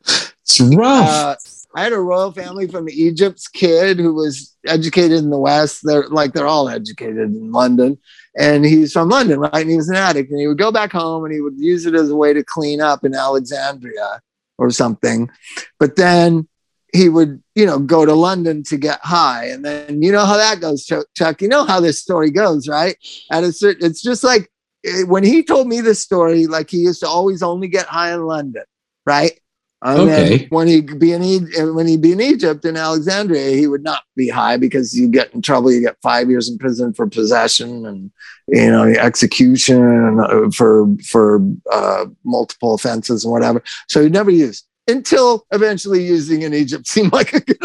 it's 0.06 0.60
rough. 0.60 1.08
Uh, 1.08 1.36
I 1.74 1.82
had 1.82 1.92
a 1.92 2.00
royal 2.00 2.32
family 2.32 2.66
from 2.66 2.88
Egypt's 2.88 3.46
kid 3.46 3.98
who 3.98 4.14
was 4.14 4.56
educated 4.66 5.18
in 5.18 5.30
the 5.30 5.38
West. 5.38 5.80
They're 5.84 6.08
like 6.08 6.32
they're 6.32 6.46
all 6.46 6.68
educated 6.68 7.18
in 7.18 7.52
London, 7.52 7.98
and 8.36 8.64
he's 8.64 8.92
from 8.92 9.08
London, 9.08 9.40
right? 9.40 9.54
And 9.54 9.70
he 9.70 9.76
was 9.76 9.88
an 9.88 9.96
addict, 9.96 10.30
and 10.30 10.40
he 10.40 10.46
would 10.46 10.58
go 10.58 10.72
back 10.72 10.92
home 10.92 11.24
and 11.24 11.32
he 11.32 11.40
would 11.40 11.58
use 11.58 11.86
it 11.86 11.94
as 11.94 12.10
a 12.10 12.16
way 12.16 12.32
to 12.32 12.44
clean 12.44 12.80
up 12.80 13.04
in 13.04 13.14
Alexandria 13.14 14.20
or 14.58 14.70
something. 14.70 15.30
But 15.78 15.96
then 15.96 16.48
he 16.92 17.08
would, 17.08 17.42
you 17.54 17.66
know, 17.66 17.78
go 17.78 18.06
to 18.06 18.14
London 18.14 18.62
to 18.64 18.76
get 18.76 19.00
high. 19.02 19.46
And 19.46 19.64
then 19.64 20.02
you 20.02 20.12
know 20.12 20.24
how 20.24 20.36
that 20.36 20.60
goes, 20.60 20.86
Chuck. 20.86 21.42
You 21.42 21.48
know 21.48 21.64
how 21.64 21.80
this 21.80 22.00
story 22.00 22.30
goes, 22.30 22.68
right? 22.68 22.96
At 23.30 23.44
a 23.44 23.52
certain, 23.52 23.86
it's 23.86 24.02
just 24.02 24.24
like 24.24 24.50
eh, 24.84 25.02
when 25.04 25.24
he 25.24 25.42
told 25.42 25.68
me 25.68 25.80
this 25.80 26.00
story, 26.00 26.46
like 26.46 26.70
he 26.70 26.78
used 26.78 27.00
to 27.00 27.08
always 27.08 27.42
only 27.42 27.68
get 27.68 27.86
high 27.86 28.14
in 28.14 28.24
London, 28.24 28.64
right? 29.06 29.38
And 29.80 30.00
Okay. 30.00 30.46
when 30.50 30.66
he 30.66 30.80
be 30.80 31.12
in 31.12 31.22
E- 31.22 31.62
when 31.70 31.86
he 31.86 31.96
be 31.96 32.12
in 32.12 32.20
Egypt 32.20 32.64
in 32.64 32.76
Alexandria, 32.76 33.54
he 33.56 33.66
would 33.68 33.84
not 33.84 34.02
be 34.16 34.28
high 34.28 34.56
because 34.56 34.92
you 34.96 35.08
get 35.08 35.32
in 35.34 35.40
trouble. 35.40 35.70
You 35.72 35.80
get 35.80 35.96
five 36.02 36.28
years 36.28 36.48
in 36.48 36.58
prison 36.58 36.92
for 36.92 37.06
possession 37.06 37.86
and 37.86 38.10
you 38.48 38.70
know 38.70 38.82
execution 38.84 40.18
uh, 40.20 40.50
for 40.50 40.86
for 41.06 41.40
uh, 41.72 42.06
multiple 42.24 42.74
offenses 42.74 43.24
and 43.24 43.32
whatever. 43.32 43.62
So 43.88 44.02
he 44.02 44.08
never 44.08 44.30
used 44.32 44.66
until 44.88 45.46
eventually 45.52 46.02
using 46.04 46.42
in 46.42 46.54
Egypt 46.54 46.86
seemed 46.94 47.12
like 47.12 47.32
a 47.34 47.40
good 47.40 47.58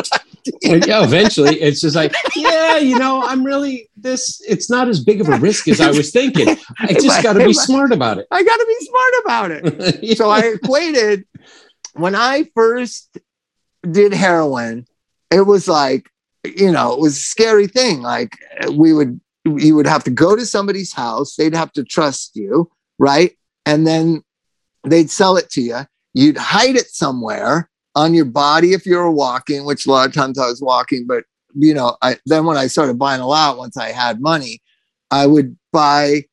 idea. 0.62 0.86
yeah, 0.86 1.04
eventually 1.04 1.60
it's 1.62 1.82
just 1.82 1.95
like, 1.95 2.13
yeah, 2.36 2.78
you 2.78 2.99
know, 2.99 3.23
I'm 3.23 3.43
really 3.43 3.89
this. 3.97 4.39
It's 4.47 4.69
not 4.69 4.88
as 4.88 5.04
big 5.04 5.19
of 5.19 5.30
a 5.30 5.38
risk 5.38 5.67
as 5.67 5.82
I 5.82 5.89
was 5.89 6.12
thinking. 6.12 6.47
I 6.80 6.93
just 7.02 7.23
got 7.23 7.34
to 7.34 7.45
be 7.45 7.54
smart 7.54 7.91
about 7.91 8.19
it. 8.19 8.28
I 8.30 8.43
got 8.43 8.58
to 8.58 8.65
be 8.67 8.86
smart 8.86 9.13
about 9.23 9.52
it. 9.52 10.04
it. 10.12 10.17
so 10.17 10.30
I 10.30 10.41
equated 10.41 11.26
when 11.93 12.15
I 12.15 12.49
first 12.56 13.17
did 13.89 14.13
heroin, 14.13 14.86
it 15.32 15.41
was 15.41 15.67
like, 15.67 16.10
you 16.43 16.71
know, 16.71 16.93
it 16.93 16.99
was 16.99 17.17
a 17.17 17.21
scary 17.21 17.67
thing. 17.67 18.01
Like 18.01 18.38
we 18.71 18.93
would, 18.93 19.19
you 19.45 19.75
would 19.75 19.88
have 19.88 20.03
to 20.06 20.12
go 20.12 20.36
to 20.36 20.45
somebody's 20.45 20.93
house, 20.93 21.36
they'd 21.36 21.56
have 21.56 21.71
to 21.73 21.84
trust 21.84 22.36
you, 22.36 22.71
right? 22.97 23.38
And 23.65 23.86
then 23.88 24.23
they'd 24.84 25.10
sell 25.10 25.38
it 25.38 25.49
to 25.51 25.62
you. 25.62 25.79
You'd 26.13 26.38
hide 26.38 26.75
it 26.75 26.89
somewhere 26.89 27.69
on 27.95 28.13
your 28.13 28.25
body 28.25 28.73
if 28.73 28.86
you 28.86 28.97
were 28.97 29.12
walking, 29.12 29.65
which 29.65 29.86
a 29.86 29.91
lot 29.91 30.08
of 30.08 30.13
times 30.13 30.39
I 30.39 30.47
was 30.47 30.62
walking, 30.62 31.06
but 31.08 31.23
you 31.56 31.73
know, 31.73 31.97
I 32.01 32.17
then 32.25 32.45
when 32.45 32.58
I 32.58 32.67
started 32.67 32.97
buying 32.97 33.21
a 33.21 33.27
lot, 33.27 33.58
once 33.58 33.77
I 33.77 33.91
had 33.91 34.21
money, 34.21 34.62
I 35.12 35.27
would 35.27 35.56
buy 35.71 36.23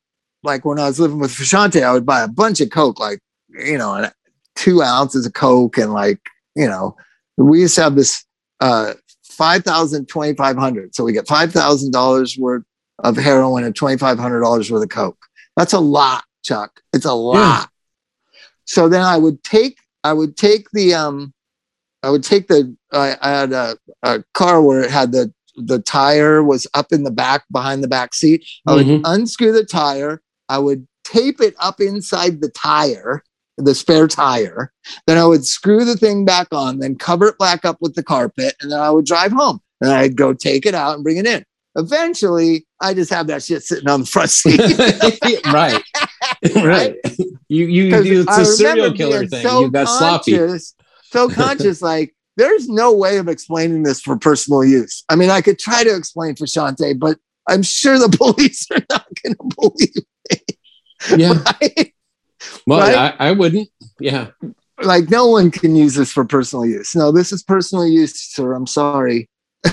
like 0.43 0.65
when 0.65 0.79
I 0.79 0.87
was 0.87 0.99
living 0.99 1.19
with 1.19 1.31
Fashante, 1.31 1.83
I 1.83 1.93
would 1.93 2.05
buy 2.05 2.21
a 2.21 2.27
bunch 2.27 2.61
of 2.61 2.71
Coke, 2.71 2.99
like, 2.99 3.19
you 3.49 3.77
know, 3.77 3.93
and 3.93 4.11
two 4.55 4.81
ounces 4.81 5.25
of 5.25 5.33
Coke 5.33 5.77
and 5.77 5.93
like, 5.93 6.19
you 6.55 6.67
know, 6.67 6.95
we 7.37 7.61
used 7.61 7.75
to 7.75 7.83
have 7.83 7.95
this 7.95 8.25
uh 8.59 8.93
5,000, 9.23 10.07
2,500. 10.07 10.93
So 10.93 11.03
we 11.03 11.13
get 11.13 11.25
$5,000 11.25 12.37
worth 12.37 12.63
of 12.99 13.17
heroin 13.17 13.63
and 13.63 13.73
$2,500 13.73 14.69
worth 14.71 14.83
of 14.83 14.89
Coke. 14.89 15.17
That's 15.57 15.73
a 15.73 15.79
lot, 15.79 16.23
Chuck. 16.43 16.81
It's 16.93 17.05
a 17.05 17.13
lot. 17.13 17.69
So 18.65 18.87
then 18.87 19.01
I 19.01 19.17
would 19.17 19.43
take, 19.43 19.77
I 20.03 20.13
would 20.13 20.37
take 20.37 20.69
the, 20.71 20.93
um, 20.93 21.33
I 22.03 22.09
would 22.09 22.23
take 22.23 22.47
the, 22.49 22.75
I, 22.91 23.17
I 23.21 23.29
had 23.29 23.53
a, 23.53 23.77
a 24.03 24.23
car 24.33 24.61
where 24.61 24.81
it 24.81 24.91
had 24.91 25.11
the, 25.11 25.33
the 25.55 25.79
tire 25.79 26.43
was 26.43 26.67
up 26.73 26.91
in 26.91 27.03
the 27.03 27.11
back 27.11 27.43
behind 27.51 27.83
the 27.83 27.87
back 27.87 28.13
seat. 28.13 28.45
I 28.67 28.75
would 28.75 28.85
Mhm. 28.87 29.01
unscrew 29.05 29.53
the 29.53 29.65
tire. 29.65 30.21
I 30.49 30.59
would 30.59 30.87
tape 31.03 31.41
it 31.41 31.55
up 31.57 31.81
inside 31.81 32.41
the 32.41 32.49
tire, 32.49 33.23
the 33.65 33.75
spare 33.75 34.07
tire. 34.07 34.71
Then 35.07 35.17
I 35.17 35.25
would 35.25 35.45
screw 35.45 35.85
the 35.85 35.97
thing 35.97 36.25
back 36.25 36.47
on, 36.51 36.79
then 36.79 36.95
cover 36.95 37.27
it 37.27 37.37
back 37.37 37.65
up 37.65 37.77
with 37.81 37.95
the 37.95 38.03
carpet, 38.03 38.55
and 38.61 38.71
then 38.71 38.79
I 38.79 38.89
would 38.89 39.05
drive 39.05 39.31
home. 39.31 39.61
And 39.81 39.91
I'd 39.91 40.15
go 40.15 40.33
take 40.33 40.65
it 40.65 40.75
out 40.75 40.95
and 40.95 41.03
bring 41.03 41.17
it 41.17 41.25
in. 41.25 41.43
Eventually, 41.75 42.67
I 42.81 42.93
just 42.93 43.09
have 43.11 43.27
that 43.27 43.43
shit 43.43 43.63
sitting 43.63 43.89
on 43.89 44.01
the 44.01 44.05
front 44.05 44.29
seat. 44.29 44.59
right, 45.53 45.81
right. 46.55 46.95
You 47.47 47.65
you 47.65 47.89
do 48.03 48.21
it's 48.27 48.37
a 48.37 48.45
serial 48.45 48.93
killer 48.93 49.25
thing. 49.25 49.41
so 49.41 49.61
you 49.61 49.71
got 49.71 49.87
sloppy. 49.87 50.37
So 51.11 51.29
conscious, 51.29 51.81
like 51.81 52.13
there's 52.37 52.67
no 52.67 52.93
way 52.93 53.17
of 53.17 53.27
explaining 53.27 53.83
this 53.83 54.01
for 54.01 54.17
personal 54.17 54.63
use. 54.63 55.03
I 55.09 55.15
mean, 55.15 55.29
I 55.29 55.41
could 55.41 55.59
try 55.59 55.83
to 55.83 55.95
explain 55.95 56.35
for 56.35 56.45
Shantae, 56.45 56.99
but 56.99 57.17
I'm 57.47 57.63
sure 57.63 57.97
the 57.97 58.09
police 58.09 58.67
are 58.71 58.83
not 58.89 59.07
going 59.23 59.35
to 59.35 59.55
believe. 59.57 59.95
Me. 61.11 61.23
Yeah. 61.23 61.43
Right? 61.61 61.93
Well, 62.67 62.79
Right? 62.79 63.15
I, 63.19 63.29
I 63.29 63.31
wouldn't. 63.31 63.69
Yeah. 63.99 64.27
like 64.83 65.09
no 65.09 65.27
one 65.27 65.51
can 65.51 65.75
use 65.75 65.93
this 65.95 66.11
for 66.11 66.25
personal 66.25 66.65
use. 66.65 66.95
No, 66.95 67.11
this 67.11 67.31
is 67.31 67.43
personal 67.43 67.85
use, 67.87 68.19
sir. 68.19 68.53
I'm 68.53 68.67
sorry. 68.67 69.29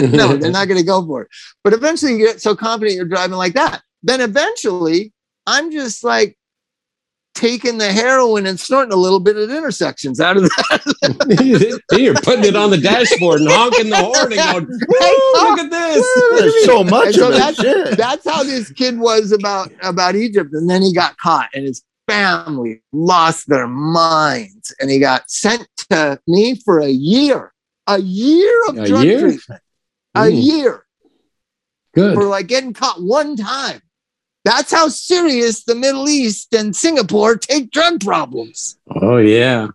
no, 0.00 0.36
they're 0.36 0.50
not 0.50 0.68
going 0.68 0.80
to 0.80 0.86
go 0.86 1.04
for 1.04 1.22
it. 1.22 1.28
But 1.64 1.74
eventually, 1.74 2.12
you 2.12 2.26
get 2.26 2.40
so 2.40 2.56
confident 2.56 2.96
you're 2.96 3.04
driving 3.04 3.36
like 3.36 3.54
that. 3.54 3.82
Then 4.02 4.20
eventually, 4.22 5.12
I'm 5.46 5.70
just 5.70 6.02
like 6.02 6.36
taking 7.34 7.78
the 7.78 7.90
heroin 7.92 8.46
and 8.46 8.58
snorting 8.60 8.92
a 8.92 8.96
little 8.96 9.18
bit 9.20 9.36
at 9.36 9.48
intersections 9.50 10.20
out 10.20 10.36
of 10.36 10.42
that. 10.44 11.82
You're 11.98 12.14
putting 12.14 12.44
it 12.44 12.56
on 12.56 12.70
the 12.70 12.78
dashboard 12.78 13.40
and 13.40 13.50
honking 13.50 13.90
the 13.90 13.96
horn 13.96 14.32
and 14.32 14.34
going, 14.34 14.66
Woo, 14.88 15.48
look 15.48 15.58
at 15.58 15.70
this. 15.70 16.40
There's 16.40 16.64
so 16.66 16.84
much 16.84 17.14
so 17.14 17.28
of 17.28 17.34
it. 17.34 17.38
that's- 17.38 17.56
Shit. 17.56 17.96
That's 17.96 18.28
how 18.28 18.42
this 18.42 18.70
kid 18.72 18.98
was 18.98 19.32
about 19.32 19.70
about 19.82 20.14
Egypt, 20.14 20.52
and 20.52 20.68
then 20.68 20.82
he 20.82 20.92
got 20.94 21.16
caught, 21.16 21.48
and 21.54 21.64
his 21.64 21.82
family 22.08 22.82
lost 22.92 23.48
their 23.48 23.66
minds, 23.68 24.74
and 24.80 24.90
he 24.90 24.98
got 24.98 25.30
sent 25.30 25.66
to 25.90 26.18
me 26.26 26.54
for 26.64 26.80
a 26.80 26.88
year, 26.88 27.52
a 27.86 27.98
year 28.00 28.64
of 28.68 28.78
A 28.78 28.86
drug 28.86 29.04
year? 29.04 29.20
treatment, 29.20 29.62
a 30.14 30.20
Mm. 30.22 30.44
year 30.44 30.84
Good. 31.94 32.14
for 32.14 32.24
like 32.24 32.46
getting 32.48 32.72
caught 32.72 33.02
one 33.02 33.36
time. 33.36 33.80
That's 34.44 34.72
how 34.72 34.88
serious 34.88 35.64
the 35.64 35.74
Middle 35.74 36.08
East 36.08 36.52
and 36.52 36.74
Singapore 36.74 37.36
take 37.36 37.70
drug 37.70 38.00
problems. 38.00 38.78
Oh, 39.00 39.18
yeah. 39.18 39.68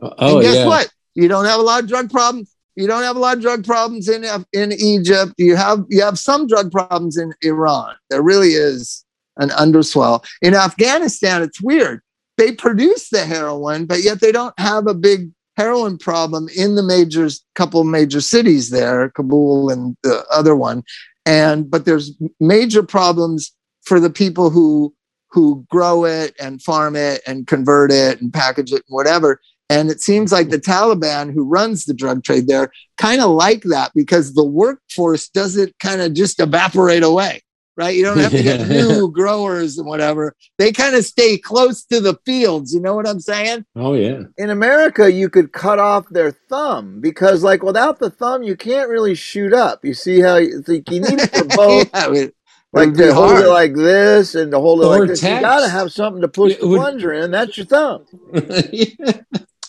Oh, 0.00 0.36
and 0.36 0.42
guess 0.42 0.56
yeah. 0.56 0.66
what? 0.66 0.90
You 1.14 1.28
don't 1.28 1.44
have 1.44 1.60
a 1.60 1.62
lot 1.62 1.82
of 1.82 1.88
drug 1.88 2.10
problems. 2.10 2.54
You 2.76 2.86
don't 2.86 3.02
have 3.02 3.16
a 3.16 3.18
lot 3.18 3.36
of 3.36 3.42
drug 3.42 3.66
problems 3.66 4.08
in 4.08 4.24
in 4.52 4.72
Egypt. 4.72 5.34
You 5.36 5.56
have 5.56 5.84
you 5.90 6.02
have 6.02 6.18
some 6.18 6.46
drug 6.46 6.72
problems 6.72 7.18
in 7.18 7.34
Iran. 7.42 7.94
There 8.08 8.22
really 8.22 8.52
is 8.52 9.04
an 9.36 9.50
underswell. 9.50 10.24
In 10.40 10.54
Afghanistan, 10.54 11.42
it's 11.42 11.60
weird. 11.60 12.00
They 12.38 12.52
produce 12.52 13.10
the 13.10 13.24
heroin, 13.24 13.84
but 13.84 14.02
yet 14.02 14.20
they 14.20 14.32
don't 14.32 14.58
have 14.58 14.86
a 14.86 14.94
big 14.94 15.30
heroin 15.56 15.98
problem 15.98 16.48
in 16.56 16.76
the 16.76 16.82
major 16.82 17.28
couple 17.54 17.84
major 17.84 18.22
cities 18.22 18.70
there, 18.70 19.10
Kabul 19.10 19.70
and 19.70 19.96
the 20.02 20.24
other 20.32 20.56
one. 20.56 20.82
And 21.26 21.70
but 21.70 21.84
there's 21.84 22.12
major 22.40 22.82
problems 22.82 23.52
for 23.84 24.00
the 24.00 24.10
people 24.10 24.50
who 24.50 24.94
who 25.32 25.64
grow 25.70 26.04
it 26.04 26.34
and 26.38 26.62
farm 26.62 26.94
it 26.94 27.22
and 27.26 27.46
convert 27.46 27.90
it 27.90 28.20
and 28.20 28.32
package 28.32 28.70
it 28.70 28.84
and 28.86 28.94
whatever. 28.94 29.40
And 29.70 29.90
it 29.90 30.02
seems 30.02 30.30
like 30.30 30.50
the 30.50 30.58
Taliban, 30.58 31.32
who 31.32 31.48
runs 31.48 31.86
the 31.86 31.94
drug 31.94 32.22
trade 32.22 32.46
there, 32.46 32.70
kind 32.98 33.22
of 33.22 33.30
like 33.30 33.62
that 33.62 33.92
because 33.94 34.34
the 34.34 34.44
workforce 34.44 35.28
doesn't 35.30 35.78
kind 35.78 36.02
of 36.02 36.12
just 36.12 36.40
evaporate 36.40 37.02
away, 37.02 37.40
right? 37.78 37.96
You 37.96 38.02
don't 38.02 38.18
have 38.18 38.32
to 38.32 38.42
get 38.42 38.68
new 38.68 39.10
growers 39.10 39.78
and 39.78 39.86
whatever. 39.86 40.34
They 40.58 40.72
kind 40.72 40.94
of 40.94 41.06
stay 41.06 41.38
close 41.38 41.84
to 41.84 42.00
the 42.00 42.18
fields. 42.26 42.74
You 42.74 42.82
know 42.82 42.94
what 42.94 43.08
I'm 43.08 43.20
saying? 43.20 43.64
Oh, 43.74 43.94
yeah. 43.94 44.24
in 44.36 44.50
America, 44.50 45.10
you 45.10 45.30
could 45.30 45.54
cut 45.54 45.78
off 45.78 46.06
their 46.10 46.32
thumb 46.32 47.00
because, 47.00 47.42
like, 47.42 47.62
without 47.62 47.98
the 47.98 48.10
thumb, 48.10 48.42
you 48.42 48.56
can't 48.56 48.90
really 48.90 49.14
shoot 49.14 49.54
up. 49.54 49.86
You 49.86 49.94
see 49.94 50.20
how 50.20 50.36
you, 50.36 50.60
think 50.60 50.90
you 50.90 51.00
need 51.00 51.18
it 51.18 51.34
for 51.34 51.44
both, 51.44 51.88
yeah, 51.94 52.06
I 52.06 52.10
mean, 52.10 52.32
like 52.72 52.94
to 52.94 53.12
hold 53.14 53.30
hard. 53.32 53.44
it 53.44 53.48
like 53.48 53.74
this 53.74 54.34
and 54.34 54.50
to 54.52 54.58
hold 54.60 54.82
it 54.82 54.86
Or 54.86 54.98
like 55.00 55.08
this. 55.08 55.22
You 55.22 55.40
got 55.40 55.60
to 55.60 55.68
have 55.68 55.92
something 55.92 56.22
to 56.22 56.28
push 56.28 56.52
It 56.52 56.60
the 56.60 56.68
would- 56.68 56.76
plunger 56.80 57.12
in. 57.12 57.30
That's 57.30 57.56
your 57.56 57.66
thumb. 57.66 58.06
yeah. 58.72 59.20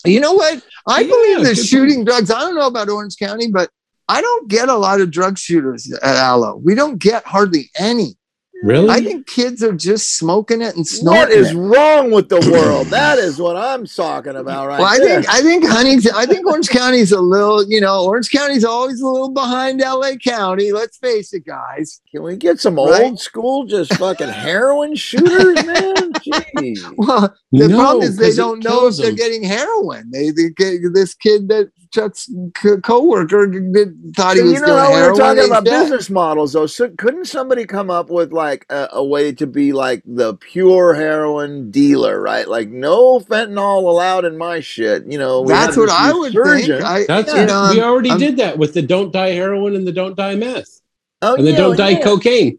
You 0.06 0.20
know 0.20 0.34
what? 0.34 0.62
I 0.88 1.02
Yeah, 1.02 1.08
believe 1.08 1.38
that 1.38 1.44
good 1.44 1.56
point. 1.56 1.68
shooting 1.68 2.06
drugs. 2.06 2.30
I 2.32 2.40
don't 2.40 2.56
know 2.56 2.68
about 2.68 2.90
Orange 2.90 3.18
County, 3.18 3.50
but 3.50 3.70
I 4.10 4.22
don't 4.22 4.50
get 4.50 4.68
a 4.70 4.76
lot 4.76 5.00
of 5.02 5.12
drug 5.12 5.38
shooters 5.38 5.92
at 5.94 6.16
Alo. 6.18 6.58
We 6.58 6.76
don't 6.76 6.98
get 6.98 7.26
hardly 7.26 7.72
any. 7.78 8.16
Really? 8.64 8.90
I 8.90 9.02
think 9.02 9.28
kids 9.28 9.62
are 9.62 9.74
just 9.74 10.16
smoking 10.18 10.62
it 10.62 10.70
and 10.76 10.78
What 10.80 10.88
snorting 10.88 11.20
What 11.20 11.32
is 11.32 11.52
it. 11.52 11.56
wrong 11.58 12.12
with 12.12 12.30
the 12.30 12.40
world? 12.50 12.88
That 12.88 13.20
is 13.20 13.38
what 13.38 13.58
I'm 13.58 13.86
talking 13.86 14.36
about 14.38 14.68
right 14.68 14.80
Well, 14.80 14.88
I 14.88 15.00
there. 15.00 15.22
think 15.22 15.30
I 15.34 15.42
think 15.42 15.66
Huntington. 15.68 16.12
I 16.16 16.26
think 16.26 16.48
Orange 16.48 16.70
County's 16.70 17.12
a 17.12 17.20
little. 17.20 17.64
You 17.68 17.82
know, 17.82 18.06
Orange 18.06 18.30
County's 18.32 18.64
always 18.64 19.02
a 19.02 19.08
little 19.08 19.32
behind 19.32 19.82
LA 19.82 20.16
County. 20.16 20.72
Let's 20.72 20.98
face 20.98 21.34
it, 21.34 21.46
guys. 21.46 22.00
Can 22.10 22.24
we 22.24 22.38
get 22.38 22.60
some 22.62 22.76
Right? 22.76 23.04
old 23.04 23.20
school, 23.20 23.66
just 23.66 23.94
fucking 23.96 24.30
heroin 24.30 24.96
shooters, 24.96 25.66
man? 25.66 25.96
Jeez. 26.24 26.80
Well, 26.98 27.36
the 27.52 27.68
No, 27.68 27.76
problem 27.78 28.04
is 28.04 28.16
they 28.16 28.34
don't 28.34 28.64
know 28.64 28.88
if 28.88 28.96
they're 28.96 29.08
them. 29.08 29.16
getting 29.16 29.44
heroin. 29.44 30.10
They, 30.10 30.30
they 30.32 30.52
this 30.94 31.14
kid 31.16 31.50
that 31.50 31.70
Chuck's 31.94 32.28
co- 32.56 32.82
coworker 32.82 33.46
did, 33.48 34.16
thought 34.16 34.34
he 34.34 34.40
So 34.40 34.46
was 34.46 34.54
you 34.54 34.60
know 34.62 34.66
doing 34.68 34.80
how 34.80 34.96
we 34.96 35.02
were 35.08 35.14
talking 35.16 35.46
about 35.46 35.64
dead. 35.64 35.84
business 35.84 36.10
models, 36.10 36.54
though. 36.54 36.66
So 36.66 36.90
couldn't 36.98 37.26
somebody 37.26 37.66
come 37.66 37.92
up 37.92 38.10
with 38.10 38.34
like 38.34 38.66
a, 38.72 38.90
a 38.94 39.04
way 39.04 39.32
to 39.34 39.46
be 39.46 39.74
like 39.74 40.02
the 40.06 40.34
pure 40.36 40.96
heroin 40.96 41.70
dealer, 41.70 42.20
right? 42.20 42.48
Like 42.48 42.70
no 42.70 43.20
fentanyl 43.20 43.84
allowed 43.84 44.26
in 44.26 44.38
my 44.40 44.60
shit. 44.60 45.06
You 45.06 45.20
know, 45.20 45.42
we 45.42 45.50
That's 45.50 45.78
what 45.78 45.90
I 45.90 46.12
would 46.12 46.34
resurgence. 46.34 46.68
think. 46.68 46.84
I, 46.84 47.06
That's 47.08 47.32
you 47.34 47.46
know, 47.46 47.70
we 47.72 47.82
already 47.82 48.10
I'm- 48.10 48.20
did 48.20 48.38
that 48.38 48.58
with 48.58 48.74
the 48.74 48.82
don't 48.82 49.14
die 49.14 49.30
heroin 49.30 49.76
and 49.76 49.86
the 49.86 49.92
don't 49.92 50.16
die 50.18 50.34
meth 50.36 50.82
oh, 51.22 51.36
and 51.36 51.46
the 51.46 51.52
yeah, 51.52 51.58
don't 51.58 51.78
die 51.78 51.90
yeah. 51.92 52.02
cocaine. 52.04 52.58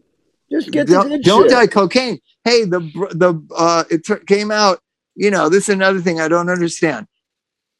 Just 0.49 0.71
get 0.71 0.87
the 0.87 0.93
don't, 0.93 1.09
good 1.09 1.23
don't 1.23 1.41
shit. 1.43 1.51
die 1.51 1.67
cocaine. 1.67 2.19
Hey, 2.45 2.63
the 2.63 2.79
the 3.13 3.45
uh, 3.57 3.83
it 3.89 4.05
tur- 4.05 4.19
came 4.19 4.49
out. 4.49 4.79
You 5.15 5.29
know, 5.31 5.49
this 5.49 5.67
is 5.67 5.75
another 5.75 5.99
thing 5.99 6.21
I 6.21 6.27
don't 6.29 6.49
understand. 6.49 7.07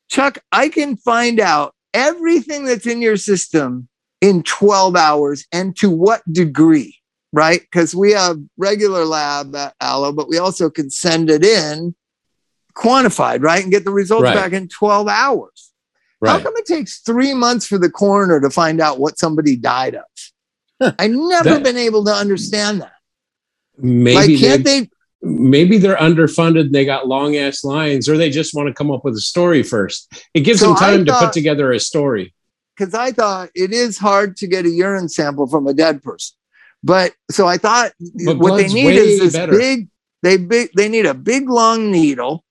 Chuck, 0.10 0.40
I 0.52 0.70
can 0.70 0.98
find 0.98 1.40
out 1.40 1.74
everything 1.94 2.66
that's 2.66 2.86
in 2.86 3.02
your 3.02 3.18
system 3.18 3.88
in 4.22 4.44
12 4.44 4.96
hours 4.96 5.46
and 5.52 5.76
to 5.78 5.90
what 5.90 6.22
degree, 6.32 6.98
right? 7.34 7.62
Because 7.62 7.96
we 7.96 8.12
have 8.12 8.38
regular 8.58 9.06
lab 9.06 9.56
at 9.56 9.74
Alo, 9.82 10.12
but 10.12 10.30
we 10.30 10.38
also 10.38 10.70
can 10.70 10.90
send 10.90 11.30
it 11.30 11.44
in 11.44 11.96
quantified, 12.76 13.42
right? 13.42 13.64
And 13.64 13.72
get 13.72 13.86
the 13.86 13.92
results 13.92 14.24
Right. 14.24 14.36
back 14.36 14.52
in 14.54 14.68
12 14.68 15.08
hours. 15.08 15.72
How 16.26 16.36
Right. 16.36 16.44
come 16.44 16.54
it 16.58 16.66
takes 16.66 17.00
three 17.00 17.34
months 17.34 17.66
for 17.66 17.78
the 17.78 17.90
coroner 17.90 18.40
to 18.42 18.50
find 18.50 18.82
out 18.82 19.00
what 19.00 19.20
somebody 19.20 19.56
died 19.56 19.96
of? 19.96 20.96
I've 21.00 21.12
never 21.12 21.50
That- 21.56 21.64
been 21.64 21.78
able 21.78 22.04
to 22.06 22.14
understand 22.14 22.82
that. 22.82 22.94
Maybe 23.78 24.34
like, 24.36 24.40
can't 24.40 24.64
they? 24.64 24.90
Maybe 25.26 25.78
they're 25.80 25.98
underfunded 25.98 26.62
and 26.62 26.76
they 26.76 26.86
got 26.86 27.08
long 27.08 27.36
ass 27.36 27.64
lines, 27.64 28.08
or 28.08 28.16
they 28.16 28.30
just 28.30 28.54
want 28.54 28.68
to 28.68 28.74
come 28.74 28.92
up 28.92 29.04
with 29.04 29.16
a 29.16 29.22
story 29.22 29.64
first. 29.64 30.08
It 30.34 30.42
gives 30.42 30.60
So 30.60 30.68
them 30.68 30.76
time 30.78 31.06
to 31.06 31.14
put 31.14 31.34
together 31.34 31.72
a 31.72 31.80
story. 31.80 32.34
Because 32.78 32.94
I 32.94 33.12
thought 33.12 33.50
it 33.56 33.74
is 33.74 33.98
hard 33.98 34.38
to 34.38 34.48
get 34.48 34.66
a 34.66 34.70
urine 34.70 35.10
sample 35.10 35.48
from 35.48 35.66
a 35.66 35.74
dead 35.74 36.04
person, 36.04 36.38
but 36.84 37.14
so 37.32 37.48
I 37.48 37.58
thought 37.58 37.92
But 38.26 38.38
what 38.38 38.58
they 38.58 38.68
need 38.68 38.96
is 38.96 39.20
this 39.20 39.34
better. 39.34 39.58
big. 39.58 39.90
They 40.22 40.38
big. 40.38 40.70
They 40.76 40.90
need 40.90 41.06
a 41.06 41.14
big 41.14 41.50
long 41.50 41.92
needle 41.92 42.45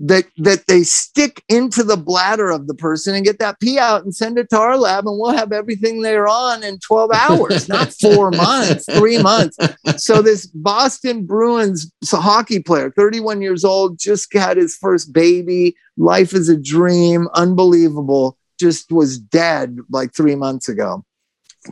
that 0.00 0.26
that 0.36 0.66
they 0.66 0.82
stick 0.82 1.42
into 1.48 1.82
the 1.82 1.96
bladder 1.96 2.50
of 2.50 2.66
the 2.68 2.74
person 2.74 3.14
and 3.14 3.24
get 3.24 3.38
that 3.40 3.58
pee 3.60 3.78
out 3.78 4.04
and 4.04 4.14
send 4.14 4.38
it 4.38 4.48
to 4.50 4.58
our 4.58 4.76
lab, 4.76 5.06
and 5.06 5.18
we'll 5.18 5.36
have 5.36 5.52
everything 5.52 6.02
they're 6.02 6.28
on 6.28 6.62
in 6.62 6.78
twelve 6.78 7.10
hours, 7.12 7.68
not 7.68 7.92
four 8.00 8.30
months, 8.30 8.84
three 8.92 9.20
months. 9.20 9.58
So 9.96 10.22
this 10.22 10.46
Boston 10.46 11.26
Bruins 11.26 11.90
hockey 12.04 12.60
player, 12.60 12.90
31 12.90 13.42
years 13.42 13.64
old, 13.64 13.98
just 13.98 14.32
had 14.32 14.56
his 14.56 14.76
first 14.76 15.12
baby. 15.12 15.76
Life 15.96 16.32
is 16.32 16.48
a 16.48 16.56
dream, 16.56 17.28
unbelievable. 17.34 18.38
Just 18.60 18.92
was 18.92 19.18
dead 19.18 19.78
like 19.90 20.14
three 20.14 20.34
months 20.34 20.68
ago. 20.68 21.04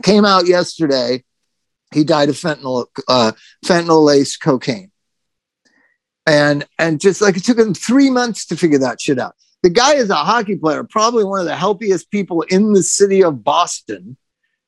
Came 0.03 0.25
out 0.25 0.47
yesterday. 0.47 1.23
He 1.93 2.03
died 2.03 2.29
of 2.29 2.35
fentanyl, 2.35 2.87
uh, 3.07 3.31
fentanyl 3.65 4.03
laced 4.03 4.41
cocaine. 4.41 4.91
And 6.27 6.65
and 6.77 6.99
just 6.99 7.21
like 7.21 7.37
it 7.37 7.45
took 7.45 7.57
him 7.57 7.73
three 7.73 8.09
months 8.09 8.45
to 8.47 8.57
figure 8.57 8.79
that 8.79 9.01
shit 9.01 9.17
out. 9.17 9.33
The 9.63 9.69
guy 9.69 9.95
is 9.95 10.09
a 10.09 10.15
hockey 10.15 10.57
player, 10.57 10.83
probably 10.83 11.23
one 11.23 11.39
of 11.39 11.45
the 11.45 11.55
healthiest 11.55 12.11
people 12.11 12.43
in 12.43 12.73
the 12.73 12.83
city 12.83 13.23
of 13.23 13.43
Boston. 13.43 14.17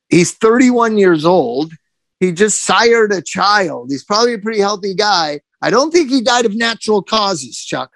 He's 0.10 0.32
31 0.34 0.98
years 0.98 1.26
old. 1.26 1.74
He 2.20 2.32
just 2.32 2.62
sired 2.64 3.12
a 3.12 3.22
child. 3.22 3.92
He's 3.92 4.04
probably 4.04 4.34
a 4.34 4.40
pretty 4.40 4.60
healthy 4.60 4.96
guy. 4.96 5.42
I 5.62 5.70
don't 5.70 5.92
think 5.92 6.10
he 6.10 6.22
died 6.22 6.46
of 6.46 6.56
natural 6.56 7.04
causes, 7.04 7.58
Chuck. 7.58 7.92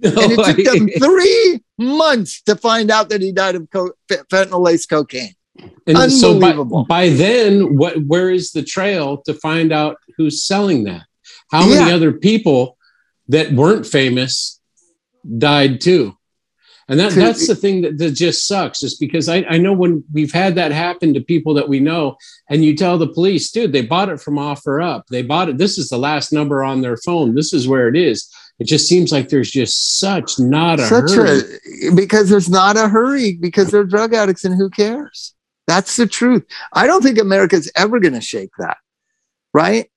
And 0.02 0.32
it 0.32 0.64
took 0.64 0.74
them 0.74 0.88
three 0.88 1.60
months 1.78 2.42
to 2.42 2.56
find 2.56 2.90
out 2.90 3.08
that 3.10 3.20
he 3.20 3.32
died 3.32 3.54
of 3.54 3.68
co- 3.70 3.92
fentanyl 4.08 4.60
laced 4.60 4.90
cocaine. 4.90 5.34
And 5.86 6.12
so 6.12 6.38
by, 6.38 6.48
Unbelievable. 6.48 6.84
by 6.86 7.08
then, 7.10 7.76
what 7.76 7.96
where 8.04 8.30
is 8.30 8.50
the 8.50 8.62
trail 8.62 9.18
to 9.18 9.34
find 9.34 9.72
out 9.72 9.98
who's 10.16 10.42
selling 10.42 10.84
that? 10.84 11.04
How 11.50 11.68
many 11.68 11.92
other 11.92 12.12
people 12.12 12.76
that 13.28 13.52
weren't 13.52 13.86
famous 13.86 14.60
died 15.38 15.80
too? 15.80 16.16
And 16.86 17.00
that, 17.00 17.12
that's 17.12 17.46
the 17.46 17.54
thing 17.54 17.80
that, 17.80 17.96
that 17.96 18.10
just 18.10 18.46
sucks, 18.46 18.82
is 18.82 18.98
because 18.98 19.26
I, 19.26 19.36
I 19.48 19.56
know 19.56 19.72
when 19.72 20.04
we've 20.12 20.32
had 20.32 20.56
that 20.56 20.70
happen 20.70 21.14
to 21.14 21.20
people 21.22 21.54
that 21.54 21.66
we 21.66 21.80
know, 21.80 22.16
and 22.50 22.62
you 22.62 22.76
tell 22.76 22.98
the 22.98 23.08
police, 23.08 23.50
dude, 23.50 23.72
they 23.72 23.80
bought 23.80 24.10
it 24.10 24.20
from 24.20 24.38
offer 24.38 24.82
up. 24.82 25.06
They 25.06 25.22
bought 25.22 25.48
it. 25.48 25.56
This 25.56 25.78
is 25.78 25.88
the 25.88 25.96
last 25.96 26.30
number 26.30 26.62
on 26.62 26.82
their 26.82 26.98
phone. 26.98 27.34
This 27.34 27.54
is 27.54 27.66
where 27.66 27.88
it 27.88 27.96
is. 27.96 28.30
It 28.58 28.66
just 28.66 28.86
seems 28.86 29.12
like 29.12 29.30
there's 29.30 29.50
just 29.50 29.98
such 29.98 30.38
not 30.38 30.78
a 30.78 30.86
Such 30.86 31.12
hurry. 31.12 31.40
a 31.88 31.94
because 31.94 32.28
there's 32.28 32.50
not 32.50 32.76
a 32.76 32.86
hurry 32.86 33.38
because 33.40 33.70
they're 33.70 33.84
drug 33.84 34.12
addicts 34.12 34.44
and 34.44 34.54
who 34.54 34.68
cares? 34.68 35.34
That's 35.66 35.96
the 35.96 36.06
truth. 36.06 36.44
I 36.70 36.86
don't 36.86 37.02
think 37.02 37.18
America's 37.18 37.72
ever 37.74 37.98
going 37.98 38.12
to 38.12 38.20
shake 38.20 38.50
that, 38.58 38.76
right? 39.54 39.90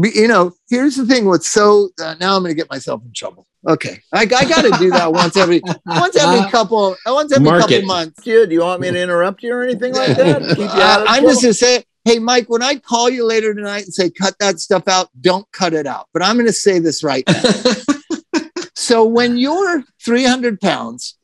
Be- 0.00 0.12
You 0.14 0.28
know, 0.28 0.52
here's 0.68 0.96
the 0.96 1.06
thing. 1.06 1.24
What's 1.26 1.50
so 1.50 1.90
uh, 2.00 2.14
now 2.20 2.36
I'm 2.36 2.42
going 2.42 2.50
to 2.50 2.56
get 2.56 2.70
myself 2.70 3.02
in 3.04 3.12
trouble. 3.14 3.46
Okay, 3.68 4.00
I, 4.12 4.20
I 4.22 4.26
got 4.26 4.62
to 4.62 4.70
do 4.78 4.90
that 4.90 5.12
once 5.12 5.36
every 5.36 5.60
once 5.86 6.16
every 6.16 6.48
couple 6.50 6.94
once 7.06 7.32
every 7.32 7.44
Mark 7.44 7.62
couple 7.62 7.76
it. 7.76 7.84
months. 7.86 8.22
do 8.22 8.46
you 8.48 8.60
want 8.60 8.80
me 8.80 8.90
to 8.90 9.00
interrupt 9.02 9.42
you 9.42 9.52
or 9.52 9.62
anything 9.62 9.92
like 9.94 10.16
that? 10.16 10.42
Keep 10.50 10.58
you 10.58 10.64
Uh, 10.64 10.80
out 10.80 11.00
of 11.02 11.06
I'm 11.08 11.24
just 11.24 11.42
gonna 11.42 11.52
say, 11.54 11.82
hey, 12.04 12.18
Mike, 12.20 12.48
when 12.48 12.62
I 12.62 12.76
call 12.76 13.10
you 13.10 13.24
later 13.26 13.52
tonight 13.54 13.84
and 13.84 13.92
say 13.94 14.08
cut 14.10 14.34
that 14.38 14.60
stuff 14.60 14.86
out, 14.86 15.08
don't 15.20 15.50
cut 15.50 15.72
it 15.74 15.86
out. 15.86 16.06
But 16.12 16.22
I'm 16.22 16.36
gonna 16.36 16.52
say 16.52 16.78
this 16.78 17.02
right 17.02 17.24
now. 17.26 17.42
so 18.74 19.04
when 19.04 19.36
you're 19.36 19.82
300 20.04 20.60
pounds 20.60 21.16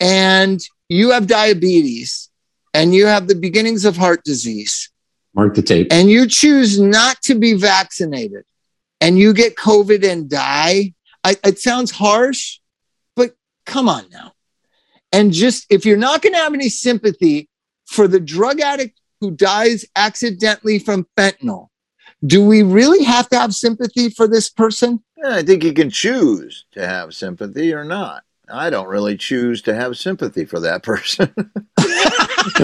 and 0.00 0.60
you 0.88 1.10
have 1.12 1.26
diabetes 1.26 2.28
and 2.74 2.94
you 2.94 3.06
have 3.06 3.26
the 3.26 3.34
beginnings 3.34 3.84
of 3.86 3.96
heart 3.96 4.22
disease 4.24 4.89
Mark 5.34 5.54
the 5.54 5.62
tape. 5.62 5.88
and 5.90 6.10
you 6.10 6.26
choose 6.26 6.80
not 6.80 7.20
to 7.22 7.34
be 7.34 7.54
vaccinated 7.54 8.44
and 9.00 9.18
you 9.18 9.32
get 9.32 9.56
COVID 9.56 10.08
and 10.08 10.28
die, 10.28 10.92
I, 11.24 11.36
it 11.44 11.58
sounds 11.58 11.90
harsh, 11.90 12.58
but 13.16 13.34
come 13.66 13.88
on 13.88 14.04
now. 14.10 14.32
And 15.12 15.32
just 15.32 15.66
if 15.70 15.84
you're 15.84 15.96
not 15.96 16.22
going 16.22 16.34
to 16.34 16.38
have 16.38 16.54
any 16.54 16.68
sympathy 16.68 17.48
for 17.86 18.06
the 18.06 18.20
drug 18.20 18.60
addict 18.60 19.00
who 19.20 19.30
dies 19.30 19.84
accidentally 19.96 20.78
from 20.78 21.06
fentanyl, 21.16 21.68
do 22.24 22.44
we 22.44 22.62
really 22.62 23.04
have 23.04 23.28
to 23.30 23.38
have 23.38 23.54
sympathy 23.54 24.10
for 24.10 24.28
this 24.28 24.50
person? 24.50 25.02
Yeah, 25.16 25.36
I 25.36 25.42
think 25.42 25.64
you 25.64 25.72
can 25.72 25.90
choose 25.90 26.66
to 26.72 26.86
have 26.86 27.14
sympathy 27.14 27.72
or 27.72 27.84
not. 27.84 28.24
I 28.52 28.68
don't 28.70 28.88
really 28.88 29.16
choose 29.16 29.62
to 29.62 29.74
have 29.74 29.96
sympathy 29.96 30.44
for 30.44 30.60
that 30.60 30.82
person. 30.82 31.32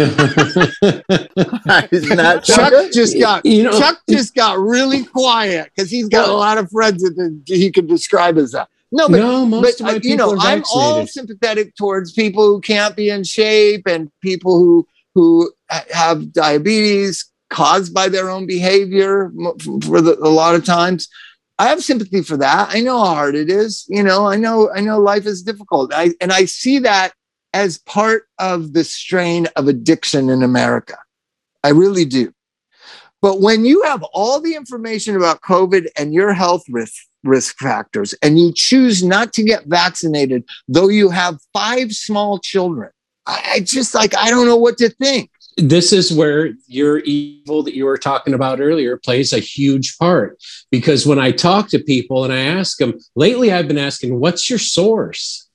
Isn't 1.91 2.17
Chuck 2.17 2.45
Chuck? 2.45 2.93
just 2.93 3.19
got 3.19 3.45
you 3.45 3.65
know, 3.65 3.79
Chuck 3.79 4.01
just 4.09 4.35
got 4.35 4.59
really 4.59 5.05
quiet 5.05 5.71
because 5.75 5.91
he's 5.91 6.09
got 6.09 6.29
a 6.29 6.33
lot 6.33 6.57
of 6.59 6.71
friends 6.71 7.03
that 7.03 7.43
he 7.47 7.71
could 7.71 7.87
describe 7.87 8.39
as 8.39 8.53
that. 8.53 8.69
No, 8.93 9.09
but 9.09 9.19
no, 9.19 9.45
most 9.45 9.79
but 9.79 9.81
of 9.81 9.87
my 9.87 9.99
uh, 9.99 10.01
you 10.03 10.17
know, 10.17 10.37
I'm 10.39 10.63
all 10.73 11.07
sympathetic 11.07 11.75
towards 11.77 12.13
people 12.13 12.47
who 12.47 12.61
can't 12.61 12.97
be 12.97 13.11
in 13.11 13.25
shape 13.25 13.87
and 13.87 14.11
people 14.23 14.59
who 14.59 14.87
who 15.15 15.53
have 15.69 16.33
diabetes 16.33 17.31
caused 17.51 17.93
by 17.93 18.09
their 18.09 18.31
own 18.31 18.47
behavior 18.47 19.33
for 19.83 20.01
the, 20.01 20.17
a 20.23 20.29
lot 20.29 20.55
of 20.55 20.65
times. 20.65 21.09
I 21.59 21.69
have 21.69 21.83
sympathy 21.83 22.23
for 22.23 22.37
that. 22.37 22.69
I 22.71 22.81
know 22.81 22.99
how 22.99 23.15
hard 23.15 23.35
it 23.35 23.51
is. 23.51 23.87
You 23.89 24.03
know, 24.03 24.27
I 24.27 24.37
know 24.37 24.71
I 24.75 24.81
know 24.81 24.99
life 24.99 25.27
is 25.27 25.43
difficult. 25.43 25.93
I 25.93 26.13
and 26.21 26.33
I 26.33 26.45
see 26.45 26.79
that 26.81 27.13
as 27.55 27.79
part 27.79 28.25
of 28.39 28.73
the 28.73 28.85
strain 28.85 29.47
of 29.57 29.69
addiction 29.69 30.29
in 30.31 30.43
America. 30.43 30.99
I 31.65 31.71
really 31.71 32.05
do. 32.05 32.33
But 33.23 33.41
when 33.41 33.65
you 33.65 33.83
have 33.83 34.03
all 34.13 34.41
the 34.41 34.55
information 34.55 35.17
about 35.17 35.41
COVID 35.41 35.89
and 35.97 36.13
your 36.13 36.33
health 36.33 36.63
risk 36.69 36.95
risk 37.25 37.59
factors 37.59 38.15
and 38.23 38.39
you 38.39 38.53
choose 38.55 39.03
not 39.03 39.33
to 39.33 39.43
get 39.43 39.65
vaccinated, 39.67 40.45
though 40.69 40.89
you 40.89 41.11
have 41.11 41.39
five 41.53 41.93
small 41.93 42.39
children, 42.39 42.91
I, 43.27 43.43
I 43.55 43.61
just 43.61 43.95
like 43.95 44.17
I 44.17 44.31
don't 44.31 44.47
know 44.47 44.57
what 44.57 44.79
to 44.79 44.91
think. 44.91 45.31
this 45.57 45.93
is 45.93 46.13
where 46.13 46.51
your 46.67 46.99
evil 47.01 47.63
that 47.63 47.75
you 47.75 47.87
were 47.87 47.97
talking 47.99 48.35
about 48.35 48.61
earlier 48.61 48.99
plays 48.99 49.33
a 49.33 49.39
huge 49.39 49.97
part 49.99 50.39
because 50.71 51.07
when 51.07 51.19
I 51.19 51.33
talk 51.33 51.69
to 51.71 51.79
people 51.79 52.25
and 52.25 52.33
I 52.33 52.41
ask 52.41 52.77
them 52.77 52.95
lately, 53.17 53.51
I've 53.51 53.67
been 53.67 53.79
asking, 53.79 54.21
"What's 54.21 54.51
your 54.51 54.59
source?" 54.59 55.46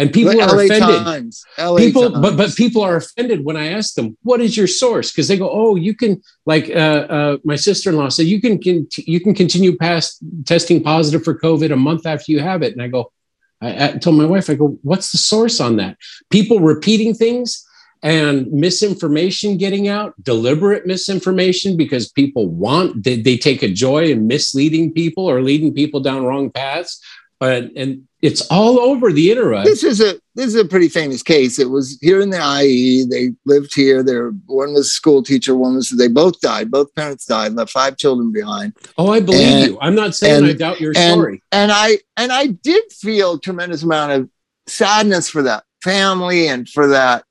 And 0.00 0.12
people 0.12 0.32
are 0.40 0.56
LA 0.56 0.62
offended. 0.62 1.04
Times, 1.04 1.44
LA 1.58 1.76
people 1.76 2.10
Times. 2.10 2.22
but 2.22 2.36
but 2.36 2.56
people 2.56 2.82
are 2.82 2.96
offended 2.96 3.44
when 3.44 3.56
i 3.56 3.66
ask 3.68 3.94
them 3.94 4.16
what 4.22 4.40
is 4.40 4.56
your 4.56 4.66
source 4.66 5.12
because 5.12 5.28
they 5.28 5.36
go 5.36 5.50
oh 5.50 5.76
you 5.76 5.94
can 5.94 6.22
like 6.46 6.70
uh, 6.70 7.02
uh, 7.16 7.36
my 7.44 7.56
sister-in-law 7.56 8.08
said 8.08 8.26
you 8.26 8.40
can, 8.40 8.58
can 8.58 8.88
you 8.96 9.20
can 9.20 9.34
continue 9.34 9.76
past 9.76 10.18
testing 10.46 10.82
positive 10.82 11.22
for 11.22 11.38
covid 11.38 11.70
a 11.72 11.76
month 11.76 12.06
after 12.06 12.32
you 12.32 12.40
have 12.40 12.62
it 12.62 12.72
and 12.72 12.82
i 12.82 12.88
go 12.88 13.12
I, 13.60 13.88
I 13.88 13.92
told 13.98 14.16
my 14.16 14.24
wife 14.24 14.48
i 14.48 14.54
go 14.54 14.78
what's 14.82 15.12
the 15.12 15.18
source 15.18 15.60
on 15.60 15.76
that 15.76 15.98
people 16.30 16.60
repeating 16.60 17.12
things 17.14 17.66
and 18.02 18.50
misinformation 18.50 19.58
getting 19.58 19.88
out 19.88 20.14
deliberate 20.22 20.86
misinformation 20.86 21.76
because 21.76 22.10
people 22.10 22.48
want 22.48 23.04
they, 23.04 23.20
they 23.20 23.36
take 23.36 23.62
a 23.62 23.68
joy 23.68 24.04
in 24.10 24.26
misleading 24.26 24.92
people 24.92 25.28
or 25.28 25.42
leading 25.42 25.74
people 25.74 26.00
down 26.00 26.24
wrong 26.24 26.50
paths 26.50 27.02
but 27.40 27.70
and 27.74 28.02
it's 28.22 28.46
all 28.50 28.78
over 28.78 29.10
the 29.12 29.30
internet 29.30 29.64
this 29.64 29.82
is 29.82 30.00
a 30.02 30.20
this 30.34 30.46
is 30.46 30.54
a 30.56 30.64
pretty 30.64 30.88
famous 30.88 31.22
case. 31.22 31.58
It 31.58 31.68
was 31.70 31.98
here 32.00 32.20
in 32.20 32.30
the 32.30 32.38
IE. 32.62 33.04
They 33.04 33.30
lived 33.44 33.74
here. 33.74 34.02
They're 34.02 34.30
one 34.46 34.72
was 34.74 34.86
a 34.86 34.90
school 34.90 35.22
teacher. 35.22 35.54
One 35.56 35.74
was 35.74 35.90
they 35.90 36.08
both 36.08 36.40
died. 36.40 36.70
Both 36.70 36.94
parents 36.94 37.26
died. 37.26 37.52
Left 37.54 37.70
five 37.72 37.96
children 37.98 38.30
behind. 38.32 38.74
Oh, 38.96 39.10
I 39.10 39.20
believe 39.20 39.40
And- 39.48 39.66
you. 39.72 39.78
I'm 39.80 39.94
not 39.94 40.14
saying 40.14 40.44
and- 40.44 40.46
I 40.46 40.52
doubt 40.52 40.80
your 40.80 40.92
and- 40.96 41.12
story. 41.18 41.42
and 41.52 41.72
I 41.72 41.98
and 42.16 42.30
I 42.32 42.46
did 42.46 42.84
feel 42.92 43.32
a 43.34 43.40
tremendous 43.40 43.82
amount 43.82 44.12
of 44.12 44.30
sadness 44.66 45.28
for 45.28 45.42
that 45.42 45.64
family 45.82 46.46
and 46.46 46.68
for 46.68 46.86
that 46.88 47.24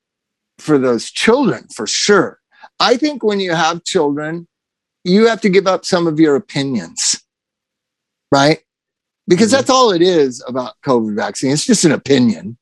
for 0.59 0.77
those 0.77 1.09
children 1.09 1.67
for 1.73 1.87
sure. 1.87 2.39
I 2.79 2.97
think 2.97 3.23
when 3.23 3.39
you 3.39 3.53
have 3.53 3.83
children, 3.85 4.47
you 5.03 5.27
have 5.27 5.41
to 5.41 5.49
give 5.49 5.67
up 5.67 5.85
some 5.85 6.05
of 6.07 6.19
your 6.19 6.35
opinions, 6.35 7.21
right? 8.31 8.59
Because 9.29 9.49
Mhm. 9.49 9.51
that's 9.57 9.69
all 9.69 9.91
it 9.91 10.01
is 10.01 10.43
about 10.47 10.73
COVID 10.85 11.15
vaccine. 11.15 11.51
It's 11.51 11.65
just 11.65 11.85
an 11.85 11.93
opinion. 11.93 12.57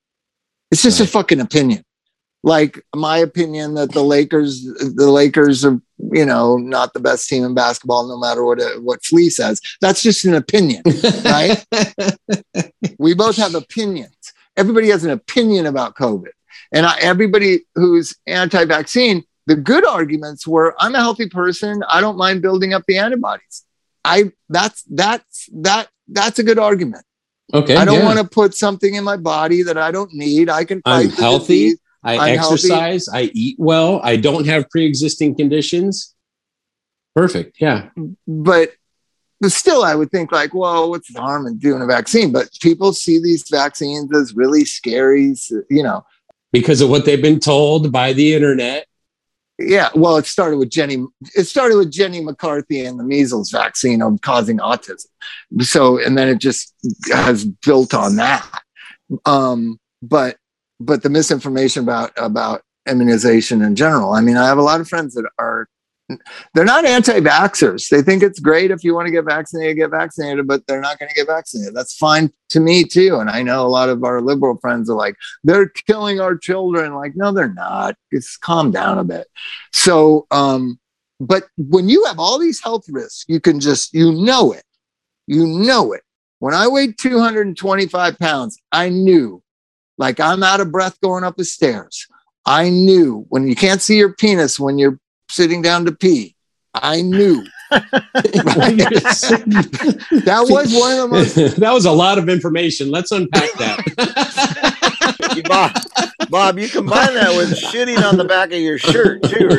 It's 0.72 0.84
just 0.84 0.99
a 0.99 1.07
fucking 1.07 1.39
opinion. 1.39 1.84
like 2.43 2.86
my 2.95 3.18
opinion 3.18 3.74
that 3.74 3.91
the 3.91 4.03
Lakers, 4.03 4.63
the 4.63 5.09
Lakers 5.11 5.65
are, 5.65 5.82
you 6.13 6.24
know, 6.24 6.55
not 6.55 6.93
the 6.93 6.99
best 6.99 7.28
team 7.28 7.43
in 7.43 7.53
basketball, 7.55 8.07
no 8.07 8.18
matter 8.18 8.45
what 8.45 8.59
what 8.84 9.03
Flea 9.03 9.30
says. 9.30 9.59
That's 9.82 10.01
just 10.03 10.24
an 10.24 10.36
opinion, 10.36 10.84
right? 11.26 11.65
we 12.99 13.15
both 13.15 13.38
have 13.38 13.55
opinions. 13.55 14.15
Everybody 14.55 14.89
has 14.89 15.03
an 15.03 15.09
opinion 15.09 15.65
about 15.65 15.95
COVID, 15.95 16.32
and 16.72 16.86
I, 16.86 16.97
everybody 16.99 17.65
who's 17.76 18.15
anti-vaccine, 18.28 19.24
the 19.47 19.55
good 19.55 19.86
arguments 19.86 20.47
were, 20.47 20.76
I'm 20.80 20.95
a 20.95 20.99
healthy 20.99 21.28
person. 21.28 21.84
I 21.89 22.01
don't 22.01 22.18
mind 22.18 22.41
building 22.43 22.72
up 22.74 22.84
the 22.88 22.97
antibodies. 22.99 23.63
I 24.05 24.32
that's 24.47 24.84
that's 24.84 25.49
that 25.53 25.89
that's 26.08 26.39
a 26.39 26.43
good 26.43 26.60
argument. 26.60 27.03
Okay. 27.53 27.76
I 27.76 27.86
don't 27.86 27.99
yeah. 27.99 28.05
want 28.05 28.20
to 28.20 28.26
put 28.26 28.55
something 28.55 28.95
in 28.95 29.03
my 29.03 29.18
body 29.18 29.64
that 29.64 29.78
I 29.78 29.91
don't 29.91 30.14
need. 30.14 30.49
I 30.49 30.66
can 30.66 30.82
fight 30.82 31.05
I'm 31.05 31.12
healthy. 31.12 31.74
I 32.03 32.18
I'm 32.18 32.39
exercise. 32.39 33.08
I 33.08 33.32
eat 33.34 33.55
well. 33.58 34.01
I 34.03 34.18
don't 34.18 34.45
have 34.47 34.70
pre-existing 34.70 35.36
conditions. 35.36 36.14
Perfect. 37.16 37.58
Yeah. 37.60 37.89
but 38.28 38.72
but 39.39 39.51
still 39.51 39.84
i 39.84 39.93
would 39.93 40.10
think 40.10 40.32
like 40.32 40.53
well 40.53 40.89
what's 40.89 41.14
the 41.14 41.22
harm 41.22 41.45
in 41.45 41.60
doing 41.60 41.82
a 41.82 41.86
vaccine 41.86 42.32
but 42.32 42.49
people 42.60 42.91
see 42.91 43.22
these 43.22 43.47
vaccines 43.51 44.12
as 44.16 44.34
really 44.36 44.66
scary 44.66 45.36
you 45.70 45.84
know 45.84 46.03
Because 46.51 46.82
of 46.82 46.89
what 46.89 47.05
they've 47.05 47.22
been 47.22 47.39
told 47.39 47.91
by 47.91 48.14
the 48.14 48.34
internet. 48.34 48.88
Yeah 49.60 49.89
well 49.95 50.18
it 50.18 50.26
started 50.26 50.58
with 50.58 50.70
jenny 50.70 51.03
it 51.36 51.45
started 51.45 51.78
with 51.78 51.91
jenny 51.91 52.22
mccarthy 52.22 52.86
and 52.86 52.99
the 52.99 53.03
measles 53.03 53.49
vaccine 53.49 54.01
of 54.01 54.20
causing 54.22 54.58
autism. 54.58 55.08
So 55.62 56.03
and 56.03 56.18
then 56.18 56.28
it 56.30 56.39
just 56.39 56.74
has 57.12 57.45
built 57.45 57.93
on 57.93 58.18
that. 58.18 58.47
Um 59.26 59.80
but 60.01 60.38
but 60.80 61.03
the 61.03 61.10
misinformation 61.10 61.84
about 61.84 62.12
about 62.18 62.62
immunization 62.88 63.62
in 63.62 63.76
general 63.76 64.14
i 64.14 64.22
mean 64.22 64.38
i 64.38 64.45
have 64.45 64.58
a 64.58 64.62
lot 64.64 64.80
of 64.80 64.88
friends 64.88 65.14
that 65.14 65.30
are 65.39 65.68
they're 66.53 66.66
not 66.66 66.86
anti-vaxxers. 66.86 67.89
They 67.89 68.01
think 68.01 68.24
it's 68.24 68.39
great 68.39 68.72
if 68.72 68.84
you 68.84 68.93
want 68.93 69.08
to 69.08 69.12
get 69.12 69.26
vaccinated, 69.26 69.78
get 69.78 69.91
vaccinated, 69.91 70.47
but 70.47 70.66
they're 70.66 70.82
not 70.82 70.99
going 70.99 71.10
to 71.10 71.16
get 71.16 71.28
vaccinated. 71.28 71.76
That's 71.76 71.95
fine 71.95 72.32
to 72.49 72.60
me 72.60 72.84
too. 72.84 73.18
And 73.18 73.30
I 73.30 73.43
know 73.43 73.66
a 73.66 73.68
lot 73.68 73.89
of 73.89 74.03
our 74.03 74.22
liberal 74.22 74.58
friends 74.58 74.89
are 74.89 74.95
like, 74.95 75.16
they're 75.43 75.70
killing 75.70 76.20
our 76.20 76.38
children. 76.38 76.95
Like, 76.95 77.16
no, 77.16 77.32
they're 77.32 77.53
not. 77.53 77.95
Just 78.14 78.41
calm 78.41 78.72
down 78.72 78.97
a 78.97 79.03
bit. 79.03 79.28
So, 79.74 80.28
um, 80.32 80.80
but 81.20 81.45
when 81.58 81.89
you 81.89 82.05
have 82.05 82.20
all 82.20 82.39
these 82.39 82.62
health 82.62 82.86
risks, 82.89 83.26
you 83.28 83.39
can 83.39 83.60
just, 83.60 83.93
you 83.93 84.14
know 84.14 84.53
it. 84.53 84.64
You 85.26 85.45
know 85.45 85.93
it. 85.93 86.03
When 86.39 86.53
I 86.53 86.68
weighed 86.68 86.97
225 86.99 88.20
pounds, 88.20 88.60
I 88.72 88.89
knew 88.89 89.41
like 89.97 90.20
I'm 90.20 90.43
out 90.43 90.62
of 90.62 90.72
breath 90.72 90.99
going 91.01 91.24
up 91.24 91.38
the 91.38 91.45
stairs. 91.45 92.08
I 92.45 92.70
knew 92.70 93.26
when 93.30 93.47
you 93.47 93.55
can't 93.55 93.82
see 93.82 93.97
your 93.97 94.14
penis 94.14 94.60
when 94.60 94.78
you're 94.78 94.99
sitting 95.30 95.61
down 95.61 95.86
to 95.86 95.91
pee. 95.91 96.36
I 96.73 97.01
knew. 97.01 97.43
that 97.69 97.84
was 100.49 100.73
one 100.73 100.93
of 100.93 100.97
the 100.99 101.07
most 101.09 101.36
that 101.59 101.73
was 101.73 101.86
a 101.86 101.91
lot 101.91 102.17
of 102.17 102.30
information. 102.30 102.89
Let's 102.89 103.11
unpack 103.11 103.51
that. 103.53 103.84
Bob, 105.47 105.71
Bob, 106.30 106.57
you 106.59 106.69
combine 106.69 107.13
that 107.13 107.36
with 107.36 107.49
shitting 107.59 108.01
on 108.01 108.17
the 108.17 108.23
back 108.23 108.53
of 108.53 108.59
your 108.59 108.78
shirt 108.78 109.21
too. 109.23 109.49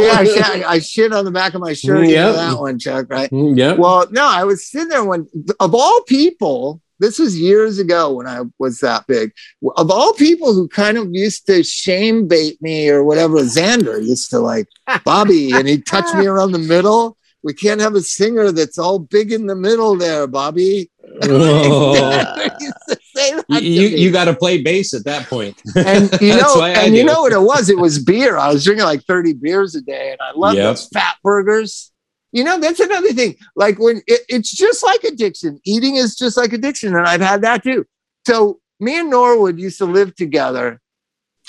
Yeah, 0.00 0.12
I, 0.12 0.24
one? 0.24 0.26
shit, 0.26 0.66
I 0.66 0.78
shit 0.78 1.12
on 1.12 1.24
the 1.24 1.32
back 1.32 1.54
of 1.54 1.60
my 1.60 1.72
shirt. 1.72 2.06
You 2.06 2.14
know 2.16 2.32
that 2.32 2.58
one, 2.58 2.78
Chuck, 2.78 3.06
right? 3.10 3.28
Mm, 3.30 3.58
yeah. 3.58 3.72
Well, 3.72 4.06
no, 4.10 4.24
I 4.24 4.44
was 4.44 4.64
sitting 4.64 4.88
there 4.88 5.04
when, 5.04 5.26
of 5.58 5.74
all 5.74 6.02
people, 6.02 6.80
this 7.00 7.18
was 7.18 7.38
years 7.38 7.78
ago 7.78 8.14
when 8.14 8.26
I 8.26 8.42
was 8.58 8.80
that 8.80 9.06
big. 9.06 9.32
Of 9.76 9.90
all 9.90 10.12
people 10.14 10.52
who 10.54 10.68
kind 10.68 10.96
of 10.98 11.08
used 11.12 11.46
to 11.46 11.62
shame 11.62 12.26
bait 12.28 12.60
me 12.60 12.88
or 12.88 13.04
whatever, 13.04 13.36
Xander 13.38 14.04
used 14.04 14.30
to 14.30 14.38
like 14.38 14.66
Bobby, 15.04 15.52
and 15.52 15.68
he'd 15.68 15.86
touch 15.86 16.12
me 16.14 16.26
around 16.26 16.52
the 16.52 16.58
middle. 16.58 17.16
We 17.44 17.54
can't 17.54 17.80
have 17.80 17.94
a 17.94 18.00
singer 18.00 18.50
that's 18.50 18.78
all 18.78 18.98
big 18.98 19.32
in 19.32 19.46
the 19.46 19.54
middle 19.54 19.96
there, 19.96 20.26
Bobby. 20.26 20.90
Whoa. 21.22 21.94
Xander 21.94 22.60
used 22.60 22.74
to 22.88 22.98
say 23.14 23.34
that 23.34 23.46
to 23.48 23.56
Oh. 23.56 23.58
you 23.58 23.88
you 23.88 24.10
got 24.12 24.24
to 24.24 24.34
play 24.34 24.60
bass 24.62 24.92
at 24.94 25.04
that 25.04 25.26
point. 25.28 25.56
and 25.76 26.10
you 26.20 26.36
know, 26.36 26.62
and 26.62 26.96
you 26.96 27.04
know 27.04 27.22
what 27.22 27.32
it 27.32 27.40
was? 27.40 27.70
It 27.70 27.78
was 27.78 28.02
beer. 28.02 28.36
I 28.36 28.52
was 28.52 28.64
drinking 28.64 28.84
like 28.86 29.02
30 29.04 29.34
beers 29.34 29.74
a 29.76 29.80
day, 29.80 30.10
and 30.12 30.20
I 30.20 30.32
love 30.36 30.54
Yep. 30.56 30.64
those 30.64 30.88
fat 30.88 31.16
burgers. 31.22 31.87
You 32.32 32.44
know, 32.44 32.58
that's 32.60 32.80
another 32.80 33.12
thing. 33.12 33.36
Like 33.56 33.78
when 33.78 34.02
it, 34.06 34.20
it's 34.28 34.52
just 34.52 34.84
like 34.84 35.04
addiction. 35.04 35.60
Eating 35.64 35.96
is 35.96 36.14
just 36.14 36.36
like 36.36 36.52
addiction, 36.52 36.94
and 36.94 37.06
I've 37.06 37.20
had 37.20 37.42
that 37.42 37.62
too. 37.62 37.86
So 38.26 38.60
me 38.80 38.98
and 38.98 39.10
Norwood 39.10 39.58
used 39.58 39.78
to 39.78 39.86
live 39.86 40.14
together 40.14 40.80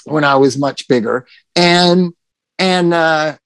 when 0.05 0.23
I 0.23 0.36
was 0.36 0.57
much 0.57 0.88
bigger, 0.88 1.27
and 1.55 2.13
and 2.57 2.93
uh, 2.93 3.38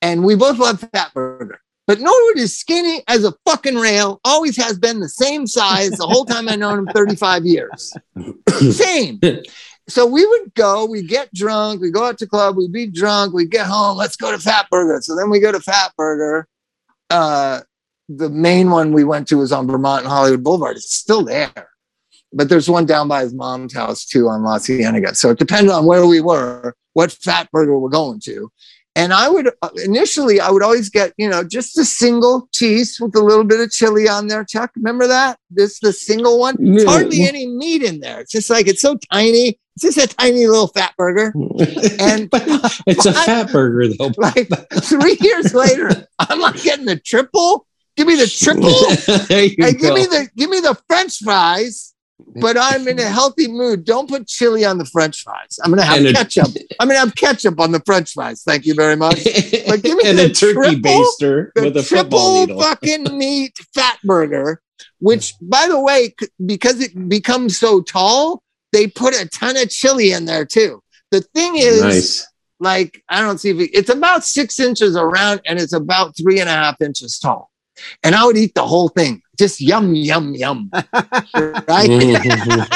and 0.00 0.24
we 0.24 0.34
both 0.34 0.58
love 0.58 0.80
fat 0.92 1.14
burger. 1.14 1.60
But 1.86 2.00
Norwood 2.00 2.38
is 2.38 2.56
skinny 2.56 3.02
as 3.08 3.24
a 3.24 3.34
fucking 3.44 3.74
rail. 3.74 4.20
Always 4.24 4.56
has 4.56 4.78
been 4.78 5.00
the 5.00 5.08
same 5.08 5.46
size 5.46 5.90
the 5.90 6.06
whole 6.06 6.24
time 6.24 6.48
I've 6.48 6.60
known 6.60 6.78
him, 6.78 6.86
35 6.86 7.44
years. 7.44 7.92
Same. 8.70 9.20
So 9.88 10.06
we 10.06 10.24
would 10.24 10.54
go, 10.54 10.86
we 10.86 11.02
get 11.02 11.34
drunk, 11.34 11.80
we 11.80 11.90
go 11.90 12.04
out 12.04 12.18
to 12.18 12.26
club, 12.26 12.56
we'd 12.56 12.72
be 12.72 12.86
drunk, 12.86 13.34
we 13.34 13.46
get 13.46 13.66
home, 13.66 13.96
let's 13.96 14.14
go 14.14 14.30
to 14.30 14.38
Fat 14.38 14.68
Burger. 14.70 15.00
So 15.02 15.16
then 15.16 15.28
we 15.28 15.40
go 15.40 15.50
to 15.50 15.58
Fat 15.58 15.92
Burger. 15.96 16.46
Uh, 17.12 17.60
the 18.08 18.28
main 18.28 18.70
one 18.70 18.92
we 18.92 19.04
went 19.04 19.28
to 19.28 19.38
was 19.38 19.52
on 19.52 19.66
Vermont 19.66 20.02
and 20.02 20.10
Hollywood 20.10 20.42
Boulevard. 20.42 20.76
It's 20.76 20.94
still 20.94 21.24
there. 21.24 21.68
But 22.32 22.48
there's 22.48 22.68
one 22.68 22.86
down 22.86 23.08
by 23.08 23.22
his 23.22 23.34
mom's 23.34 23.74
house 23.74 24.06
too 24.06 24.28
on 24.28 24.42
La 24.42 24.58
Cienega. 24.58 25.14
So 25.14 25.30
it 25.30 25.38
depended 25.38 25.72
on 25.72 25.84
where 25.84 26.06
we 26.06 26.20
were, 26.20 26.74
what 26.94 27.12
Fat 27.12 27.50
Burger 27.52 27.78
we're 27.78 27.90
going 27.90 28.20
to. 28.20 28.50
And 28.94 29.12
I 29.12 29.28
would 29.28 29.48
uh, 29.62 29.70
initially, 29.84 30.38
I 30.40 30.50
would 30.50 30.62
always 30.62 30.90
get, 30.90 31.14
you 31.16 31.28
know, 31.28 31.42
just 31.42 31.78
a 31.78 31.84
single 31.84 32.48
cheese 32.52 32.98
with 33.00 33.16
a 33.16 33.22
little 33.22 33.44
bit 33.44 33.60
of 33.60 33.70
chili 33.70 34.06
on 34.08 34.26
there. 34.26 34.44
Chuck, 34.44 34.70
remember 34.76 35.06
that? 35.06 35.38
This 35.50 35.78
the 35.80 35.92
single 35.92 36.38
one. 36.38 36.56
It's 36.60 36.84
hardly 36.84 37.22
any 37.22 37.46
meat 37.46 37.82
in 37.82 38.00
there. 38.00 38.20
It's 38.20 38.32
just 38.32 38.50
like 38.50 38.66
it's 38.68 38.82
so 38.82 38.98
tiny. 39.10 39.58
It's 39.76 39.96
just 39.96 39.96
a 39.96 40.14
tiny 40.14 40.46
little 40.46 40.68
fat 40.68 40.92
burger. 40.98 41.32
And 42.00 42.28
it's 42.86 43.06
a 43.06 43.12
fat 43.26 43.50
burger 43.50 43.94
though. 43.96 44.12
like 44.18 44.48
three 44.82 45.16
years 45.20 45.54
later, 45.54 46.06
I'm 46.18 46.40
like 46.40 46.62
getting 46.62 46.84
the 46.84 46.96
triple. 46.96 47.66
Give 47.96 48.06
me 48.06 48.16
the 48.16 48.26
triple. 48.26 48.70
there 49.26 49.44
you 49.44 49.54
Hey, 49.58 49.72
give 49.74 49.94
me 49.94 50.04
the 50.06 50.28
give 50.36 50.50
me 50.50 50.60
the 50.60 50.74
French 50.88 51.18
fries. 51.18 51.91
But 52.40 52.56
I'm 52.58 52.86
in 52.88 52.98
a 52.98 53.08
healthy 53.08 53.48
mood. 53.48 53.84
Don't 53.84 54.08
put 54.08 54.26
chili 54.26 54.64
on 54.64 54.78
the 54.78 54.84
French 54.84 55.22
fries. 55.22 55.58
I'm 55.62 55.70
gonna 55.70 55.82
have 55.82 56.04
And 56.04 56.16
ketchup. 56.16 56.48
I'm 56.78 56.88
gonna 56.88 57.00
have 57.00 57.14
ketchup 57.14 57.60
on 57.60 57.72
the 57.72 57.80
French 57.80 58.12
fries. 58.12 58.42
Thank 58.42 58.64
you 58.64 58.74
very 58.74 58.96
much. 58.96 59.16
Like, 59.66 59.82
give 59.82 59.96
me 59.96 60.04
and 60.06 60.18
the 60.18 60.26
a 60.26 60.28
turkey 60.28 60.80
triple- 60.80 61.04
baster 61.20 61.50
the 61.54 61.62
with 61.62 61.76
a 61.76 61.82
triple 61.82 62.46
fucking 62.60 63.18
meat 63.18 63.56
fat 63.74 63.98
burger, 64.04 64.62
which 65.00 65.34
by 65.42 65.66
the 65.68 65.80
way, 65.80 66.14
because 66.44 66.80
it 66.80 67.08
becomes 67.08 67.58
so 67.58 67.80
tall, 67.82 68.42
they 68.72 68.86
put 68.86 69.14
a 69.20 69.28
ton 69.28 69.56
of 69.56 69.68
chili 69.68 70.12
in 70.12 70.24
there 70.24 70.44
too. 70.46 70.82
The 71.10 71.20
thing 71.20 71.56
is, 71.56 71.82
nice. 71.82 72.28
like, 72.60 73.02
I 73.08 73.20
don't 73.20 73.38
see 73.38 73.50
if 73.50 73.58
it, 73.58 73.70
it's 73.74 73.90
about 73.90 74.24
six 74.24 74.58
inches 74.60 74.96
around 74.96 75.42
and 75.44 75.58
it's 75.58 75.74
about 75.74 76.16
three 76.16 76.40
and 76.40 76.48
a 76.48 76.52
half 76.52 76.80
inches 76.80 77.18
tall. 77.18 77.50
And 78.02 78.14
I 78.14 78.24
would 78.24 78.36
eat 78.36 78.54
the 78.54 78.66
whole 78.66 78.88
thing, 78.88 79.21
just 79.38 79.60
yum, 79.60 79.94
yum, 79.94 80.34
yum. 80.34 80.70
right? 81.68 81.90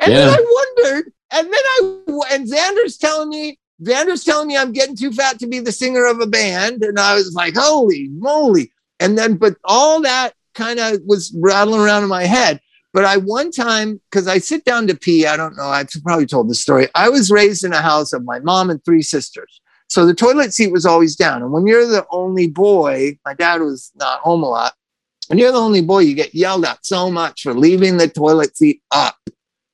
And 0.00 0.12
Yeah. 0.12 0.18
then 0.18 0.28
I 0.28 0.44
wondered, 0.76 1.12
and 1.32 1.46
then 1.46 1.54
I 1.54 2.34
and 2.34 2.46
Xander's 2.48 2.96
telling 2.96 3.28
me, 3.28 3.58
Xander's 3.82 4.24
telling 4.24 4.46
me 4.48 4.56
I'm 4.56 4.72
getting 4.72 4.96
too 4.96 5.12
fat 5.12 5.38
to 5.40 5.46
be 5.46 5.58
the 5.58 5.72
singer 5.72 6.06
of 6.06 6.20
a 6.20 6.26
band, 6.26 6.82
and 6.84 6.98
I 6.98 7.14
was 7.14 7.34
like, 7.34 7.54
holy 7.56 8.08
moly! 8.12 8.72
And 9.00 9.18
then, 9.18 9.36
but 9.36 9.56
all 9.64 10.00
that 10.02 10.34
kind 10.54 10.78
of 10.78 11.00
was 11.04 11.34
rattling 11.40 11.80
around 11.80 12.02
in 12.04 12.08
my 12.08 12.24
head. 12.24 12.60
But 12.92 13.04
I 13.04 13.16
one 13.16 13.50
time, 13.50 14.00
because 14.10 14.26
I 14.28 14.38
sit 14.38 14.64
down 14.64 14.86
to 14.86 14.96
pee, 14.96 15.26
I 15.26 15.36
don't 15.36 15.56
know, 15.56 15.64
I've 15.68 15.88
probably 16.04 16.26
told 16.26 16.48
the 16.48 16.54
story. 16.54 16.88
I 16.94 17.08
was 17.08 17.30
raised 17.30 17.64
in 17.64 17.72
a 17.72 17.82
house 17.82 18.12
of 18.12 18.24
my 18.24 18.38
mom 18.40 18.70
and 18.70 18.82
three 18.84 19.02
sisters. 19.02 19.60
So 19.88 20.04
the 20.06 20.14
toilet 20.14 20.52
seat 20.52 20.70
was 20.72 20.84
always 20.86 21.16
down. 21.16 21.42
And 21.42 21.50
when 21.50 21.66
you're 21.66 21.86
the 21.86 22.06
only 22.10 22.46
boy, 22.46 23.18
my 23.24 23.34
dad 23.34 23.60
was 23.60 23.90
not 23.96 24.20
home 24.20 24.42
a 24.42 24.48
lot. 24.48 24.74
When 25.28 25.38
you're 25.38 25.52
the 25.52 25.58
only 25.58 25.80
boy, 25.82 26.00
you 26.00 26.14
get 26.14 26.34
yelled 26.34 26.64
at 26.64 26.84
so 26.84 27.10
much 27.10 27.42
for 27.42 27.54
leaving 27.54 27.96
the 27.96 28.08
toilet 28.08 28.56
seat 28.56 28.82
up, 28.90 29.16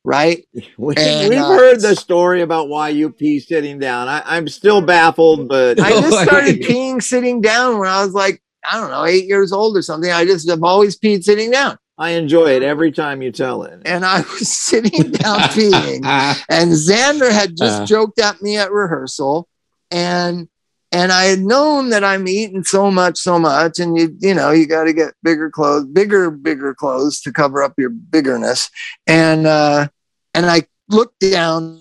right? 0.04 0.44
We, 0.78 0.94
we've 0.96 1.38
uh, 1.38 1.48
heard 1.56 1.80
the 1.80 1.94
story 1.96 2.42
about 2.42 2.68
why 2.68 2.88
you 2.90 3.10
pee 3.10 3.40
sitting 3.40 3.78
down. 3.78 4.08
I, 4.08 4.22
I'm 4.24 4.48
still 4.48 4.80
baffled, 4.80 5.48
but 5.48 5.78
I 5.80 5.90
just 5.90 6.22
started 6.22 6.60
peeing 6.60 7.02
sitting 7.02 7.40
down 7.40 7.78
when 7.78 7.88
I 7.88 8.04
was 8.04 8.14
like, 8.14 8.40
I 8.68 8.80
don't 8.80 8.90
know, 8.90 9.04
eight 9.04 9.26
years 9.26 9.52
old 9.52 9.76
or 9.76 9.82
something. 9.82 10.10
I 10.10 10.24
just 10.24 10.48
have 10.48 10.62
always 10.64 10.98
peed 10.98 11.22
sitting 11.24 11.50
down. 11.50 11.76
I 11.98 12.10
enjoy 12.10 12.50
it 12.56 12.62
every 12.64 12.90
time 12.90 13.22
you 13.22 13.30
tell 13.30 13.62
it. 13.64 13.80
And 13.84 14.04
I 14.04 14.18
was 14.32 14.48
sitting 14.50 15.10
down 15.12 15.38
peeing. 15.50 16.04
And 16.48 16.72
Xander 16.72 17.30
had 17.30 17.56
just 17.56 17.82
Uh. 17.82 17.86
joked 17.86 18.18
at 18.20 18.42
me 18.42 18.56
at 18.56 18.72
rehearsal. 18.72 19.48
And 19.90 20.48
and 20.92 21.10
I 21.10 21.24
had 21.24 21.40
known 21.40 21.90
that 21.90 22.04
I'm 22.04 22.28
eating 22.28 22.62
so 22.62 22.88
much, 22.90 23.18
so 23.18 23.38
much, 23.38 23.78
and 23.78 23.98
you 23.98 24.16
you 24.20 24.34
know 24.34 24.50
you 24.50 24.66
got 24.66 24.84
to 24.84 24.92
get 24.92 25.14
bigger 25.22 25.50
clothes, 25.50 25.86
bigger, 25.86 26.30
bigger 26.30 26.74
clothes 26.74 27.20
to 27.22 27.32
cover 27.32 27.62
up 27.62 27.74
your 27.76 27.90
biggerness. 27.90 28.70
And 29.06 29.46
uh, 29.46 29.88
and 30.34 30.46
I 30.46 30.62
looked 30.88 31.20
down 31.20 31.80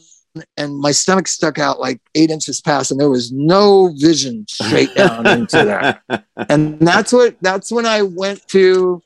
and 0.57 0.79
my 0.79 0.91
stomach 0.91 1.27
stuck 1.27 1.59
out 1.59 1.79
like 1.79 2.01
eight 2.15 2.31
inches 2.31 2.59
past, 2.59 2.91
and 2.91 2.99
there 2.99 3.09
was 3.09 3.31
no 3.31 3.93
vision 3.97 4.45
straight 4.49 4.93
down 4.95 5.27
into 5.27 5.63
there. 5.63 6.01
And 6.49 6.79
that's 6.79 7.13
what 7.13 7.37
that's 7.41 7.71
when 7.71 7.85
I 7.85 8.01
went 8.01 8.45
to 8.49 9.01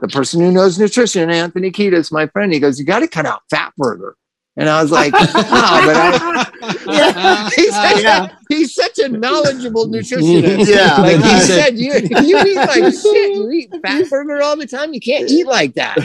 the 0.00 0.08
person 0.08 0.40
who 0.40 0.52
knows 0.52 0.78
nutrition, 0.78 1.30
Anthony 1.30 1.70
Kiedis, 1.70 2.12
my 2.12 2.26
friend. 2.26 2.52
He 2.52 2.60
goes, 2.60 2.78
"You 2.78 2.84
got 2.84 3.00
to 3.00 3.08
cut 3.08 3.26
out 3.26 3.42
fat 3.50 3.72
burger." 3.76 4.16
And 4.58 4.68
I 4.68 4.82
was 4.82 4.90
like, 4.90 5.12
"No, 5.12 5.20
but 5.20 5.34
I." 5.34 6.44
Yeah, 6.86 7.48
he's, 7.54 7.74
such, 7.74 8.02
Yeah. 8.02 8.28
he's 8.48 8.74
such 8.74 8.98
a 8.98 9.08
knowledgeable 9.08 9.86
nutritionist. 9.94 10.66
Yeah. 10.68 10.96
Like 11.00 11.22
he 11.22 11.30
He 11.32 11.40
said, 11.40 11.78
you, 11.78 11.92
you 12.26 12.38
eat 12.46 12.56
like 12.56 12.92
shit. 12.92 13.34
You 13.36 13.50
eat 13.50 13.72
fat 13.82 14.08
burger 14.10 14.42
all 14.42 14.56
the 14.56 14.66
time. 14.66 14.92
You 14.92 15.00
can't 15.00 15.30
eat 15.30 15.46
like 15.46 15.74
that. 15.74 15.96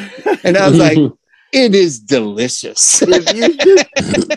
And 0.43 0.55
I 0.57 0.69
was 0.69 0.77
like, 0.77 0.97
it 1.51 1.75
is 1.75 1.99
delicious. 1.99 3.01
if 3.01 3.33
you 3.35 3.57
just, 3.57 3.85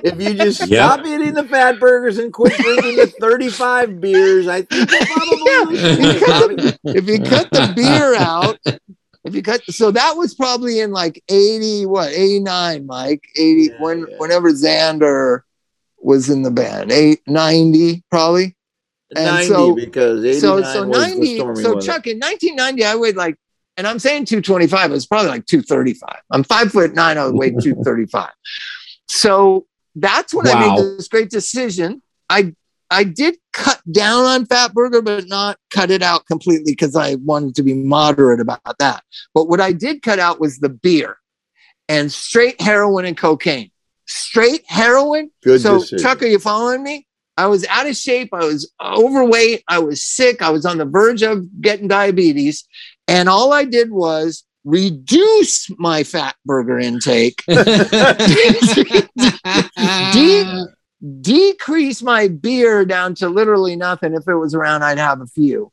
if 0.04 0.20
you 0.20 0.34
just 0.34 0.66
Yeah. 0.66 0.92
stop 0.92 1.06
eating 1.06 1.34
the 1.34 1.44
fat 1.44 1.78
burgers 1.80 2.18
and 2.18 2.32
quit 2.32 2.52
drinking 2.54 2.96
the 2.96 3.06
35 3.20 4.00
beers, 4.00 4.46
I 4.48 4.62
think 4.62 4.90
you'll 4.90 6.18
probably 6.18 6.56
You 6.64 6.70
the- 6.72 6.78
if 6.84 7.08
you 7.08 7.20
cut 7.20 7.50
the 7.50 7.72
beer 7.76 8.14
out, 8.16 8.58
if 9.26 9.34
you 9.34 9.42
cut, 9.42 9.62
so 9.64 9.90
that 9.90 10.16
was 10.16 10.34
probably 10.34 10.80
in 10.80 10.90
like 10.92 11.22
80, 11.28 11.86
what, 11.86 12.12
89, 12.12 12.86
Mike, 12.86 13.22
80, 13.36 13.62
Yeah, 13.62 13.82
when, 13.82 13.98
yeah. 14.00 14.16
whenever 14.18 14.50
Xander 14.52 15.40
was 15.98 16.30
in 16.30 16.42
the 16.42 16.50
band, 16.50 16.92
eight, 16.92 17.20
90 17.26 18.04
probably. 18.10 18.56
And 19.14 19.24
90 19.26 19.46
so- 19.48 19.74
because 19.74 20.24
89 20.24 20.40
So, 20.40 20.62
so 20.62 20.86
was 20.86 20.98
the 20.98 21.08
90, 21.14 21.36
stormy 21.36 21.62
so. 21.62 21.80
Chuck, 21.80 22.06
in 22.06 22.18
1990, 22.18 22.84
I 22.84 22.96
weighed 22.96 23.16
like, 23.16 23.36
and 23.76 23.86
I'm 23.86 23.98
saying 23.98 24.24
225, 24.24 24.90
it 24.90 24.94
was 24.94 25.06
probably 25.06 25.28
like 25.30 25.46
235. 25.46 26.20
I'm 26.30 26.44
five 26.44 26.72
foot 26.72 26.94
nine, 26.94 27.18
I 27.18 27.28
weighed 27.28 27.54
235. 27.60 28.30
So 29.08 29.66
that's 29.94 30.32
when 30.34 30.46
I 30.46 30.60
made 30.68 30.78
this 30.78 31.08
great 31.08 31.30
decision. 31.30 32.02
I 32.28 32.54
I 32.90 33.04
did 33.04 33.36
cut 33.52 33.80
down 33.90 34.24
on 34.24 34.46
fat 34.46 34.72
burger, 34.72 35.02
but 35.02 35.26
not 35.26 35.58
cut 35.70 35.90
it 35.90 36.02
out 36.02 36.26
completely 36.26 36.72
because 36.72 36.94
I 36.94 37.16
wanted 37.16 37.54
to 37.56 37.62
be 37.62 37.74
moderate 37.74 38.40
about 38.40 38.78
that. 38.78 39.02
But 39.34 39.48
what 39.48 39.60
I 39.60 39.72
did 39.72 40.02
cut 40.02 40.18
out 40.18 40.40
was 40.40 40.58
the 40.58 40.68
beer 40.68 41.18
and 41.88 42.10
straight 42.10 42.60
heroin 42.60 43.04
and 43.04 43.16
cocaine. 43.16 43.70
Straight 44.06 44.64
heroin. 44.66 45.30
Good 45.42 45.60
so 45.60 45.78
decision. 45.78 45.98
Chuck, 45.98 46.22
are 46.22 46.26
you 46.26 46.38
following 46.38 46.82
me? 46.82 47.06
I 47.36 47.46
was 47.46 47.66
out 47.66 47.86
of 47.86 47.96
shape. 47.96 48.30
I 48.32 48.44
was 48.44 48.72
overweight. 48.80 49.62
I 49.68 49.78
was 49.80 50.02
sick. 50.02 50.40
I 50.40 50.50
was 50.50 50.64
on 50.64 50.78
the 50.78 50.86
verge 50.86 51.22
of 51.22 51.44
getting 51.60 51.88
diabetes. 51.88 52.66
And 53.08 53.28
all 53.28 53.52
I 53.52 53.64
did 53.64 53.90
was 53.90 54.44
reduce 54.64 55.70
my 55.78 56.02
fat 56.02 56.34
burger 56.44 56.78
intake 56.78 57.44
De- 57.46 57.56
decrease 61.20 62.02
my 62.02 62.28
beer 62.28 62.84
down 62.84 63.14
to 63.16 63.28
literally 63.28 63.76
nothing. 63.76 64.14
If 64.14 64.28
it 64.28 64.34
was 64.34 64.54
around, 64.54 64.82
I'd 64.82 64.98
have 64.98 65.20
a 65.20 65.26
few. 65.26 65.72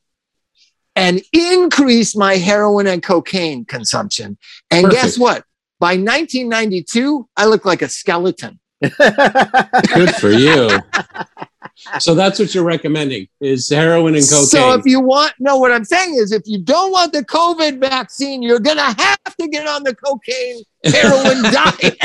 And 0.96 1.22
increase 1.34 2.16
my 2.16 2.36
heroin 2.36 2.88
and 2.88 3.02
cocaine 3.02 3.66
consumption. 3.66 4.38
And 4.70 4.92
guess 4.92 5.18
what? 5.18 5.44
By 5.80 5.96
1992, 5.96 7.28
I 7.36 7.46
look 7.46 7.66
like 7.66 7.82
a 7.82 7.90
skeleton. 7.90 8.60
Good 8.82 10.16
for 10.16 10.32
you. 10.32 10.70
So 12.00 12.16
that's 12.16 12.40
what 12.40 12.56
you're 12.56 12.64
recommending 12.64 13.28
is 13.40 13.70
heroin 13.70 14.16
and 14.16 14.24
cocaine. 14.24 14.46
So 14.46 14.74
if 14.74 14.86
you 14.86 15.00
want, 15.00 15.34
no, 15.40 15.58
what 15.58 15.72
I'm 15.72 15.86
saying 15.86 16.16
is 16.16 16.32
if 16.32 16.44
you 16.46 16.60
don't 16.60 16.92
want 16.92 17.14
the 17.14 17.24
COVID 17.26 17.80
vaccine, 17.80 18.42
you're 18.42 18.60
going 18.60 18.78
to 18.78 18.84
have 18.84 19.38
to 19.40 19.48
get 19.48 19.68
on 19.68 19.84
the 19.84 19.96
cocaine 19.96 20.64
heroin 20.84 21.44
diet. 21.52 21.98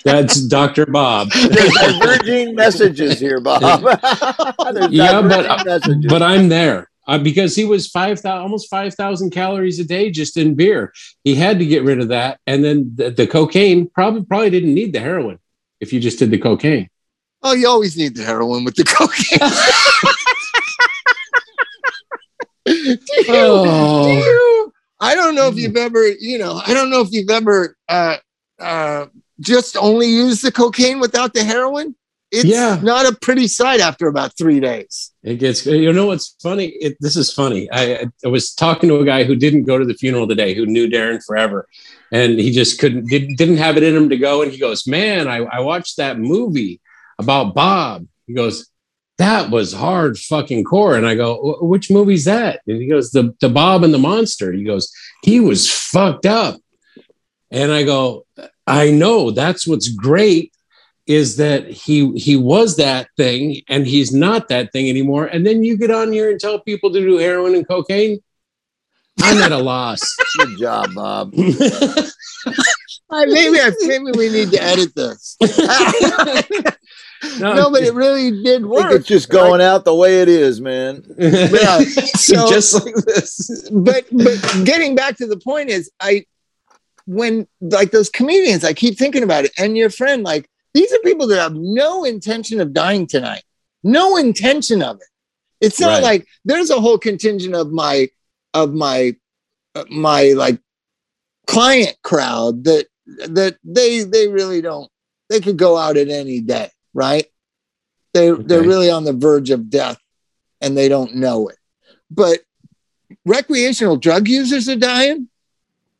that's 0.04 0.40
Dr. 0.46 0.86
Bob. 0.86 1.30
There's 1.30 1.74
diverging 1.74 2.54
messages 2.54 3.20
here, 3.20 3.40
Bob. 3.40 3.62
Yeah, 4.90 5.22
but- 5.22 5.64
messages. 5.64 6.06
But 6.08 6.22
I'm 6.22 6.48
there. 6.48 6.90
Uh, 7.08 7.18
because 7.18 7.54
he 7.54 7.64
was 7.64 7.86
five 7.86 8.18
thousand, 8.18 8.42
almost 8.42 8.68
five 8.68 8.92
thousand 8.92 9.30
calories 9.30 9.78
a 9.78 9.84
day 9.84 10.10
just 10.10 10.36
in 10.36 10.56
beer. 10.56 10.92
He 11.22 11.36
had 11.36 11.60
to 11.60 11.66
get 11.66 11.84
rid 11.84 12.00
of 12.00 12.08
that, 12.08 12.40
and 12.48 12.64
then 12.64 12.90
the, 12.96 13.10
the 13.10 13.28
cocaine 13.28 13.88
probably 13.88 14.24
probably 14.24 14.50
didn't 14.50 14.74
need 14.74 14.92
the 14.92 14.98
heroin 14.98 15.38
if 15.78 15.92
you 15.92 16.00
just 16.00 16.18
did 16.18 16.32
the 16.32 16.38
cocaine. 16.38 16.88
Oh, 17.42 17.52
you 17.54 17.68
always 17.68 17.96
need 17.96 18.14
the 18.16 18.24
heroin 18.24 18.64
with 18.64 18.74
the 18.76 18.84
cocaine. 18.84 19.38
do 22.66 22.72
you, 22.72 22.96
do 22.96 23.24
Oh, 23.28 24.06
you, 24.24 24.72
I 25.00 25.14
don't 25.14 25.34
know 25.34 25.48
if 25.48 25.56
you've 25.56 25.76
ever, 25.76 26.08
you 26.08 26.38
know, 26.38 26.60
I 26.66 26.74
don't 26.74 26.90
know 26.90 27.00
if 27.00 27.12
you've 27.12 27.30
ever 27.30 27.76
uh, 27.88 28.16
uh, 28.58 29.06
just 29.40 29.76
only 29.76 30.06
used 30.08 30.42
the 30.44 30.50
cocaine 30.52 30.98
without 31.00 31.34
the 31.34 31.44
heroin. 31.44 31.94
It's 32.32 32.44
Yeah. 32.44 32.80
not 32.82 33.06
a 33.06 33.16
pretty 33.16 33.46
sight 33.46 33.78
after 33.80 34.08
about 34.08 34.36
three 34.36 34.58
days. 34.58 35.12
it 35.22 35.36
gets. 35.36 35.64
You 35.64 35.92
know 35.92 36.06
what's 36.06 36.34
funny? 36.42 36.66
It, 36.80 36.96
this 37.00 37.16
is 37.16 37.32
funny. 37.32 37.68
I, 37.70 38.08
I 38.24 38.28
was 38.28 38.52
talking 38.52 38.88
to 38.88 38.96
a 38.98 39.04
guy 39.04 39.22
who 39.22 39.36
didn't 39.36 39.62
go 39.62 39.78
to 39.78 39.84
the 39.84 39.94
funeral 39.94 40.26
today, 40.26 40.52
who 40.54 40.66
knew 40.66 40.88
Darren 40.88 41.22
forever, 41.24 41.68
and 42.10 42.36
he 42.40 42.50
just 42.50 42.80
couldn't 42.80 43.06
did, 43.08 43.36
didn't 43.36 43.58
have 43.58 43.76
it 43.76 43.84
in 43.84 43.94
him 43.94 44.08
to 44.08 44.16
go. 44.16 44.42
And 44.42 44.50
he 44.50 44.58
goes, 44.58 44.88
"Man, 44.88 45.28
I, 45.28 45.36
I 45.44 45.60
watched 45.60 45.98
that 45.98 46.18
movie 46.18 46.80
about 47.18 47.54
Bob." 47.54 48.06
He 48.26 48.34
goes, 48.34 48.68
"That 49.18 49.50
was 49.50 49.72
hard 49.72 50.18
fucking 50.18 50.64
core." 50.64 50.96
And 50.96 51.06
I 51.06 51.14
go, 51.14 51.58
"Which 51.60 51.90
movie's 51.90 52.24
that?" 52.24 52.60
And 52.66 52.80
he 52.80 52.88
goes, 52.88 53.10
"The 53.10 53.34
the 53.40 53.48
Bob 53.48 53.84
and 53.84 53.94
the 53.94 53.98
Monster." 53.98 54.52
He 54.52 54.64
goes, 54.64 54.92
"He 55.22 55.40
was 55.40 55.70
fucked 55.70 56.26
up." 56.26 56.60
And 57.50 57.72
I 57.72 57.84
go, 57.84 58.26
"I 58.66 58.90
know. 58.90 59.30
That's 59.30 59.66
what's 59.66 59.88
great." 59.88 60.52
is 61.06 61.36
that 61.36 61.68
he 61.68 62.10
he 62.18 62.34
was 62.34 62.78
that 62.78 63.06
thing 63.16 63.62
and 63.68 63.86
he's 63.86 64.12
not 64.12 64.48
that 64.48 64.72
thing 64.72 64.88
anymore 64.88 65.26
and 65.26 65.46
then 65.46 65.62
you 65.62 65.78
get 65.78 65.88
on 65.88 66.10
here 66.10 66.32
and 66.32 66.40
tell 66.40 66.58
people 66.58 66.92
to 66.92 66.98
do 66.98 67.16
heroin 67.16 67.54
and 67.54 67.68
cocaine 67.68 68.18
i'm 69.22 69.40
at 69.40 69.52
a 69.52 69.56
loss 69.56 70.02
Good 70.36 70.58
job, 70.58 70.94
Bob. 70.94 71.32
I, 73.10 73.24
maybe, 73.26 73.58
I, 73.60 73.70
maybe 73.82 74.12
we 74.16 74.28
need 74.28 74.50
to 74.50 74.62
edit 74.62 74.94
this. 74.94 75.36
no, 77.38 77.70
but 77.70 77.82
it 77.82 77.94
really 77.94 78.30
did 78.42 78.46
I 78.46 78.60
think 78.62 78.66
work. 78.66 78.92
it's 78.92 79.06
just 79.06 79.28
going 79.28 79.60
out 79.60 79.84
the 79.84 79.94
way 79.94 80.20
it 80.22 80.28
is, 80.28 80.60
man. 80.60 81.02
Yeah. 81.18 81.80
So- 82.16 82.48
just 82.48 82.74
like 82.84 82.94
this 82.94 83.68
but 83.70 84.04
but 84.10 84.60
getting 84.64 84.94
back 84.94 85.16
to 85.18 85.26
the 85.26 85.38
point 85.38 85.70
is 85.70 85.90
I 86.00 86.24
when 87.06 87.46
like 87.60 87.92
those 87.92 88.10
comedians, 88.10 88.64
I 88.64 88.72
keep 88.72 88.98
thinking 88.98 89.22
about 89.22 89.44
it, 89.44 89.52
and 89.58 89.76
your 89.76 89.90
friend, 89.90 90.22
like 90.24 90.48
these 90.74 90.92
are 90.92 90.98
people 91.00 91.26
that 91.28 91.40
have 91.40 91.54
no 91.54 92.04
intention 92.04 92.60
of 92.60 92.72
dying 92.72 93.06
tonight, 93.06 93.44
no 93.84 94.16
intention 94.16 94.82
of 94.82 94.96
it. 94.96 95.06
It's 95.60 95.78
not 95.80 95.94
Right. 95.96 96.02
like 96.02 96.26
there's 96.44 96.70
a 96.70 96.80
whole 96.80 96.98
contingent 96.98 97.54
of 97.54 97.70
my 97.70 98.08
of 98.54 98.74
my 98.74 99.14
uh, 99.76 99.84
my 99.90 100.32
like 100.32 100.58
client 101.46 101.96
crowd 102.02 102.64
that 102.64 102.86
that 103.28 103.56
they 103.62 104.02
they 104.02 104.26
really 104.28 104.60
don't 104.60 104.90
they 105.30 105.40
could 105.40 105.56
go 105.56 105.76
out 105.76 105.96
at 105.96 106.08
any 106.08 106.40
day, 106.40 106.70
right? 106.96 107.26
They 108.14 108.30
they're 108.30 108.62
really 108.62 108.90
on 108.90 109.04
the 109.04 109.12
verge 109.12 109.50
of 109.50 109.68
death 109.68 109.98
and 110.60 110.76
they 110.76 110.88
don't 110.88 111.16
know 111.16 111.48
it. 111.48 111.58
But 112.10 112.40
recreational 113.26 113.98
drug 113.98 114.26
users 114.26 114.68
are 114.68 114.76
dying. 114.76 115.28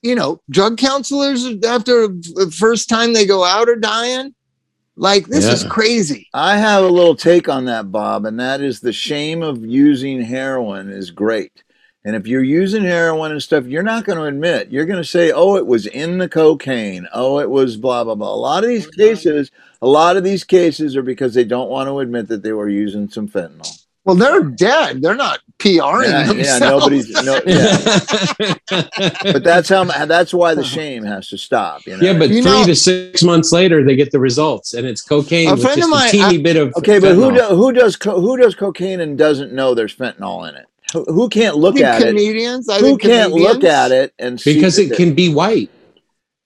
You 0.02 0.14
know, 0.14 0.40
drug 0.48 0.78
counselors 0.78 1.44
after 1.64 2.08
the 2.08 2.52
first 2.56 2.88
time 2.88 3.12
they 3.12 3.26
go 3.26 3.44
out 3.44 3.68
are 3.68 3.76
dying. 3.76 4.34
Like 4.96 5.26
this 5.26 5.44
is 5.44 5.62
crazy. 5.64 6.26
I 6.32 6.56
have 6.56 6.82
a 6.82 6.88
little 6.88 7.16
take 7.16 7.50
on 7.50 7.66
that, 7.66 7.92
Bob, 7.92 8.24
and 8.24 8.40
that 8.40 8.62
is 8.62 8.80
the 8.80 8.94
shame 8.94 9.42
of 9.42 9.64
using 9.64 10.22
heroin 10.22 10.88
is 10.88 11.10
great. 11.10 11.62
And 12.06 12.14
if 12.14 12.28
you're 12.28 12.44
using 12.44 12.84
heroin 12.84 13.32
and 13.32 13.42
stuff, 13.42 13.66
you're 13.66 13.82
not 13.82 14.04
going 14.04 14.16
to 14.16 14.26
admit. 14.26 14.70
You're 14.70 14.86
going 14.86 15.02
to 15.02 15.08
say, 15.08 15.32
"Oh, 15.32 15.56
it 15.56 15.66
was 15.66 15.86
in 15.88 16.18
the 16.18 16.28
cocaine. 16.28 17.08
Oh, 17.12 17.40
it 17.40 17.50
was 17.50 17.76
blah 17.76 18.04
blah 18.04 18.14
blah." 18.14 18.32
A 18.32 18.36
lot 18.36 18.62
of 18.62 18.70
these 18.70 18.86
mm-hmm. 18.86 19.00
cases, 19.00 19.50
a 19.82 19.88
lot 19.88 20.16
of 20.16 20.22
these 20.22 20.44
cases 20.44 20.96
are 20.96 21.02
because 21.02 21.34
they 21.34 21.42
don't 21.42 21.68
want 21.68 21.88
to 21.88 21.98
admit 21.98 22.28
that 22.28 22.44
they 22.44 22.52
were 22.52 22.68
using 22.68 23.08
some 23.10 23.28
fentanyl. 23.28 23.68
Well, 24.04 24.14
they're 24.14 24.44
dead. 24.44 25.02
They're 25.02 25.16
not 25.16 25.40
PRing 25.58 26.08
Yeah, 26.08 26.30
yeah, 26.30 26.58
nobody's. 26.60 27.10
No, 27.24 27.40
yeah. 27.44 28.54
But 29.32 29.42
that's 29.42 29.68
how. 29.68 29.82
That's 29.82 30.32
why 30.32 30.54
the 30.54 30.62
shame 30.62 31.02
has 31.02 31.28
to 31.30 31.38
stop. 31.38 31.84
You 31.86 31.96
know? 31.96 32.04
yeah 32.04 32.16
but 32.16 32.28
You 32.30 32.40
three 32.40 32.52
know- 32.52 32.66
to 32.66 32.76
six 32.76 33.24
months 33.24 33.50
later 33.50 33.84
they 33.84 33.96
get 33.96 34.12
the 34.12 34.20
results 34.20 34.74
and 34.74 34.86
it's 34.86 35.02
cocaine 35.02 35.48
A 35.48 35.54
with 35.54 35.62
friend 35.62 35.78
just 35.78 35.88
of 35.88 35.90
mine- 35.90 36.08
a 36.08 36.12
teeny 36.12 36.38
I- 36.38 36.42
bit 36.42 36.56
of 36.56 36.72
Okay, 36.76 37.00
but 37.00 37.16
who 37.16 37.30
fentanyl. 37.32 37.48
do, 37.48 37.56
who 37.56 37.72
does 37.72 37.96
co- 37.96 38.20
who 38.20 38.36
does 38.36 38.54
cocaine 38.54 39.00
and 39.00 39.18
doesn't 39.18 39.52
know 39.52 39.74
there's 39.74 39.96
fentanyl 39.96 40.48
in 40.48 40.54
it? 40.54 40.66
Who, 40.96 41.04
who 41.12 41.28
can't 41.28 41.56
I 41.56 41.58
look 41.58 41.74
think 41.74 41.86
at 41.86 42.02
it? 42.02 42.06
comedians. 42.08 42.68
I 42.70 42.78
Who 42.78 42.86
think 42.86 43.02
can't 43.02 43.32
look 43.32 43.64
at 43.64 43.92
it 43.92 44.14
and 44.18 44.40
see 44.40 44.54
because 44.54 44.76
that 44.76 44.92
it 44.92 44.96
can 44.96 45.14
be 45.14 45.28
white 45.28 45.70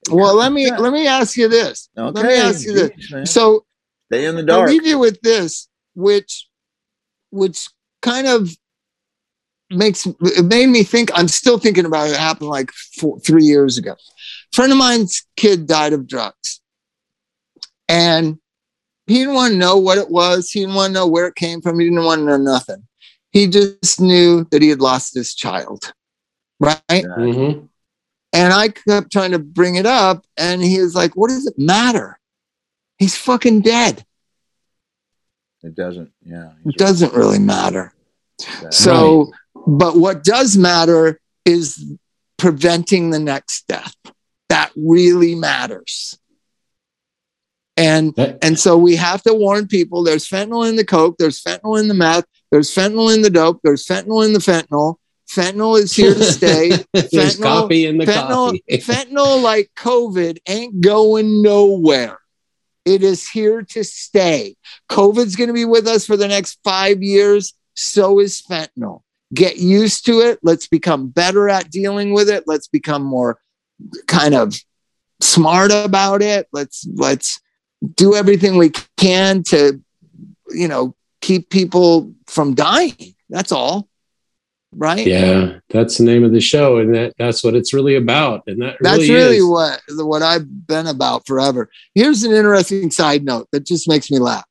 Well, 0.09 0.35
let 0.35 0.51
me 0.51 0.65
Yeah. 0.67 0.77
let 0.77 0.91
me 0.91 1.07
ask 1.07 1.37
you 1.37 1.47
this. 1.47 1.87
they- 1.95 2.01
let 2.01 2.25
me 2.25 2.33
ask 2.33 2.65
you 2.65 2.73
this. 2.73 2.89
geez, 2.97 3.11
man. 3.11 3.25
So 3.25 3.65
Stay 4.11 4.25
in 4.25 4.35
the 4.35 4.43
dark. 4.43 4.51
I'll 4.59 4.65
dark. 4.65 4.69
leave 4.71 4.85
you 4.85 4.97
with 4.99 5.21
this, 5.21 5.69
which 5.95 6.47
which 7.29 7.69
kind 8.01 8.27
of 8.27 8.49
makes 9.69 10.05
it 10.05 10.43
made 10.45 10.67
me 10.67 10.83
think. 10.83 11.11
I'm 11.15 11.29
still 11.29 11.57
thinking 11.57 11.85
about 11.85 12.09
it. 12.09 12.11
It 12.11 12.17
happened 12.17 12.49
like 12.49 12.71
four, 12.71 13.19
three 13.21 13.45
years 13.45 13.77
ago. 13.77 13.95
friend 14.51 14.69
of 14.73 14.77
mine's 14.77 15.25
kid 15.37 15.65
died 15.65 15.93
of 15.93 16.07
drugs, 16.07 16.59
And 17.87 18.37
he 19.07 19.19
didn't 19.19 19.33
want 19.35 19.51
to 19.53 19.57
know 19.57 19.77
what 19.77 19.97
it 19.97 20.09
was. 20.09 20.49
He 20.51 20.59
didn't 20.61 20.75
want 20.75 20.89
to 20.89 20.93
know 20.93 21.07
where 21.07 21.27
it 21.27 21.35
came 21.35 21.61
from. 21.61 21.79
He 21.79 21.85
didn't 21.87 22.03
want 22.03 22.19
to 22.19 22.25
know 22.25 22.37
nothing. 22.37 22.83
He 23.31 23.47
just 23.47 23.99
knew 24.01 24.45
that 24.51 24.61
he 24.61 24.69
had 24.69 24.81
lost 24.81 25.13
his 25.15 25.33
child. 25.33 25.93
Right. 26.59 26.79
Mhm. 26.89 27.69
And 28.33 28.53
I 28.53 28.69
kept 28.69 29.11
trying 29.11 29.31
to 29.31 29.39
bring 29.39 29.75
it 29.75 29.85
up. 29.85 30.25
And 30.37 30.61
he 30.63 30.79
was 30.81 30.95
like, 30.95 31.15
What 31.15 31.29
does 31.29 31.45
it 31.47 31.57
matter? 31.57 32.19
He's 32.97 33.15
fucking 33.17 33.61
dead. 33.61 34.05
It 35.63 35.75
doesn't. 35.75 36.11
Yeah. 36.25 36.51
It 36.65 36.75
doesn't 36.77 37.13
really 37.13 37.39
matter. 37.39 37.93
right. 38.61 38.73
So, 38.73 39.31
but 39.67 39.95
what 39.97 40.23
does 40.23 40.57
matter 40.57 41.19
is 41.45 41.83
preventing 42.37 43.11
the 43.11 43.19
next 43.19 43.67
death. 43.67 43.95
That 44.49 44.71
really 44.75 45.35
matters. 45.35 46.17
And 47.77 48.13
That- 48.15 48.39
and 48.43 48.59
so 48.59 48.77
we 48.77 48.95
have 48.97 49.21
to 49.23 49.33
warn 49.33 49.67
people 49.67 50.03
there's 50.03 50.27
fentanyl 50.27 50.67
in 50.67 50.75
the 50.75 50.85
coke, 50.85 51.15
there's 51.17 51.41
fentanyl 51.41 51.79
in 51.79 51.87
the 51.87 51.93
meth, 51.93 52.25
there's 52.51 52.73
fentanyl 52.73 53.13
in 53.13 53.21
the 53.21 53.29
dope, 53.29 53.61
there's 53.63 53.85
fentanyl 53.85 54.25
in 54.25 54.33
the 54.33 54.39
fentanyl. 54.39 54.95
Fentanyl 55.29 55.79
is 55.79 55.95
here 55.95 56.13
to 56.13 56.23
stay. 56.25 56.69
There's 56.93 57.39
Fentanyl- 57.39 57.41
coffee 57.41 57.85
in 57.85 57.97
the 57.97 58.05
fentanyl, 58.05 58.59
coffee. 58.59 58.63
fentanyl, 58.71 59.41
like 59.41 59.71
COVID, 59.77 60.39
ain't 60.45 60.81
going 60.81 61.41
nowhere. 61.41 62.17
It 62.83 63.01
is 63.01 63.29
here 63.29 63.61
to 63.61 63.83
stay. 63.85 64.57
COVID's 64.89 65.37
going 65.37 65.47
to 65.47 65.53
be 65.53 65.63
with 65.63 65.87
us 65.87 66.05
for 66.05 66.17
the 66.17 66.27
next 66.27 66.59
five 66.65 67.01
years. 67.01 67.53
So 67.75 68.19
is 68.19 68.41
fentanyl. 68.41 69.03
Get 69.33 69.57
used 69.57 70.05
to 70.07 70.19
it. 70.19 70.39
Let's 70.43 70.67
become 70.67 71.07
better 71.07 71.47
at 71.47 71.71
dealing 71.71 72.11
with 72.11 72.29
it. 72.29 72.43
Let's 72.45 72.67
become 72.67 73.03
more 73.03 73.39
kind 74.07 74.35
of 74.35 74.55
smart 75.21 75.71
about 75.71 76.21
it. 76.21 76.47
Let's 76.51 76.85
let's 76.95 77.39
do 77.95 78.15
everything 78.15 78.57
we 78.57 78.71
can 78.97 79.43
to, 79.43 79.81
you 80.49 80.67
know, 80.67 80.95
keep 81.21 81.49
people 81.49 82.13
from 82.27 82.53
dying. 82.53 83.15
That's 83.29 83.51
all. 83.51 83.87
Right? 84.73 85.05
Yeah, 85.05 85.59
that's 85.69 85.97
the 85.97 86.05
name 86.05 86.23
of 86.23 86.31
the 86.31 86.39
show, 86.39 86.77
and 86.77 86.95
that 86.95 87.13
that's 87.17 87.43
what 87.43 87.55
it's 87.55 87.73
really 87.73 87.95
about. 87.95 88.43
And 88.47 88.61
that 88.61 88.77
That's 88.79 88.99
really, 88.99 89.13
really 89.13 89.37
is. 89.37 89.45
what 89.45 89.81
what 89.89 90.21
I've 90.21 90.65
been 90.65 90.87
about 90.87 91.27
forever. 91.27 91.69
Here's 91.93 92.23
an 92.23 92.31
interesting 92.31 92.89
side 92.89 93.25
note 93.25 93.47
that 93.51 93.65
just 93.65 93.89
makes 93.89 94.09
me 94.09 94.19
laugh. 94.19 94.45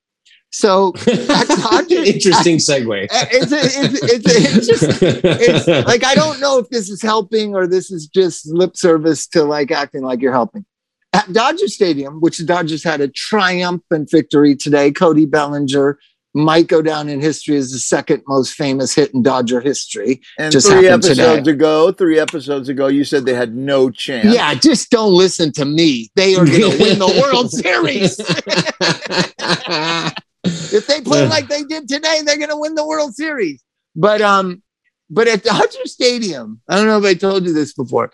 So 0.53 0.93
Interesting 1.07 2.59
segue. 2.59 3.09
it's 3.11 3.53
a, 3.53 3.61
it's, 3.61 4.03
it's, 4.03 4.27
a, 4.27 4.59
it's 4.59 4.67
just 4.67 5.03
it's 5.03 5.87
like 5.87 6.05
I 6.05 6.15
don't 6.15 6.41
know 6.41 6.59
if 6.59 6.69
this 6.69 6.91
is 6.91 7.01
helping 7.01 7.55
or 7.55 7.67
this 7.67 7.91
is 7.91 8.07
just 8.07 8.47
lip 8.47 8.77
service 8.77 9.27
to 9.29 9.45
like 9.45 9.71
acting 9.71 10.03
like 10.03 10.21
you're 10.21 10.33
helping. 10.33 10.67
At 11.13 11.33
Dodger 11.33 11.69
Stadium, 11.69 12.21
which 12.21 12.39
the 12.39 12.45
Dodgers 12.45 12.85
had 12.85 13.01
a 13.01 13.09
triumphant 13.09 14.11
victory 14.11 14.55
today, 14.55 14.93
Cody 14.93 15.27
Bellinger 15.27 15.99
might 16.33 16.69
go 16.69 16.81
down 16.81 17.09
in 17.09 17.21
history 17.21 17.57
as 17.57 17.73
the 17.73 17.79
second 17.79 18.23
most 18.29 18.55
famous 18.55 18.95
hit 18.95 19.13
in 19.15 19.23
Dodger 19.23 19.61
history. 19.61 20.21
And 20.39 20.53
just 20.53 20.69
three 20.69 20.89
episodes 20.89 21.39
today. 21.39 21.51
ago, 21.51 21.93
three 21.93 22.19
episodes 22.19 22.69
ago, 22.69 22.87
you 22.87 23.05
said 23.05 23.25
they 23.25 23.35
had 23.35 23.55
no 23.55 23.91
chance. 23.91 24.33
Yeah, 24.33 24.55
just 24.55 24.91
don't 24.91 25.13
listen 25.13 25.53
to 25.53 25.65
me. 25.65 26.11
They 26.15 26.37
are 26.37 26.47
going 26.47 26.71
to 26.71 26.79
win 26.79 26.99
the 26.99 27.21
World 27.21 27.51
Series. 27.51 28.19
if 30.75 30.87
they 30.87 31.01
play 31.01 31.27
like 31.27 31.49
they 31.49 31.65
did 31.65 31.89
today, 31.89 32.21
they're 32.25 32.39
going 32.39 32.51
to 32.51 32.57
win 32.57 32.75
the 32.75 32.87
World 32.87 33.15
Series. 33.15 33.63
But 33.97 34.23
um, 34.23 34.63
but 35.11 35.27
at 35.27 35.43
Dodger 35.43 35.87
Stadium, 35.87 36.61
I 36.69 36.77
don't 36.77 36.87
know 36.87 36.99
if 36.99 37.05
I 37.05 37.15
told 37.15 37.45
you 37.45 37.53
this 37.53 37.73
before. 37.73 38.13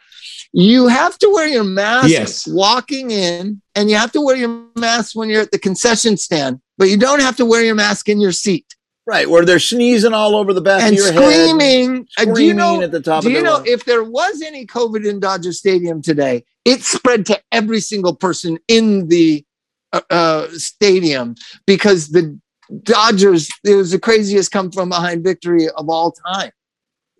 You 0.52 0.86
have 0.88 1.18
to 1.18 1.30
wear 1.32 1.46
your 1.46 1.64
mask 1.64 2.08
Yes. 2.10 2.46
walking 2.46 3.10
in, 3.10 3.60
and 3.74 3.90
you 3.90 3.96
have 3.96 4.12
to 4.12 4.20
wear 4.20 4.36
your 4.36 4.64
mask 4.76 5.14
when 5.14 5.28
you're 5.28 5.42
at 5.42 5.50
the 5.50 5.58
concession 5.58 6.16
stand. 6.16 6.60
But 6.78 6.88
you 6.88 6.96
don't 6.96 7.20
have 7.20 7.36
to 7.38 7.44
wear 7.46 7.62
your 7.64 7.74
mask 7.74 8.08
in 8.08 8.20
your 8.20 8.32
seat 8.32 8.64
Right, 9.06 9.30
where 9.30 9.44
they're 9.44 9.60
sneezing 9.60 10.12
all 10.12 10.34
over 10.34 10.52
the 10.52 10.60
back 10.60 10.82
and 10.82 10.92
of 10.92 10.98
your 10.98 11.12
head. 11.12 11.22
screaming. 11.22 12.08
Uh, 12.18 12.22
Screaming 12.22 12.34
do 12.34 12.42
you 12.44 12.54
know? 12.54 12.82
at 12.82 12.90
the 12.90 13.00
top 13.00 13.22
Do 13.22 13.28
of 13.28 13.34
you 13.34 13.42
know 13.42 13.52
lungs. 13.54 13.68
if 13.68 13.84
there 13.84 14.02
was 14.02 14.42
any 14.42 14.66
COVID 14.66 15.06
in 15.08 15.20
Dodger 15.20 15.52
Stadium 15.52 16.02
today, 16.02 16.44
it 16.64 16.82
spread 16.82 17.24
to 17.26 17.40
every 17.52 17.78
single 17.80 18.16
person 18.16 18.58
in 18.66 19.06
the 19.08 19.44
uh, 19.92 20.00
uh, 20.10 20.48
stadium 20.52 21.36
because 21.66 22.08
the 22.08 22.36
Dodgers, 22.82 23.48
it 23.64 23.76
was 23.76 23.92
the 23.92 24.00
craziest 24.00 24.50
come 24.50 24.72
from 24.72 24.88
behind 24.88 25.22
victory 25.22 25.68
of 25.68 25.88
all 25.88 26.10
time. 26.10 26.50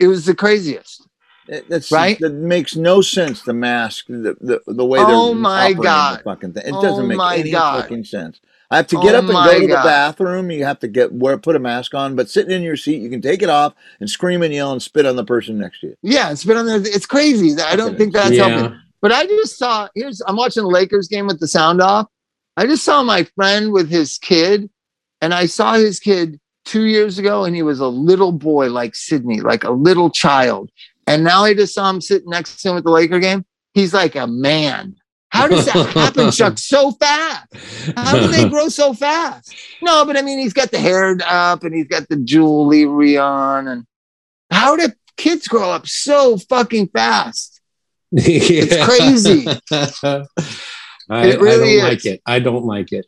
It 0.01 0.09
was 0.09 0.25
the 0.27 0.35
craziest. 0.35 1.07
It- 1.49 1.69
That's 1.69 1.91
Right? 1.93 2.19
That 2.21 2.35
makes 2.35 2.77
no 2.77 3.01
sense. 3.01 3.43
The 3.43 3.53
mask, 3.55 4.07
the 4.09 4.37
the, 4.41 4.63
the 4.67 4.85
way 4.85 4.99
they're 4.99 5.07
Oh 5.09 5.35
my 5.35 5.59
operating 5.73 5.83
God. 5.83 6.19
the 6.19 6.23
fucking 6.25 6.53
thing. 6.55 6.63
It 6.67 6.73
Oh 6.75 6.83
doesn't 6.83 7.07
make 7.07 7.21
any 7.21 7.51
God. 7.51 7.83
fucking 7.83 8.05
sense. 8.05 8.41
I 8.71 8.77
have 8.77 8.89
to 8.89 8.99
Oh 8.99 9.03
get 9.03 9.15
up 9.15 9.25
and 9.25 9.33
my 9.33 9.47
go 9.47 9.61
to 9.61 9.67
the 9.69 9.75
bathroom. 9.75 10.51
You 10.51 10.65
have 10.65 10.81
to 10.81 10.89
get 10.89 11.13
wear 11.13 11.39
put 11.39 11.55
a 11.55 11.61
mask 11.61 11.95
on, 11.95 12.17
but 12.17 12.29
sitting 12.29 12.51
in 12.51 12.63
your 12.63 12.77
seat, 12.77 13.01
you 13.01 13.09
can 13.09 13.23
take 13.23 13.43
it 13.43 13.49
off 13.49 13.75
and 14.01 14.11
scream 14.11 14.43
and 14.43 14.53
yell 14.53 14.73
and 14.73 14.83
spit 14.83 15.07
on 15.07 15.15
the 15.17 15.25
person 15.25 15.59
next 15.59 15.81
to 15.81 15.89
you. 15.89 15.97
Yeah, 16.03 16.33
it's 16.33 16.49
on 16.49 16.67
there. 16.67 16.81
It's 16.83 17.07
crazy. 17.07 17.61
I 17.63 17.77
don't 17.77 17.97
think 17.97 18.13
that's 18.13 18.33
yeah. 18.33 18.49
helping. 18.49 18.81
But 19.01 19.13
I 19.13 19.27
just 19.27 19.57
saw 19.57 19.89
here's 19.95 20.21
I'm 20.27 20.37
watching 20.37 20.65
the 20.65 20.69
Lakers 20.69 21.07
game 21.07 21.27
with 21.29 21.39
the 21.39 21.47
sound 21.47 21.81
off. 21.81 22.09
I 22.57 22.67
just 22.67 22.83
saw 22.85 23.03
my 23.03 23.25
friend 23.37 23.71
with 23.71 23.89
his 23.89 24.19
kid, 24.19 24.69
and 25.21 25.33
I 25.35 25.47
saw 25.47 25.75
his 25.75 26.01
kid 26.01 26.41
two 26.65 26.85
years 26.87 27.19
ago, 27.19 27.45
and 27.45 27.55
he 27.55 27.63
was 27.63 27.79
a 27.79 27.87
little 27.87 28.33
boy 28.33 28.69
like 28.71 28.97
Sydney, 28.97 29.41
like 29.43 29.63
a 29.63 29.71
little 29.71 30.11
child. 30.11 30.71
And 31.07 31.23
now 31.25 31.45
I 31.45 31.55
just 31.55 31.75
saw 31.75 31.89
him 31.91 32.01
sitting 32.01 32.31
next 32.31 32.61
to 32.63 32.71
him 32.71 32.77
at 32.77 32.85
the 32.85 32.91
Laker 32.91 33.21
game. 33.21 33.45
He's 33.75 33.95
like 33.95 34.17
a 34.17 34.27
man. 34.27 34.97
How 35.31 35.47
does 35.49 35.67
that 35.67 35.87
happen, 35.91 36.31
Chuck? 36.31 36.55
So 36.59 36.93
fast. 36.93 37.47
How 37.97 38.17
do 38.19 38.29
they 38.29 38.49
grow 38.49 38.69
so 38.69 38.95
fast? 38.95 39.55
No, 39.83 40.05
but 40.05 40.17
I 40.17 40.23
mean, 40.23 40.39
he's 40.39 40.53
got 40.55 40.71
the 40.71 40.79
hair 40.79 41.17
up 41.27 41.63
and 41.65 41.75
he's 41.75 41.87
got 41.89 42.09
the 42.09 42.17
jewelry 42.17 43.19
on. 43.19 43.69
And 43.69 43.85
how 44.51 44.77
do 44.77 44.89
kids 45.17 45.47
grow 45.47 45.71
up 45.71 45.87
so 45.87 46.39
fucking 46.39 46.89
fast? 46.89 47.61
it's 48.13 48.85
crazy. 48.85 49.47
I, 51.11 51.27
It 51.29 51.41
really 51.41 51.81
I 51.81 51.83
don't 51.83 51.93
is. 51.93 52.05
like 52.05 52.07
it. 52.07 52.23
I 52.27 52.39
don't 52.39 52.65
like 52.65 52.93
it. 52.93 53.07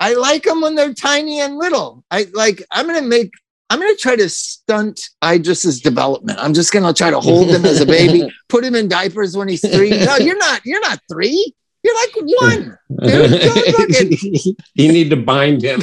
I 0.00 0.14
like 0.14 0.42
them 0.42 0.60
when 0.60 0.74
they're 0.74 0.92
tiny 0.94 1.40
and 1.40 1.56
little. 1.56 2.04
I 2.10 2.26
like, 2.34 2.62
I'm 2.70 2.86
going 2.86 3.00
to 3.02 3.08
make, 3.08 3.30
I'm 3.70 3.80
going 3.80 3.94
to 3.94 4.00
try 4.00 4.14
to 4.16 4.28
stunt 4.28 5.00
Idris's 5.22 5.80
development. 5.80 6.38
I'm 6.40 6.54
just 6.54 6.72
going 6.72 6.84
to 6.84 6.92
try 6.96 7.10
to 7.10 7.18
hold 7.20 7.48
him 7.48 7.64
as 7.64 7.80
a 7.80 7.86
baby, 7.86 8.30
put 8.48 8.62
him 8.64 8.74
in 8.74 8.88
diapers 8.88 9.36
when 9.36 9.48
he's 9.48 9.60
three. 9.68 9.90
No, 9.90 10.16
you're 10.20 10.38
not, 10.38 10.60
you're 10.64 10.80
not 10.80 11.00
three. 11.10 11.54
You're 11.82 11.94
like 11.96 12.16
one. 12.40 12.78
Dude, 13.02 13.30
look 13.30 13.90
at- 13.90 14.44
you 14.74 14.92
need 14.92 15.10
to 15.10 15.16
bind 15.16 15.62
him 15.62 15.82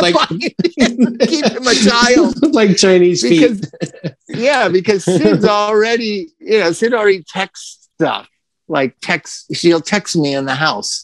Like- 0.00 0.14
Keep 0.28 1.44
him 1.44 1.66
a 1.66 1.74
child. 1.74 2.54
like 2.54 2.76
Chinese 2.76 3.22
feet. 3.22 3.40
because 3.40 4.12
yeah, 4.28 4.68
because 4.68 5.04
Sid's 5.04 5.44
already, 5.44 6.28
you 6.38 6.60
know, 6.60 6.70
Sid 6.72 6.94
already 6.94 7.24
texts 7.24 7.88
stuff. 7.96 8.28
Like 8.68 8.96
text, 9.00 9.46
she'll 9.56 9.80
text 9.80 10.14
me 10.14 10.34
in 10.34 10.44
the 10.44 10.54
house. 10.54 11.02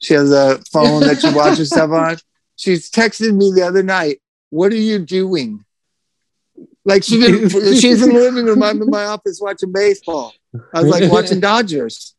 She 0.00 0.14
has 0.14 0.32
a 0.32 0.58
phone 0.72 1.00
that 1.02 1.20
she 1.20 1.32
watches 1.32 1.68
stuff 1.68 1.90
on. 1.90 2.16
She's 2.56 2.90
texted 2.90 3.36
me 3.36 3.52
the 3.54 3.62
other 3.62 3.82
night. 3.84 4.20
What 4.54 4.70
are 4.70 4.76
you 4.76 5.00
doing? 5.00 5.64
Like 6.84 7.02
she 7.02 7.18
didn't. 7.18 7.50
She's 7.80 8.00
in 8.06 8.10
the 8.10 8.20
living 8.20 8.44
room. 8.44 8.62
I'm 8.62 8.80
in 8.80 8.88
my 8.88 9.06
office 9.06 9.40
watching 9.42 9.72
baseball. 9.72 10.32
I 10.72 10.80
was 10.80 10.90
like 10.90 11.10
watching 11.10 11.40
Dodgers, 11.50 12.14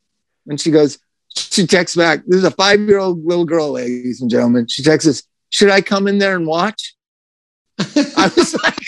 and 0.46 0.60
she 0.60 0.70
goes. 0.70 0.98
She 1.34 1.66
texts 1.66 1.96
back. 1.96 2.24
This 2.26 2.40
is 2.40 2.44
a 2.44 2.50
five 2.50 2.80
year 2.80 2.98
old 2.98 3.24
little 3.24 3.46
girl, 3.46 3.72
ladies 3.72 4.20
and 4.20 4.30
gentlemen. 4.30 4.68
She 4.68 4.82
texts 4.82 5.08
us. 5.08 5.22
Should 5.48 5.70
I 5.70 5.80
come 5.80 6.06
in 6.08 6.18
there 6.18 6.36
and 6.36 6.46
watch? 6.46 6.94
I 7.78 8.30
was 8.36 8.54
like, 8.62 8.84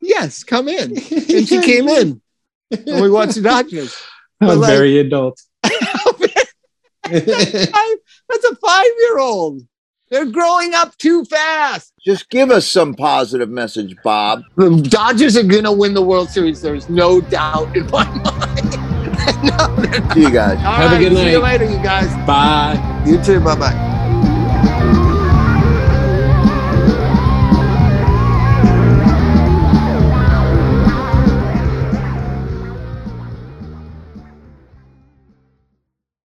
yes, 0.00 0.42
come 0.42 0.68
in. 0.68 0.92
And 0.92 1.46
she 1.48 1.60
came 1.60 1.88
in 1.88 2.22
and 2.70 3.02
we 3.02 3.10
watched 3.10 3.34
the 3.34 3.42
Dodgers. 3.42 3.94
But 4.40 4.56
like- 4.56 4.70
very 4.70 4.98
adult. 4.98 5.38
That's 7.04 8.44
a 8.50 8.56
five 8.56 8.90
year 8.98 9.18
old. 9.18 9.62
They're 10.12 10.26
growing 10.26 10.74
up 10.74 10.94
too 10.98 11.24
fast. 11.24 11.94
Just 12.04 12.28
give 12.28 12.50
us 12.50 12.66
some 12.66 12.92
positive 12.92 13.48
message, 13.48 13.96
Bob. 14.04 14.42
The 14.56 14.68
Dodgers 14.82 15.38
are 15.38 15.42
going 15.42 15.64
to 15.64 15.72
win 15.72 15.94
the 15.94 16.02
World 16.02 16.28
Series. 16.28 16.60
There's 16.60 16.90
no 16.90 17.22
doubt 17.22 17.74
in 17.74 17.86
my 17.86 18.04
mind. 18.22 18.72
no. 19.42 20.12
See 20.12 20.20
you 20.20 20.30
guys. 20.30 20.58
All 20.58 20.74
Have 20.74 20.92
a 20.92 20.96
right, 20.96 21.00
good 21.00 21.16
See 21.16 21.30
you 21.30 21.38
later, 21.38 21.64
you 21.64 21.82
guys. 21.82 22.10
Bye. 22.26 23.02
You 23.06 23.22
too. 23.22 23.40
Bye 23.40 23.56
bye. 23.56 23.88